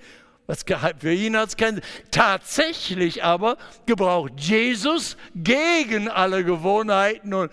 was 0.51 0.65
für 0.99 1.13
ihn 1.13 1.37
hat 1.37 1.51
es 1.51 1.57
keinen 1.57 1.81
Tatsächlich 2.11 3.23
aber 3.23 3.57
gebraucht 3.87 4.33
Jesus 4.37 5.17
gegen 5.37 6.09
alle 6.09 6.43
Gewohnheiten 6.43 7.33
und 7.35 7.53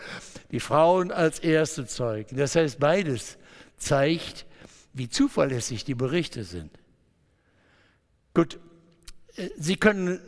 die 0.49 0.59
Frauen 0.59 1.11
als 1.11 1.37
erste 1.37 1.85
Zeugen. 1.85 2.37
Das 2.37 2.55
heißt, 2.55 2.79
beides 2.79 3.37
zeigt, 3.77 4.47
wie 4.93 5.09
zuverlässig 5.09 5.85
die 5.85 5.93
Berichte 5.93 6.43
sind. 6.43 6.71
Gut, 8.33 8.59
Sie 9.57 9.75
können 9.75 10.19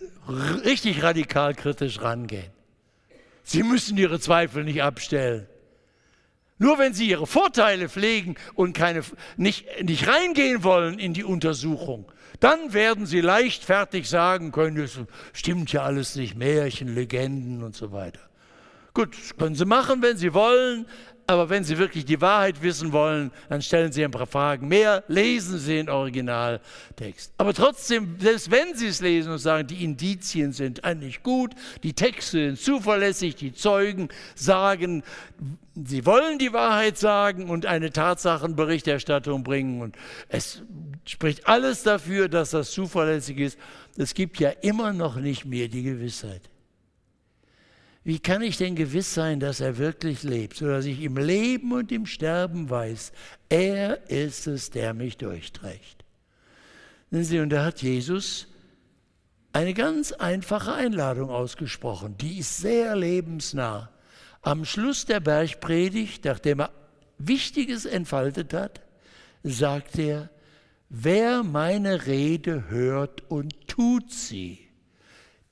richtig 0.63 1.03
radikal 1.03 1.55
kritisch 1.55 2.01
rangehen. 2.01 2.51
Sie 3.43 3.63
müssen 3.63 3.97
Ihre 3.97 4.19
Zweifel 4.19 4.63
nicht 4.63 4.83
abstellen. 4.83 5.47
Nur 6.59 6.77
wenn 6.77 6.93
Sie 6.93 7.09
Ihre 7.09 7.25
Vorteile 7.25 7.89
pflegen 7.89 8.35
und 8.53 8.73
keine, 8.73 9.01
nicht, 9.37 9.65
nicht 9.81 10.07
reingehen 10.07 10.63
wollen 10.63 10.99
in 10.99 11.13
die 11.13 11.23
Untersuchung, 11.23 12.11
dann 12.39 12.73
werden 12.73 13.05
Sie 13.05 13.21
leichtfertig 13.21 14.09
sagen 14.09 14.51
können, 14.51 14.75
das 14.75 14.99
stimmt 15.33 15.71
ja 15.71 15.83
alles 15.83 16.15
nicht, 16.15 16.35
Märchen, 16.35 16.93
Legenden 16.93 17.63
und 17.63 17.75
so 17.75 17.91
weiter. 17.91 18.19
Gut, 18.93 19.15
können 19.37 19.55
Sie 19.55 19.65
machen, 19.65 20.01
wenn 20.01 20.17
Sie 20.17 20.33
wollen, 20.33 20.85
aber 21.29 21.47
wenn 21.47 21.63
Sie 21.63 21.77
wirklich 21.77 22.05
die 22.05 22.19
Wahrheit 22.21 22.63
wissen 22.63 22.91
wollen, 22.91 23.29
dann 23.49 23.61
stellen 23.61 23.91
Sie 23.91 24.03
ein 24.03 24.09
paar 24.09 24.25
Fragen 24.25 24.67
mehr, 24.67 25.03
lesen 25.07 25.59
Sie 25.59 25.75
den 25.75 25.87
Originaltext. 25.87 27.33
Aber 27.37 27.53
trotzdem, 27.53 28.15
selbst 28.19 28.49
wenn 28.49 28.75
Sie 28.75 28.87
es 28.87 28.99
lesen 28.99 29.33
und 29.33 29.37
sagen, 29.37 29.67
die 29.67 29.83
Indizien 29.83 30.53
sind 30.53 30.83
eigentlich 30.83 31.21
gut, 31.21 31.53
die 31.83 31.93
Texte 31.93 32.47
sind 32.47 32.59
zuverlässig, 32.59 33.35
die 33.35 33.53
Zeugen 33.53 34.09
sagen, 34.33 35.03
Sie 35.75 36.03
wollen 36.07 36.39
die 36.39 36.51
Wahrheit 36.51 36.97
sagen 36.97 37.47
und 37.47 37.67
eine 37.67 37.91
Tatsachenberichterstattung 37.91 39.43
bringen 39.43 39.83
und 39.83 39.95
es 40.29 40.63
spricht 41.05 41.47
alles 41.47 41.83
dafür, 41.83 42.27
dass 42.27 42.49
das 42.49 42.71
zuverlässig 42.71 43.37
ist. 43.37 43.59
Es 43.97 44.15
gibt 44.15 44.39
ja 44.39 44.49
immer 44.61 44.93
noch 44.93 45.17
nicht 45.17 45.45
mehr 45.45 45.67
die 45.67 45.83
Gewissheit. 45.83 46.41
Wie 48.09 48.17
kann 48.17 48.41
ich 48.41 48.57
denn 48.57 48.73
gewiss 48.73 49.13
sein, 49.13 49.39
dass 49.39 49.59
er 49.59 49.77
wirklich 49.77 50.23
lebt, 50.23 50.57
sodass 50.57 50.85
ich 50.85 50.99
im 51.03 51.15
Leben 51.15 51.71
und 51.73 51.91
im 51.91 52.07
Sterben 52.07 52.67
weiß, 52.67 53.11
er 53.49 54.09
ist 54.09 54.47
es, 54.47 54.71
der 54.71 54.95
mich 54.95 55.17
durchträgt? 55.17 56.03
Sehen 57.11 57.23
Sie, 57.23 57.39
und 57.39 57.49
da 57.51 57.63
hat 57.63 57.83
Jesus 57.83 58.47
eine 59.53 59.75
ganz 59.75 60.11
einfache 60.11 60.73
Einladung 60.73 61.29
ausgesprochen, 61.29 62.17
die 62.17 62.39
ist 62.39 62.57
sehr 62.57 62.95
lebensnah. 62.95 63.91
Am 64.41 64.65
Schluss 64.65 65.05
der 65.05 65.19
Bergpredigt, 65.19 66.25
nachdem 66.25 66.61
er 66.61 66.71
Wichtiges 67.19 67.85
entfaltet 67.85 68.55
hat, 68.55 68.81
sagt 69.43 69.99
er, 69.99 70.31
wer 70.89 71.43
meine 71.43 72.07
Rede 72.07 72.71
hört 72.71 73.29
und 73.29 73.67
tut 73.67 74.11
sie, 74.11 74.68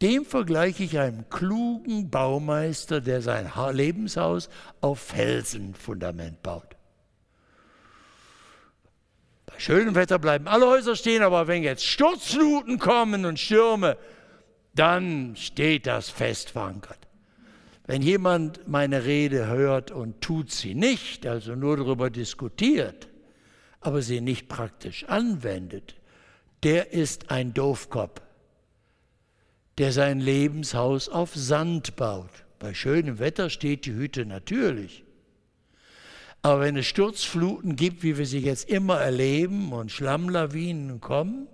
dem 0.01 0.25
vergleiche 0.25 0.83
ich 0.83 0.99
einem 0.99 1.27
klugen 1.29 2.09
Baumeister, 2.09 3.01
der 3.01 3.21
sein 3.21 3.51
Lebenshaus 3.71 4.49
auf 4.79 4.99
Felsenfundament 4.99 6.43
baut. 6.43 6.75
Bei 9.47 9.57
schönem 9.57 9.95
Wetter 9.95 10.19
bleiben 10.19 10.47
alle 10.47 10.67
Häuser 10.67 10.95
stehen, 10.95 11.23
aber 11.23 11.47
wenn 11.47 11.63
jetzt 11.63 11.85
Sturzfluten 11.85 12.77
kommen 12.77 13.25
und 13.25 13.39
Stürme, 13.39 13.97
dann 14.75 15.35
steht 15.35 15.87
das 15.87 16.09
fest 16.09 16.51
verankert. 16.51 16.99
Wenn 17.87 18.01
jemand 18.03 18.67
meine 18.67 19.05
Rede 19.05 19.47
hört 19.47 19.89
und 19.91 20.21
tut 20.21 20.51
sie 20.51 20.75
nicht, 20.75 21.25
also 21.25 21.55
nur 21.55 21.77
darüber 21.77 22.09
diskutiert, 22.11 23.07
aber 23.79 24.01
sie 24.01 24.21
nicht 24.21 24.47
praktisch 24.49 25.05
anwendet, 25.05 25.95
der 26.63 26.91
ist 26.91 27.31
ein 27.31 27.53
Doofkopf 27.53 28.26
der 29.77 29.91
sein 29.91 30.19
Lebenshaus 30.19 31.09
auf 31.09 31.35
Sand 31.35 31.95
baut. 31.95 32.31
Bei 32.59 32.73
schönem 32.73 33.19
Wetter 33.19 33.49
steht 33.49 33.85
die 33.85 33.93
Hütte 33.93 34.25
natürlich. 34.25 35.03
Aber 36.41 36.61
wenn 36.61 36.77
es 36.77 36.87
Sturzfluten 36.87 37.75
gibt, 37.75 38.03
wie 38.03 38.17
wir 38.17 38.25
sie 38.25 38.39
jetzt 38.39 38.69
immer 38.69 38.99
erleben, 38.99 39.71
und 39.71 39.91
Schlammlawinen 39.91 41.01
kommen, 41.01 41.47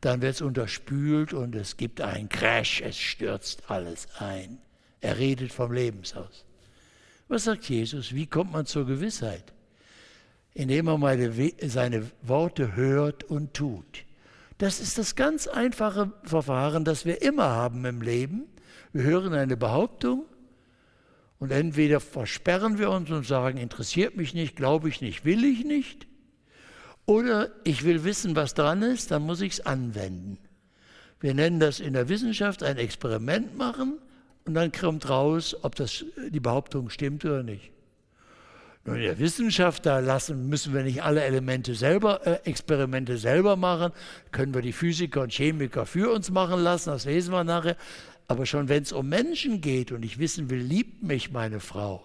dann 0.00 0.22
wird 0.22 0.34
es 0.34 0.42
unterspült 0.42 1.32
und 1.32 1.54
es 1.56 1.76
gibt 1.76 2.00
einen 2.00 2.28
Crash, 2.28 2.80
es 2.82 2.96
stürzt 2.96 3.68
alles 3.70 4.06
ein. 4.18 4.58
Er 5.00 5.18
redet 5.18 5.52
vom 5.52 5.72
Lebenshaus. 5.72 6.44
Was 7.28 7.44
sagt 7.44 7.68
Jesus? 7.68 8.14
Wie 8.14 8.26
kommt 8.26 8.52
man 8.52 8.66
zur 8.66 8.86
Gewissheit? 8.86 9.52
Indem 10.54 10.88
er 10.88 10.98
meine, 10.98 11.32
seine 11.62 12.10
Worte 12.22 12.76
hört 12.76 13.24
und 13.24 13.54
tut. 13.54 14.04
Das 14.58 14.80
ist 14.80 14.98
das 14.98 15.14
ganz 15.14 15.46
einfache 15.46 16.12
Verfahren, 16.24 16.84
das 16.84 17.04
wir 17.04 17.22
immer 17.22 17.44
haben 17.44 17.84
im 17.84 18.02
Leben. 18.02 18.46
Wir 18.92 19.04
hören 19.04 19.32
eine 19.32 19.56
Behauptung 19.56 20.24
und 21.38 21.52
entweder 21.52 22.00
versperren 22.00 22.78
wir 22.78 22.90
uns 22.90 23.10
und 23.10 23.24
sagen, 23.24 23.58
interessiert 23.58 24.16
mich 24.16 24.34
nicht, 24.34 24.56
glaube 24.56 24.88
ich 24.88 25.00
nicht, 25.00 25.24
will 25.24 25.44
ich 25.44 25.64
nicht. 25.64 26.08
Oder 27.06 27.50
ich 27.64 27.84
will 27.84 28.02
wissen, 28.02 28.34
was 28.34 28.54
dran 28.54 28.82
ist, 28.82 29.12
dann 29.12 29.22
muss 29.22 29.40
ich 29.40 29.54
es 29.54 29.66
anwenden. 29.66 30.38
Wir 31.20 31.34
nennen 31.34 31.60
das 31.60 31.80
in 31.80 31.92
der 31.92 32.08
Wissenschaft 32.08 32.62
ein 32.62 32.78
Experiment 32.78 33.56
machen 33.56 33.98
und 34.44 34.54
dann 34.54 34.72
kommt 34.72 35.08
raus, 35.08 35.56
ob 35.62 35.76
das, 35.76 36.04
die 36.30 36.40
Behauptung 36.40 36.90
stimmt 36.90 37.24
oder 37.24 37.42
nicht. 37.42 37.70
Der 38.94 39.18
Wissenschaft, 39.18 39.84
lassen, 39.84 40.48
müssen 40.48 40.74
wir 40.74 40.82
nicht 40.82 41.02
alle 41.02 41.22
Elemente 41.22 41.74
selber, 41.74 42.26
äh, 42.26 42.40
Experimente 42.44 43.18
selber 43.18 43.56
machen, 43.56 43.92
können 44.32 44.54
wir 44.54 44.62
die 44.62 44.72
Physiker 44.72 45.22
und 45.22 45.32
Chemiker 45.32 45.86
für 45.86 46.12
uns 46.12 46.30
machen 46.30 46.60
lassen, 46.60 46.90
das 46.90 47.04
lesen 47.04 47.32
wir 47.32 47.44
nachher. 47.44 47.76
Aber 48.26 48.46
schon 48.46 48.68
wenn 48.68 48.82
es 48.82 48.92
um 48.92 49.08
Menschen 49.08 49.60
geht 49.60 49.90
und 49.90 50.04
ich 50.04 50.18
wissen 50.18 50.50
will, 50.50 50.60
liebt 50.60 51.02
mich 51.02 51.30
meine 51.30 51.60
Frau, 51.60 52.04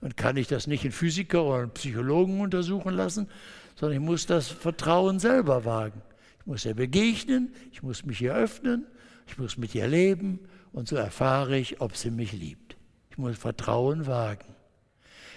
dann 0.00 0.16
kann 0.16 0.36
ich 0.36 0.48
das 0.48 0.66
nicht 0.66 0.84
in 0.84 0.92
Physiker 0.92 1.44
oder 1.44 1.62
einen 1.62 1.70
Psychologen 1.70 2.40
untersuchen 2.40 2.94
lassen, 2.94 3.28
sondern 3.76 4.00
ich 4.00 4.04
muss 4.04 4.26
das 4.26 4.48
Vertrauen 4.48 5.18
selber 5.18 5.64
wagen. 5.64 6.02
Ich 6.40 6.46
muss 6.46 6.64
ihr 6.64 6.74
begegnen, 6.74 7.52
ich 7.72 7.82
muss 7.82 8.04
mich 8.04 8.20
ihr 8.20 8.34
öffnen, 8.34 8.86
ich 9.26 9.38
muss 9.38 9.56
mit 9.56 9.74
ihr 9.74 9.86
leben 9.86 10.40
und 10.72 10.88
so 10.88 10.96
erfahre 10.96 11.56
ich, 11.58 11.80
ob 11.80 11.96
sie 11.96 12.10
mich 12.10 12.32
liebt. 12.32 12.76
Ich 13.10 13.18
muss 13.18 13.38
Vertrauen 13.38 14.06
wagen. 14.06 14.57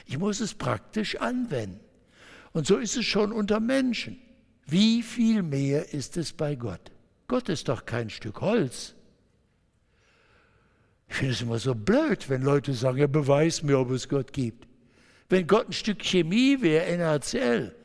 Ich 0.06 0.18
muss 0.18 0.40
es 0.40 0.54
praktisch 0.54 1.16
anwenden. 1.18 1.80
Und 2.54 2.68
so 2.68 2.78
ist 2.78 2.98
es 2.98 3.06
schon 3.06 3.32
unter 3.32 3.60
Menschen. 3.60 4.20
Wie 4.66 5.04
viel 5.04 5.44
mehr 5.44 5.94
ist 5.94 6.18
es 6.18 6.34
bei 6.34 6.56
Gott? 6.56 6.92
Gott 7.28 7.50
ist 7.50 7.70
doch 7.70 7.86
kein 7.86 8.10
Stück 8.10 8.42
Holz. 8.42 8.96
Ich 11.08 11.16
finde 11.16 11.34
es 11.34 11.42
immer 11.42 11.60
so 11.60 11.76
blöd, 11.76 12.30
wenn 12.30 12.42
Leute 12.42 12.74
sagen, 12.74 12.98
ja, 12.98 13.08
beweis 13.08 13.64
mir, 13.64 13.80
ob 13.80 13.92
es 13.92 14.08
Gott 14.08 14.32
gibt. 14.32 14.68
Wenn 15.30 15.48
Gott 15.48 15.70
ein 15.70 15.74
Stück 15.74 16.00
Chemie 16.00 16.62
wäre, 16.62 16.98
NaCl, 16.98 17.76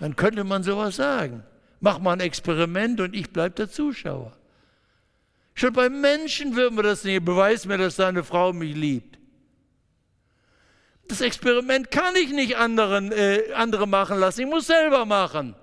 dann 0.00 0.16
könnte 0.16 0.44
man 0.44 0.62
sowas 0.62 0.96
sagen. 0.96 1.42
Mach 1.80 1.98
mal 1.98 2.14
ein 2.14 2.20
Experiment 2.20 3.00
und 3.00 3.14
ich 3.14 3.30
bleibe 3.30 3.54
der 3.54 3.70
Zuschauer. 3.70 4.36
Schon 5.54 5.72
beim 5.72 6.00
Menschen 6.00 6.54
würden 6.54 6.76
wir 6.76 6.82
das 6.82 7.04
nicht. 7.04 7.24
Beweis 7.24 7.66
mir, 7.66 7.78
dass 7.78 7.96
deine 7.96 8.24
Frau 8.24 8.52
mich 8.52 8.74
liebt. 8.74 9.18
Das 11.08 11.20
Experiment 11.20 11.90
kann 11.90 12.16
ich 12.16 12.30
nicht 12.30 12.56
anderen, 12.56 13.12
äh, 13.12 13.52
andere 13.54 13.86
machen 13.86 14.18
lassen, 14.18 14.40
ich 14.42 14.46
muss 14.46 14.66
selber 14.66 15.04
machen. 15.04 15.54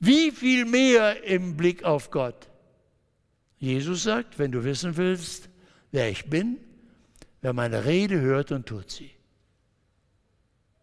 Wie 0.00 0.32
viel 0.32 0.64
mehr 0.64 1.22
im 1.24 1.56
Blick 1.56 1.84
auf 1.84 2.10
Gott? 2.10 2.48
Jesus 3.58 4.02
sagt, 4.02 4.38
wenn 4.40 4.50
du 4.50 4.64
wissen 4.64 4.96
willst, 4.96 5.48
wer 5.92 6.10
ich 6.10 6.28
bin, 6.28 6.58
wer 7.40 7.52
meine 7.52 7.84
Rede 7.84 8.20
hört 8.20 8.50
und 8.50 8.66
tut 8.66 8.90
sie. 8.90 9.12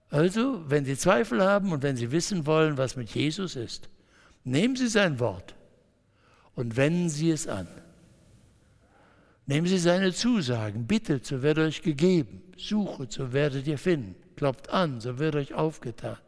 Also, 0.10 0.64
wenn 0.70 0.86
Sie 0.86 0.98
Zweifel 0.98 1.44
haben 1.44 1.72
und 1.72 1.84
wenn 1.84 1.98
Sie 1.98 2.12
wissen 2.12 2.46
wollen, 2.46 2.78
was 2.78 2.96
mit 2.96 3.10
Jesus 3.12 3.56
ist, 3.56 3.90
nehmen 4.44 4.76
Sie 4.76 4.88
sein 4.88 5.20
Wort 5.20 5.54
und 6.56 6.78
wenden 6.78 7.10
Sie 7.10 7.30
es 7.30 7.48
an. 7.48 7.68
Nehmen 9.50 9.66
Sie 9.66 9.80
seine 9.80 10.14
Zusagen. 10.14 10.86
Bittet, 10.86 11.26
so 11.26 11.42
wird 11.42 11.58
euch 11.58 11.82
gegeben. 11.82 12.44
Suchet, 12.56 13.12
so 13.12 13.34
werdet 13.34 13.66
ihr 13.66 13.80
finden. 13.80 14.14
Klopft 14.36 14.70
an, 14.70 15.02
so 15.02 15.18
wird 15.18 15.36
euch 15.36 15.56
aufgetan. 15.56 16.20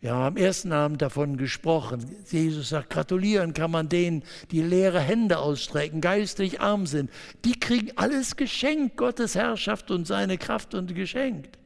Wir 0.00 0.14
haben 0.14 0.22
am 0.22 0.36
ersten 0.38 0.72
Abend 0.72 1.02
davon 1.02 1.36
gesprochen. 1.36 2.02
Jesus 2.30 2.70
sagt, 2.70 2.88
gratulieren 2.88 3.52
kann 3.52 3.70
man 3.70 3.90
denen, 3.90 4.22
die 4.52 4.62
leere 4.62 5.00
Hände 5.00 5.36
ausstrecken, 5.36 6.00
geistlich 6.00 6.62
arm 6.62 6.86
sind. 6.86 7.10
Die 7.44 7.60
kriegen 7.60 7.92
alles 7.96 8.36
geschenkt, 8.36 8.96
Gottes 8.96 9.34
Herrschaft 9.34 9.90
und 9.90 10.06
seine 10.06 10.38
Kraft 10.38 10.74
und 10.74 10.94
geschenkt. 10.94 11.58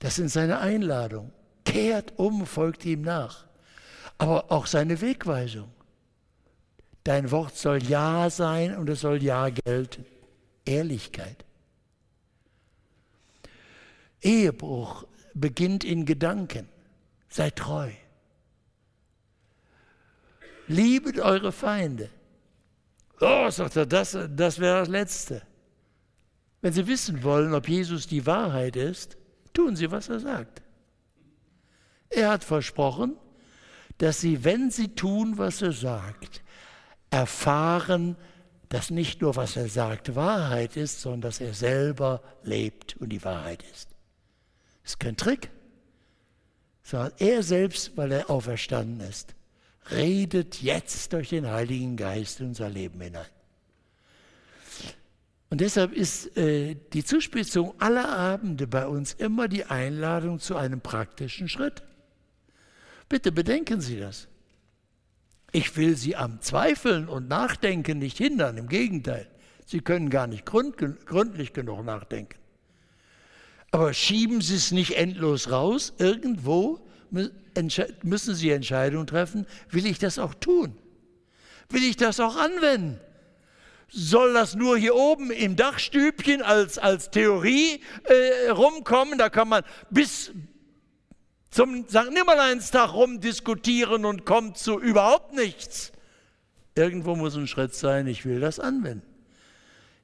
Das 0.00 0.16
sind 0.16 0.30
seine 0.30 0.58
Einladungen. 0.58 1.30
Kehrt 1.64 2.14
um, 2.16 2.44
folgt 2.44 2.84
ihm 2.86 3.02
nach. 3.02 3.46
Aber 4.18 4.50
auch 4.50 4.66
seine 4.66 5.00
Wegweisung. 5.00 5.73
Dein 7.04 7.30
Wort 7.30 7.56
soll 7.56 7.82
Ja 7.82 8.30
sein 8.30 8.76
und 8.76 8.88
es 8.88 9.00
soll 9.00 9.22
Ja 9.22 9.50
gelten. 9.50 10.06
Ehrlichkeit. 10.64 11.44
Ehebruch 14.22 15.06
beginnt 15.34 15.84
in 15.84 16.06
Gedanken. 16.06 16.68
Sei 17.28 17.50
treu. 17.50 17.90
Liebet 20.66 21.20
eure 21.20 21.52
Feinde. 21.52 22.08
Oh, 23.20 23.50
sagt 23.50 23.76
er, 23.76 23.84
das, 23.84 24.16
das 24.30 24.58
wäre 24.58 24.80
das 24.80 24.88
Letzte. 24.88 25.42
Wenn 26.62 26.72
Sie 26.72 26.86
wissen 26.86 27.22
wollen, 27.22 27.52
ob 27.52 27.68
Jesus 27.68 28.06
die 28.06 28.24
Wahrheit 28.24 28.76
ist, 28.76 29.18
tun 29.52 29.76
Sie, 29.76 29.90
was 29.90 30.08
er 30.08 30.20
sagt. 30.20 30.62
Er 32.08 32.30
hat 32.30 32.44
versprochen, 32.44 33.16
dass 33.98 34.20
Sie, 34.20 34.44
wenn 34.44 34.70
Sie 34.70 34.94
tun, 34.94 35.36
was 35.36 35.60
er 35.60 35.72
sagt, 35.72 36.43
erfahren, 37.14 38.16
dass 38.68 38.90
nicht 38.90 39.22
nur, 39.22 39.36
was 39.36 39.56
er 39.56 39.68
sagt, 39.68 40.16
Wahrheit 40.16 40.76
ist, 40.76 41.00
sondern 41.00 41.20
dass 41.20 41.40
er 41.40 41.54
selber 41.54 42.22
lebt 42.42 42.96
und 42.96 43.10
die 43.10 43.22
Wahrheit 43.24 43.62
ist. 43.72 43.90
Das 44.82 44.92
ist 44.92 45.00
kein 45.00 45.16
Trick, 45.16 45.50
sondern 46.82 47.12
er 47.18 47.42
selbst, 47.44 47.96
weil 47.96 48.10
er 48.10 48.30
auferstanden 48.30 49.00
ist, 49.08 49.34
redet 49.92 50.60
jetzt 50.60 51.12
durch 51.12 51.28
den 51.28 51.46
Heiligen 51.46 51.96
Geist 51.96 52.40
in 52.40 52.48
unser 52.48 52.68
Leben 52.68 53.00
hinein. 53.00 53.26
Und 55.50 55.60
deshalb 55.60 55.92
ist 55.92 56.36
äh, 56.36 56.74
die 56.92 57.04
Zuspitzung 57.04 57.80
aller 57.80 58.08
Abende 58.08 58.66
bei 58.66 58.88
uns 58.88 59.12
immer 59.12 59.46
die 59.46 59.64
Einladung 59.64 60.40
zu 60.40 60.56
einem 60.56 60.80
praktischen 60.80 61.48
Schritt. 61.48 61.84
Bitte 63.08 63.30
bedenken 63.30 63.80
Sie 63.80 64.00
das. 64.00 64.26
Ich 65.54 65.76
will 65.76 65.96
Sie 65.96 66.16
am 66.16 66.40
Zweifeln 66.40 67.08
und 67.08 67.28
Nachdenken 67.28 68.00
nicht 68.00 68.18
hindern, 68.18 68.56
im 68.56 68.68
Gegenteil. 68.68 69.28
Sie 69.64 69.78
können 69.78 70.10
gar 70.10 70.26
nicht 70.26 70.44
gründ, 70.44 70.76
gründlich 71.06 71.52
genug 71.52 71.84
nachdenken. 71.84 72.40
Aber 73.70 73.94
schieben 73.94 74.40
Sie 74.40 74.56
es 74.56 74.72
nicht 74.72 74.96
endlos 74.96 75.52
raus. 75.52 75.92
Irgendwo 75.98 76.84
müssen 78.02 78.34
Sie 78.34 78.50
Entscheidungen 78.50 79.06
treffen. 79.06 79.46
Will 79.70 79.86
ich 79.86 80.00
das 80.00 80.18
auch 80.18 80.34
tun? 80.34 80.76
Will 81.68 81.84
ich 81.84 81.96
das 81.96 82.18
auch 82.18 82.34
anwenden? 82.34 82.98
Soll 83.88 84.32
das 84.32 84.56
nur 84.56 84.76
hier 84.76 84.96
oben 84.96 85.30
im 85.30 85.54
Dachstübchen 85.54 86.42
als, 86.42 86.78
als 86.78 87.12
Theorie 87.12 87.80
äh, 88.02 88.50
rumkommen? 88.50 89.18
Da 89.18 89.28
kann 89.28 89.48
man 89.48 89.62
bis, 89.88 90.32
zum 91.54 91.86
St. 91.88 92.10
Nimmerleinstag 92.10 92.92
rumdiskutieren 92.92 94.04
und 94.04 94.26
kommt 94.26 94.58
zu 94.58 94.80
überhaupt 94.80 95.34
nichts. 95.34 95.92
Irgendwo 96.74 97.14
muss 97.14 97.36
ein 97.36 97.46
Schritt 97.46 97.76
sein, 97.76 98.08
ich 98.08 98.24
will 98.24 98.40
das 98.40 98.58
anwenden. 98.58 99.06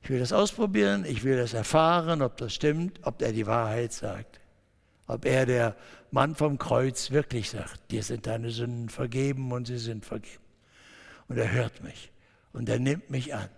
Ich 0.01 0.11
will 0.11 0.21
das 0.21 0.33
ausprobieren, 0.33 1.05
ich 1.05 1.25
will 1.25 1.37
das 1.37 1.53
erfahren, 1.53 2.23
ob 2.23 2.37
das 2.37 2.55
stimmt, 2.55 3.01
ob 3.03 3.21
er 3.21 3.33
die 3.33 3.49
Wahrheit 3.49 3.93
sagt. 3.93 4.39
Ob 5.09 5.25
er, 5.25 5.45
der 5.45 5.77
Mann 6.13 6.37
vom 6.37 6.57
Kreuz, 6.57 7.11
wirklich 7.11 7.51
sagt, 7.51 7.91
dir 7.91 8.05
sind 8.05 8.29
deine 8.29 8.51
Sünden 8.51 8.89
vergeben 8.89 9.51
und 9.51 9.67
sie 9.67 9.79
sind 9.79 10.05
vergeben. 10.05 10.45
Und 11.27 11.37
er 11.37 11.51
hört 11.51 11.83
mich 11.83 12.13
und 12.53 12.69
er 12.69 12.79
nimmt 12.79 13.11
mich 13.11 13.35
an. 13.35 13.49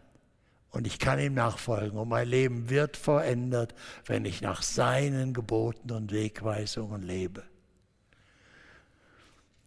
Und 0.70 0.86
ich 0.86 0.99
kann 0.99 1.20
ihm 1.20 1.34
nachfolgen 1.34 1.99
und 1.99 2.09
mein 2.09 2.26
Leben 2.26 2.70
wird 2.70 2.97
verändert, 2.97 3.74
wenn 4.07 4.24
ich 4.24 4.40
nach 4.40 4.62
seinen 4.62 5.34
Geboten 5.34 5.90
und 5.93 6.11
Wegweisungen 6.11 7.03
lebe. 7.03 7.43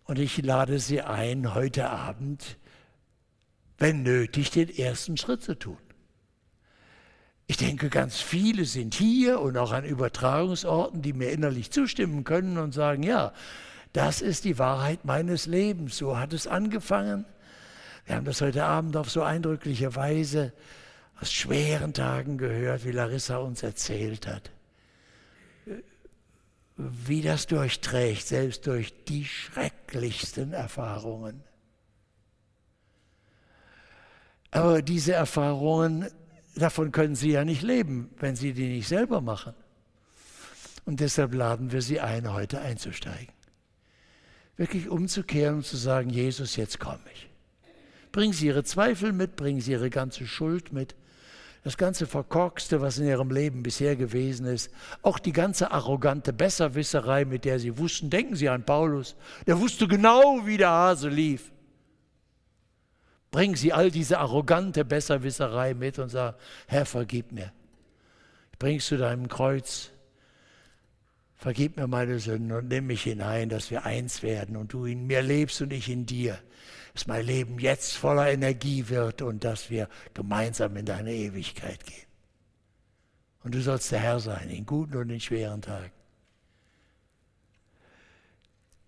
Und 0.06 0.20
ich 0.20 0.42
lade 0.42 0.80
Sie 0.80 1.02
ein, 1.02 1.56
heute 1.56 1.90
Abend, 1.90 2.58
wenn 3.78 4.04
nötig, 4.04 4.52
den 4.52 4.70
ersten 4.70 5.18
Schritt 5.18 5.42
zu 5.42 5.58
tun. 5.58 5.78
Ich 7.48 7.58
denke, 7.58 7.90
ganz 7.90 8.22
viele 8.22 8.66
sind 8.66 8.96
hier 8.96 9.40
und 9.42 9.58
auch 9.58 9.72
an 9.72 9.84
Übertragungsorten, 9.84 11.02
die 11.02 11.14
mir 11.14 11.32
innerlich 11.32 11.72
zustimmen 11.72 12.24
können 12.24 12.58
und 12.58 12.74
sagen, 12.74 13.04
ja, 13.04 13.34
das 13.94 14.22
ist 14.22 14.46
die 14.46 14.58
Wahrheit 14.58 15.06
meines 15.06 15.46
Lebens. 15.46 15.98
So 15.98 16.18
hat 16.18 16.34
es 16.34 16.48
angefangen. 16.48 17.26
Wir 18.06 18.16
haben 18.16 18.26
das 18.26 18.42
heute 18.42 18.66
Abend 18.66 18.98
auf 18.98 19.10
so 19.10 19.24
eindrückliche 19.24 19.96
Weise 19.96 20.54
aus 21.20 21.32
schweren 21.32 21.94
Tagen 21.94 22.38
gehört, 22.38 22.86
wie 22.86 22.92
Larissa 22.92 23.38
uns 23.38 23.64
erzählt 23.64 24.28
hat 24.28 24.52
wie 26.78 27.22
das 27.22 27.48
durchträgt, 27.48 28.28
selbst 28.28 28.68
durch 28.68 28.94
die 29.06 29.26
schrecklichsten 29.26 30.54
Erfahrungen. 30.54 31.44
Aber 34.52 34.82
diese 34.82 35.14
Erfahrungen, 35.14 36.08
davon 36.56 36.92
können 36.92 37.16
Sie 37.16 37.32
ja 37.32 37.46
nicht 37.46 37.62
leben, 37.62 38.10
wenn 38.20 38.36
Sie 38.36 38.54
die 38.54 38.70
nicht 38.70 38.88
selber 38.88 39.22
machen. 39.22 39.54
Und 40.86 41.00
deshalb 41.00 41.34
laden 41.34 41.72
wir 41.72 41.82
Sie 41.82 42.00
ein, 42.00 42.32
heute 42.32 42.62
einzusteigen. 42.62 43.34
Wirklich 44.58 44.88
umzukehren 44.88 45.56
und 45.56 45.66
zu 45.66 45.78
sagen, 45.78 46.10
Jesus, 46.10 46.56
jetzt 46.56 46.80
komme 46.80 47.04
ich. 47.14 47.30
Bringen 48.12 48.34
Sie 48.34 48.48
Ihre 48.48 48.64
Zweifel 48.64 49.12
mit, 49.12 49.36
bringen 49.36 49.60
Sie 49.60 49.72
Ihre 49.72 49.90
ganze 49.90 50.26
Schuld 50.28 50.72
mit, 50.72 50.96
das 51.66 51.78
ganze 51.78 52.06
Verkorkste, 52.06 52.80
was 52.80 53.00
in 53.00 53.08
ihrem 53.08 53.32
Leben 53.32 53.64
bisher 53.64 53.96
gewesen 53.96 54.46
ist, 54.46 54.70
auch 55.02 55.18
die 55.18 55.32
ganze 55.32 55.72
arrogante 55.72 56.32
Besserwisserei, 56.32 57.26
mit 57.26 57.44
der 57.44 57.58
sie 57.58 57.80
wussten, 57.80 58.12
denken 58.12 58.36
Sie 58.36 58.50
an 58.50 58.64
Paulus, 58.64 59.16
der 59.48 59.60
wusste 59.60 59.88
genau, 59.88 60.46
wie 60.46 60.58
der 60.58 60.70
Hase 60.70 61.10
lief. 61.10 61.52
Bringen 63.32 63.56
Sie 63.56 63.74
all 63.74 63.90
diese 63.90 64.20
arrogante 64.20 64.86
Besserwisserei 64.86 65.74
mit 65.74 65.98
und 65.98 66.10
sagen, 66.10 66.38
Herr, 66.68 66.86
vergib 66.86 67.32
mir. 67.32 67.52
Ich 68.52 68.60
bring's 68.60 68.86
zu 68.86 68.98
deinem 68.98 69.28
Kreuz. 69.28 69.90
Vergib 71.34 71.78
mir 71.78 71.88
meine 71.88 72.20
Sünden 72.20 72.52
und 72.52 72.68
nimm 72.68 72.86
mich 72.86 73.02
hinein, 73.02 73.50
dass 73.50 73.72
wir 73.72 73.86
eins 73.86 74.22
werden 74.22 74.56
und 74.56 74.72
du 74.72 74.86
in 74.86 75.08
mir 75.08 75.24
lebst 75.24 75.64
und 75.64 75.74
ich 75.74 75.90
in 75.90 76.06
dir 76.06 76.38
dass 76.96 77.08
mein 77.08 77.26
Leben 77.26 77.60
jetzt 77.60 77.98
voller 77.98 78.32
Energie 78.32 78.88
wird 78.88 79.22
und 79.22 79.44
dass 79.44 79.70
wir 79.70 79.90
gemeinsam 80.14 80.78
in 80.78 80.86
deine 80.86 81.14
Ewigkeit 81.14 81.86
gehen. 81.86 82.08
Und 83.44 83.54
du 83.54 83.62
sollst 83.62 83.92
der 83.92 84.00
Herr 84.00 84.22
sein, 84.22 84.50
in 84.50 84.66
guten 84.66 84.96
und 84.96 85.10
in 85.10 85.20
schweren 85.20 85.62
Tagen. 85.62 85.92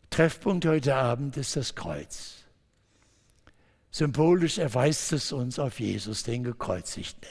Treffpunkt 0.10 0.66
heute 0.66 0.96
Abend 0.96 1.36
ist 1.36 1.58
das 1.58 1.76
Kreuz. 1.76 2.46
Symbolisch 3.92 4.58
erweist 4.58 5.12
es 5.12 5.34
uns 5.34 5.60
auf 5.60 5.82
Jesus, 5.82 6.24
den 6.24 6.46
Gekreuzigten. 6.46 7.30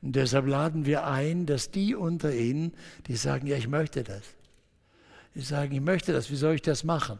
Und 0.00 0.14
deshalb 0.14 0.46
laden 0.46 0.86
wir 0.86 1.06
ein, 1.08 1.44
dass 1.44 1.72
die 1.72 1.96
unter 1.96 2.32
Ihnen, 2.32 2.72
die 3.08 3.16
sagen, 3.16 3.48
ja, 3.48 3.56
ich 3.56 3.66
möchte 3.66 4.04
das. 4.04 4.22
Die 5.34 5.40
sagen, 5.40 5.74
ich 5.74 5.80
möchte 5.80 6.12
das, 6.12 6.30
wie 6.30 6.36
soll 6.36 6.54
ich 6.54 6.62
das 6.62 6.84
machen? 6.84 7.18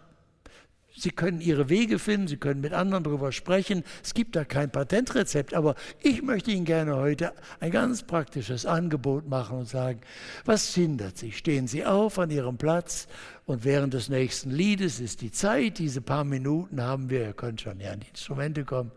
Sie 0.96 1.10
können 1.10 1.40
Ihre 1.40 1.68
Wege 1.68 1.98
finden, 1.98 2.26
Sie 2.26 2.38
können 2.38 2.60
mit 2.60 2.72
anderen 2.72 3.04
darüber 3.04 3.30
sprechen. 3.30 3.84
Es 4.02 4.14
gibt 4.14 4.34
da 4.34 4.44
kein 4.44 4.70
Patentrezept, 4.70 5.52
aber 5.52 5.74
ich 6.02 6.22
möchte 6.22 6.50
Ihnen 6.50 6.64
gerne 6.64 6.96
heute 6.96 7.32
ein 7.60 7.70
ganz 7.70 8.02
praktisches 8.02 8.64
Angebot 8.64 9.28
machen 9.28 9.58
und 9.58 9.68
sagen, 9.68 10.00
was 10.46 10.74
hindert 10.74 11.18
Sie? 11.18 11.32
Stehen 11.32 11.68
Sie 11.68 11.84
auf 11.84 12.18
an 12.18 12.30
Ihrem 12.30 12.56
Platz 12.56 13.08
und 13.44 13.64
während 13.64 13.92
des 13.92 14.08
nächsten 14.08 14.50
Liedes 14.50 14.98
ist 15.00 15.20
die 15.20 15.30
Zeit, 15.30 15.78
diese 15.78 16.00
paar 16.00 16.24
Minuten 16.24 16.80
haben 16.80 17.10
wir, 17.10 17.26
ihr 17.26 17.32
könnt 17.34 17.60
schon 17.60 17.78
ja 17.78 17.92
an 17.92 18.00
die 18.00 18.08
Instrumente 18.08 18.64
kommen, 18.64 18.90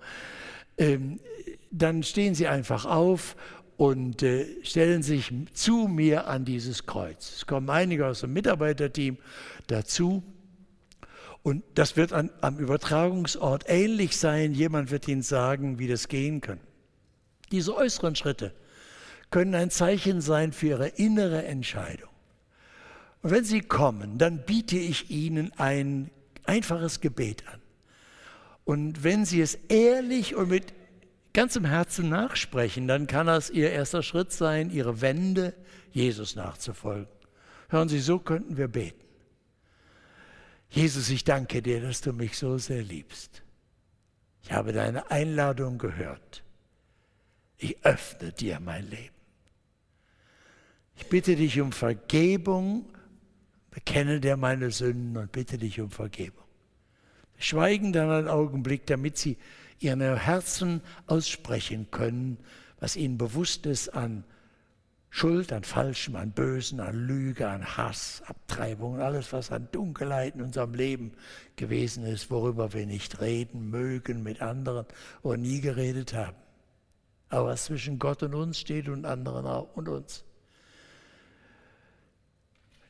ähm, 0.78 1.20
dann 1.70 2.04
stehen 2.04 2.34
Sie 2.34 2.48
einfach 2.48 2.86
auf 2.86 3.36
und 3.76 4.24
äh, 4.24 4.46
stellen 4.64 5.04
sich 5.04 5.32
zu 5.54 5.88
mir 5.88 6.28
an 6.28 6.46
dieses 6.46 6.86
Kreuz. 6.86 7.34
Es 7.38 7.46
kommen 7.46 7.70
einige 7.70 8.08
aus 8.08 8.22
dem 8.22 8.34
Mitarbeiterteam 8.34 9.18
dazu. 9.68 10.24
Und 11.50 11.64
das 11.74 11.98
wird 11.98 12.14
an, 12.14 12.30
am 12.42 12.60
Übertragungsort 12.60 13.64
ähnlich 13.68 14.18
sein. 14.18 14.54
Jemand 14.54 14.92
wird 14.92 15.08
Ihnen 15.08 15.24
sagen, 15.24 15.80
wie 15.80 15.88
das 15.88 16.08
gehen 16.08 16.42
kann. 16.42 16.60
Diese 17.52 17.76
äußeren 17.76 18.16
Schritte 18.16 18.54
können 19.32 19.56
ein 19.56 19.72
Zeichen 19.72 20.22
sein 20.22 20.54
für 20.54 20.68
Ihre 20.68 20.88
innere 20.90 21.44
Entscheidung. 21.46 22.12
Und 23.24 23.32
wenn 23.32 23.46
Sie 23.46 23.62
kommen, 23.62 24.20
dann 24.20 24.46
biete 24.46 24.78
ich 24.78 25.10
Ihnen 25.10 25.52
ein 25.58 26.12
einfaches 26.44 27.02
Gebet 27.02 27.44
an. 27.52 27.60
Und 28.64 29.04
wenn 29.04 29.26
Sie 29.26 29.42
es 29.42 29.56
ehrlich 29.70 30.36
und 30.36 30.50
mit 30.50 30.72
ganzem 31.34 31.66
Herzen 31.66 32.10
nachsprechen, 32.10 32.88
dann 32.88 33.08
kann 33.08 33.26
das 33.26 33.50
Ihr 33.50 33.72
erster 33.72 34.04
Schritt 34.04 34.32
sein, 34.32 34.70
Ihre 34.70 35.02
Wende, 35.02 35.56
Jesus 35.94 36.36
nachzufolgen. 36.36 37.08
Hören 37.70 37.90
Sie, 37.90 38.02
so 38.02 38.20
könnten 38.20 38.56
wir 38.56 38.68
beten. 38.68 39.09
Jesus, 40.70 41.10
ich 41.10 41.24
danke 41.24 41.62
dir, 41.62 41.82
dass 41.82 42.02
du 42.02 42.14
mich 42.14 42.38
so 42.38 42.58
sehr 42.58 42.84
liebst. 42.84 43.42
Ich 44.44 44.52
habe 44.52 44.72
deine 44.72 45.10
Einladung 45.10 45.78
gehört. 45.78 46.44
Ich 47.58 47.84
öffne 47.84 48.32
dir 48.32 48.60
mein 48.60 48.88
Leben. 48.90 49.16
Ich 50.96 51.08
bitte 51.08 51.36
dich 51.36 51.60
um 51.60 51.72
Vergebung, 51.72 52.86
bekenne 53.72 54.20
dir 54.20 54.38
meine 54.38 54.70
Sünden 54.72 55.18
und 55.18 55.32
bitte 55.32 55.58
dich 55.58 55.80
um 55.80 55.92
Vergebung. 55.92 56.44
Wir 57.36 57.44
schweigen 57.44 57.94
dann 57.94 58.10
einen 58.10 58.28
Augenblick, 58.28 58.86
damit 58.86 59.18
sie 59.18 59.38
ihren 59.80 60.02
Herzen 60.02 60.82
aussprechen 61.08 61.90
können, 61.90 62.38
was 62.80 62.96
ihnen 62.96 63.18
bewusst 63.18 63.66
ist 63.66 63.90
an 63.90 64.24
Schuld, 65.12 65.52
an 65.52 65.64
Falschem, 65.64 66.16
an 66.16 66.32
Bösen, 66.32 66.80
an 66.80 66.96
Lüge, 66.96 67.48
an 67.48 67.78
Hass, 67.78 68.22
Abtreibung, 68.28 69.00
alles, 69.00 69.34
was 69.34 69.52
an 69.52 69.68
Dunkelheit 69.72 70.36
in 70.36 70.42
unserem 70.42 70.74
Leben 70.76 71.14
gewesen 71.56 72.06
ist, 72.06 72.30
worüber 72.30 72.74
wir 72.74 72.86
nicht 72.86 73.20
reden 73.20 73.70
mögen 73.70 74.22
mit 74.22 74.42
anderen 74.42 74.86
oder 75.24 75.38
nie 75.38 75.62
geredet 75.62 76.14
haben. 76.14 76.38
Aber 77.30 77.50
was 77.50 77.66
zwischen 77.66 77.98
Gott 77.98 78.22
und 78.24 78.36
uns 78.36 78.60
steht 78.60 78.88
und 78.88 79.06
anderen 79.06 79.46
auch 79.46 79.76
und 79.76 79.90
uns. 79.90 80.24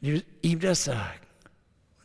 Ihm 0.02 0.60
das 0.60 0.86
sagen. 0.86 1.20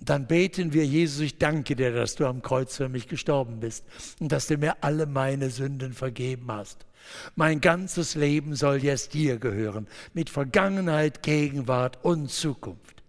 Und 0.01 0.11
dann 0.11 0.27
beten 0.27 0.73
wir, 0.73 0.85
Jesus, 0.85 1.21
ich 1.21 1.39
danke 1.39 1.77
dir, 1.77 1.93
dass 1.93 2.17
du 2.17 2.27
am 2.27 2.43
Kreuz 2.43 2.77
für 2.77 2.89
mich 2.89 3.09
gestorben 3.09 3.61
bist 3.61 3.85
und 4.21 4.31
dass 4.31 4.49
du 4.49 4.59
mir 4.59 4.83
alle 4.83 5.07
meine 5.07 5.51
Sünden 5.51 5.93
vergeben 5.93 6.51
hast. 6.51 6.87
Mein 7.35 7.61
ganzes 7.61 8.15
Leben 8.15 8.55
soll 8.55 8.83
jetzt 8.83 9.15
dir 9.15 9.39
gehören, 9.39 9.89
mit 10.13 10.31
Vergangenheit, 10.31 11.23
Gegenwart 11.23 12.05
und 12.05 12.31
Zukunft. 12.31 13.03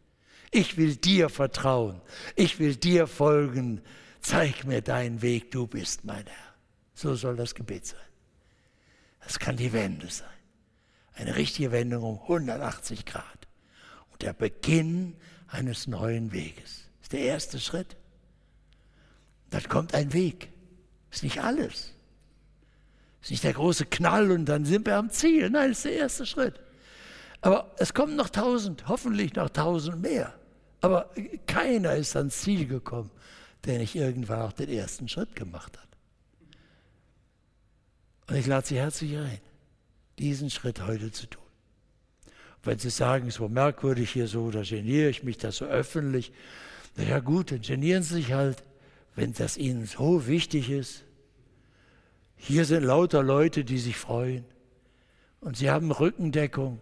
Ich 0.51 0.77
will 0.77 0.95
dir 0.95 1.29
vertrauen, 1.29 2.01
ich 2.35 2.59
will 2.59 2.75
dir 2.75 3.07
folgen. 3.07 3.81
Zeig 4.21 4.65
mir 4.65 4.81
deinen 4.81 5.21
Weg, 5.21 5.51
du 5.51 5.67
bist 5.67 6.05
mein 6.05 6.25
Herr. 6.25 6.53
So 6.93 7.15
soll 7.15 7.35
das 7.35 7.53
Gebet 7.53 7.85
sein. 7.85 7.99
Das 9.19 9.39
kann 9.39 9.57
die 9.57 9.73
Wende 9.73 10.09
sein. 10.09 10.27
Eine 11.13 11.35
richtige 11.35 11.71
Wendung 11.71 12.03
um 12.03 12.21
180 12.21 13.05
Grad. 13.05 13.47
Und 14.11 14.21
der 14.21 14.33
Beginn 14.33 15.15
eines 15.47 15.87
neuen 15.87 16.31
Weges. 16.31 16.85
Das 16.99 17.03
ist 17.03 17.13
der 17.13 17.21
erste 17.21 17.59
Schritt. 17.59 17.97
Dann 19.49 19.63
kommt 19.67 19.93
ein 19.93 20.13
Weg. 20.13 20.49
Das 21.09 21.19
ist 21.19 21.23
nicht 21.23 21.41
alles. 21.41 21.94
Ist 23.25 23.31
nicht 23.31 23.43
der 23.43 23.53
große 23.53 23.87
Knall 23.87 24.29
und 24.29 24.45
dann 24.45 24.65
sind 24.65 24.85
wir 24.85 24.97
am 24.97 25.09
Ziel. 25.09 25.49
Nein, 25.49 25.69
das 25.69 25.79
ist 25.79 25.85
der 25.85 25.93
erste 25.93 26.27
Schritt. 26.27 26.59
Aber 27.41 27.71
es 27.79 27.95
kommen 27.95 28.15
noch 28.15 28.29
tausend, 28.29 28.87
hoffentlich 28.87 29.33
noch 29.33 29.49
tausend 29.49 29.99
mehr. 29.99 30.35
Aber 30.79 31.09
keiner 31.47 31.95
ist 31.95 32.15
ans 32.15 32.41
Ziel 32.41 32.67
gekommen, 32.67 33.09
der 33.63 33.79
nicht 33.79 33.95
irgendwann 33.95 34.43
auch 34.43 34.53
den 34.53 34.69
ersten 34.69 35.09
Schritt 35.09 35.35
gemacht 35.35 35.75
hat. 35.75 35.87
Und 38.29 38.35
ich 38.35 38.45
lade 38.45 38.67
Sie 38.67 38.77
herzlich 38.77 39.17
ein, 39.17 39.39
diesen 40.19 40.51
Schritt 40.51 40.85
heute 40.85 41.11
zu 41.11 41.25
tun. 41.25 41.41
Und 42.57 42.65
wenn 42.67 42.77
Sie 42.77 42.91
sagen, 42.91 43.27
es 43.29 43.39
war 43.39 43.49
merkwürdig 43.49 44.11
hier 44.11 44.27
so, 44.27 44.51
da 44.51 44.61
geniere 44.61 45.09
ich 45.09 45.23
mich 45.23 45.39
das 45.39 45.57
so 45.57 45.65
öffentlich. 45.65 46.31
Na 46.95 47.03
ja 47.03 47.17
gut, 47.21 47.51
dann 47.51 47.61
genieren 47.61 48.03
Sie 48.03 48.13
sich 48.13 48.33
halt, 48.33 48.61
wenn 49.15 49.33
das 49.33 49.57
Ihnen 49.57 49.87
so 49.87 50.27
wichtig 50.27 50.69
ist. 50.69 51.04
Hier 52.37 52.65
sind 52.65 52.83
lauter 52.83 53.23
Leute, 53.23 53.63
die 53.63 53.77
sich 53.77 53.97
freuen. 53.97 54.45
Und 55.39 55.57
sie 55.57 55.69
haben 55.69 55.91
Rückendeckung. 55.91 56.79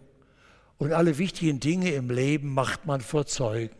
Und 0.78 0.92
alle 0.92 1.18
wichtigen 1.18 1.60
Dinge 1.60 1.92
im 1.92 2.10
Leben 2.10 2.52
macht 2.52 2.86
man 2.86 3.00
vor 3.00 3.26
Zeugen. 3.26 3.76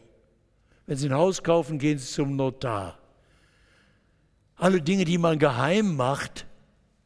Wenn 0.87 0.97
Sie 0.97 1.09
ein 1.09 1.15
Haus 1.15 1.43
kaufen, 1.43 1.79
gehen 1.79 1.99
Sie 1.99 2.07
zum 2.07 2.37
Notar. 2.37 2.99
Alle 4.57 4.81
Dinge, 4.81 5.05
die 5.05 5.19
man 5.19 5.39
geheim 5.39 5.97
macht, 5.97 6.47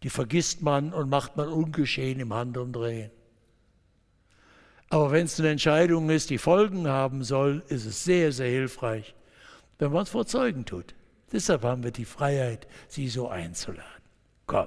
die 0.02 0.10
vergisst 0.10 0.62
man 0.62 0.92
und 0.92 1.08
macht 1.08 1.36
man 1.36 1.48
ungeschehen 1.48 2.20
im 2.20 2.34
Handumdrehen. 2.34 3.10
Aber 4.90 5.12
wenn 5.12 5.26
es 5.26 5.38
eine 5.38 5.50
Entscheidung 5.50 6.08
ist, 6.10 6.30
die 6.30 6.38
Folgen 6.38 6.88
haben 6.88 7.22
soll, 7.22 7.62
ist 7.68 7.84
es 7.84 8.04
sehr, 8.04 8.32
sehr 8.32 8.50
hilfreich, 8.50 9.14
wenn 9.78 9.92
man 9.92 10.04
es 10.04 10.10
vor 10.10 10.26
Zeugen 10.26 10.64
tut. 10.64 10.94
Deshalb 11.30 11.62
haben 11.62 11.82
wir 11.82 11.90
die 11.90 12.06
Freiheit, 12.06 12.66
sie 12.88 13.08
so 13.08 13.28
einzuladen. 13.28 13.97
Komm, 14.48 14.66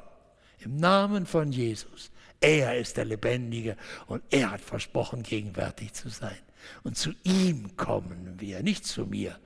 im 0.60 0.78
Namen 0.78 1.26
von 1.26 1.52
Jesus. 1.52 2.12
Er 2.40 2.78
ist 2.78 2.98
der 2.98 3.06
Lebendige 3.06 3.76
und 4.08 4.24
er 4.30 4.52
hat 4.52 4.62
versprochen, 4.62 5.24
gegenwärtig 5.24 5.94
zu 5.94 6.10
sein. 6.10 6.38
Und 6.84 6.98
zu 6.98 7.12
ihm 7.24 7.76
kommen 7.76 8.36
wir, 8.40 8.64
nicht 8.64 8.86
zu 8.86 9.06
mir. 9.06 9.38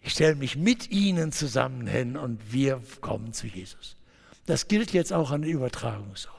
Ich 0.00 0.12
stelle 0.12 0.34
mich 0.34 0.56
mit 0.56 0.90
ihnen 0.90 1.32
zusammen 1.32 1.86
hin 1.86 2.16
und 2.16 2.52
wir 2.52 2.82
kommen 3.00 3.32
zu 3.32 3.46
Jesus. 3.46 3.96
Das 4.46 4.68
gilt 4.68 4.92
jetzt 4.92 5.12
auch 5.12 5.30
an 5.30 5.42
den 5.42 5.50
Übertragungsorten. 5.50 6.38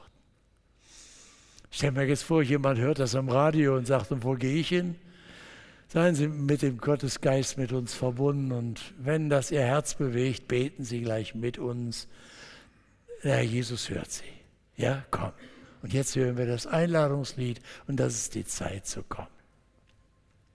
Stell 1.72 1.92
mir 1.92 2.06
jetzt 2.06 2.24
vor, 2.24 2.42
jemand 2.42 2.80
hört 2.80 3.00
das 3.00 3.16
am 3.16 3.30
Radio 3.30 3.78
und 3.78 3.86
sagt, 3.86 4.12
und 4.12 4.24
wo 4.24 4.34
gehe 4.34 4.56
ich 4.56 4.70
hin? 4.70 4.96
Seien 5.88 6.16
Sie 6.16 6.28
mit 6.28 6.62
dem 6.62 6.78
Gottesgeist 6.78 7.58
mit 7.58 7.72
uns 7.72 7.94
verbunden 7.94 8.52
und 8.52 8.94
wenn 8.98 9.30
das 9.30 9.52
Ihr 9.52 9.62
Herz 9.62 9.96
bewegt, 9.96 10.48
beten 10.48 10.84
Sie 10.84 11.02
gleich 11.02 11.34
mit 11.34 11.58
uns. 11.58 12.08
Der 13.24 13.36
Herr 13.36 13.44
Jesus 13.44 13.90
hört 13.90 14.12
Sie. 14.12 14.24
Ja, 14.78 15.04
komm. 15.12 15.32
Und 15.82 15.94
jetzt 15.94 16.16
hören 16.16 16.38
wir 16.38 16.46
das 16.46 16.68
Einladungslied 16.68 17.60
und 17.88 17.98
das 18.00 18.16
ist 18.16 18.36
die 18.36 18.46
Zeit 18.46 18.86
zu 18.86 19.04
kommen. 19.04 19.39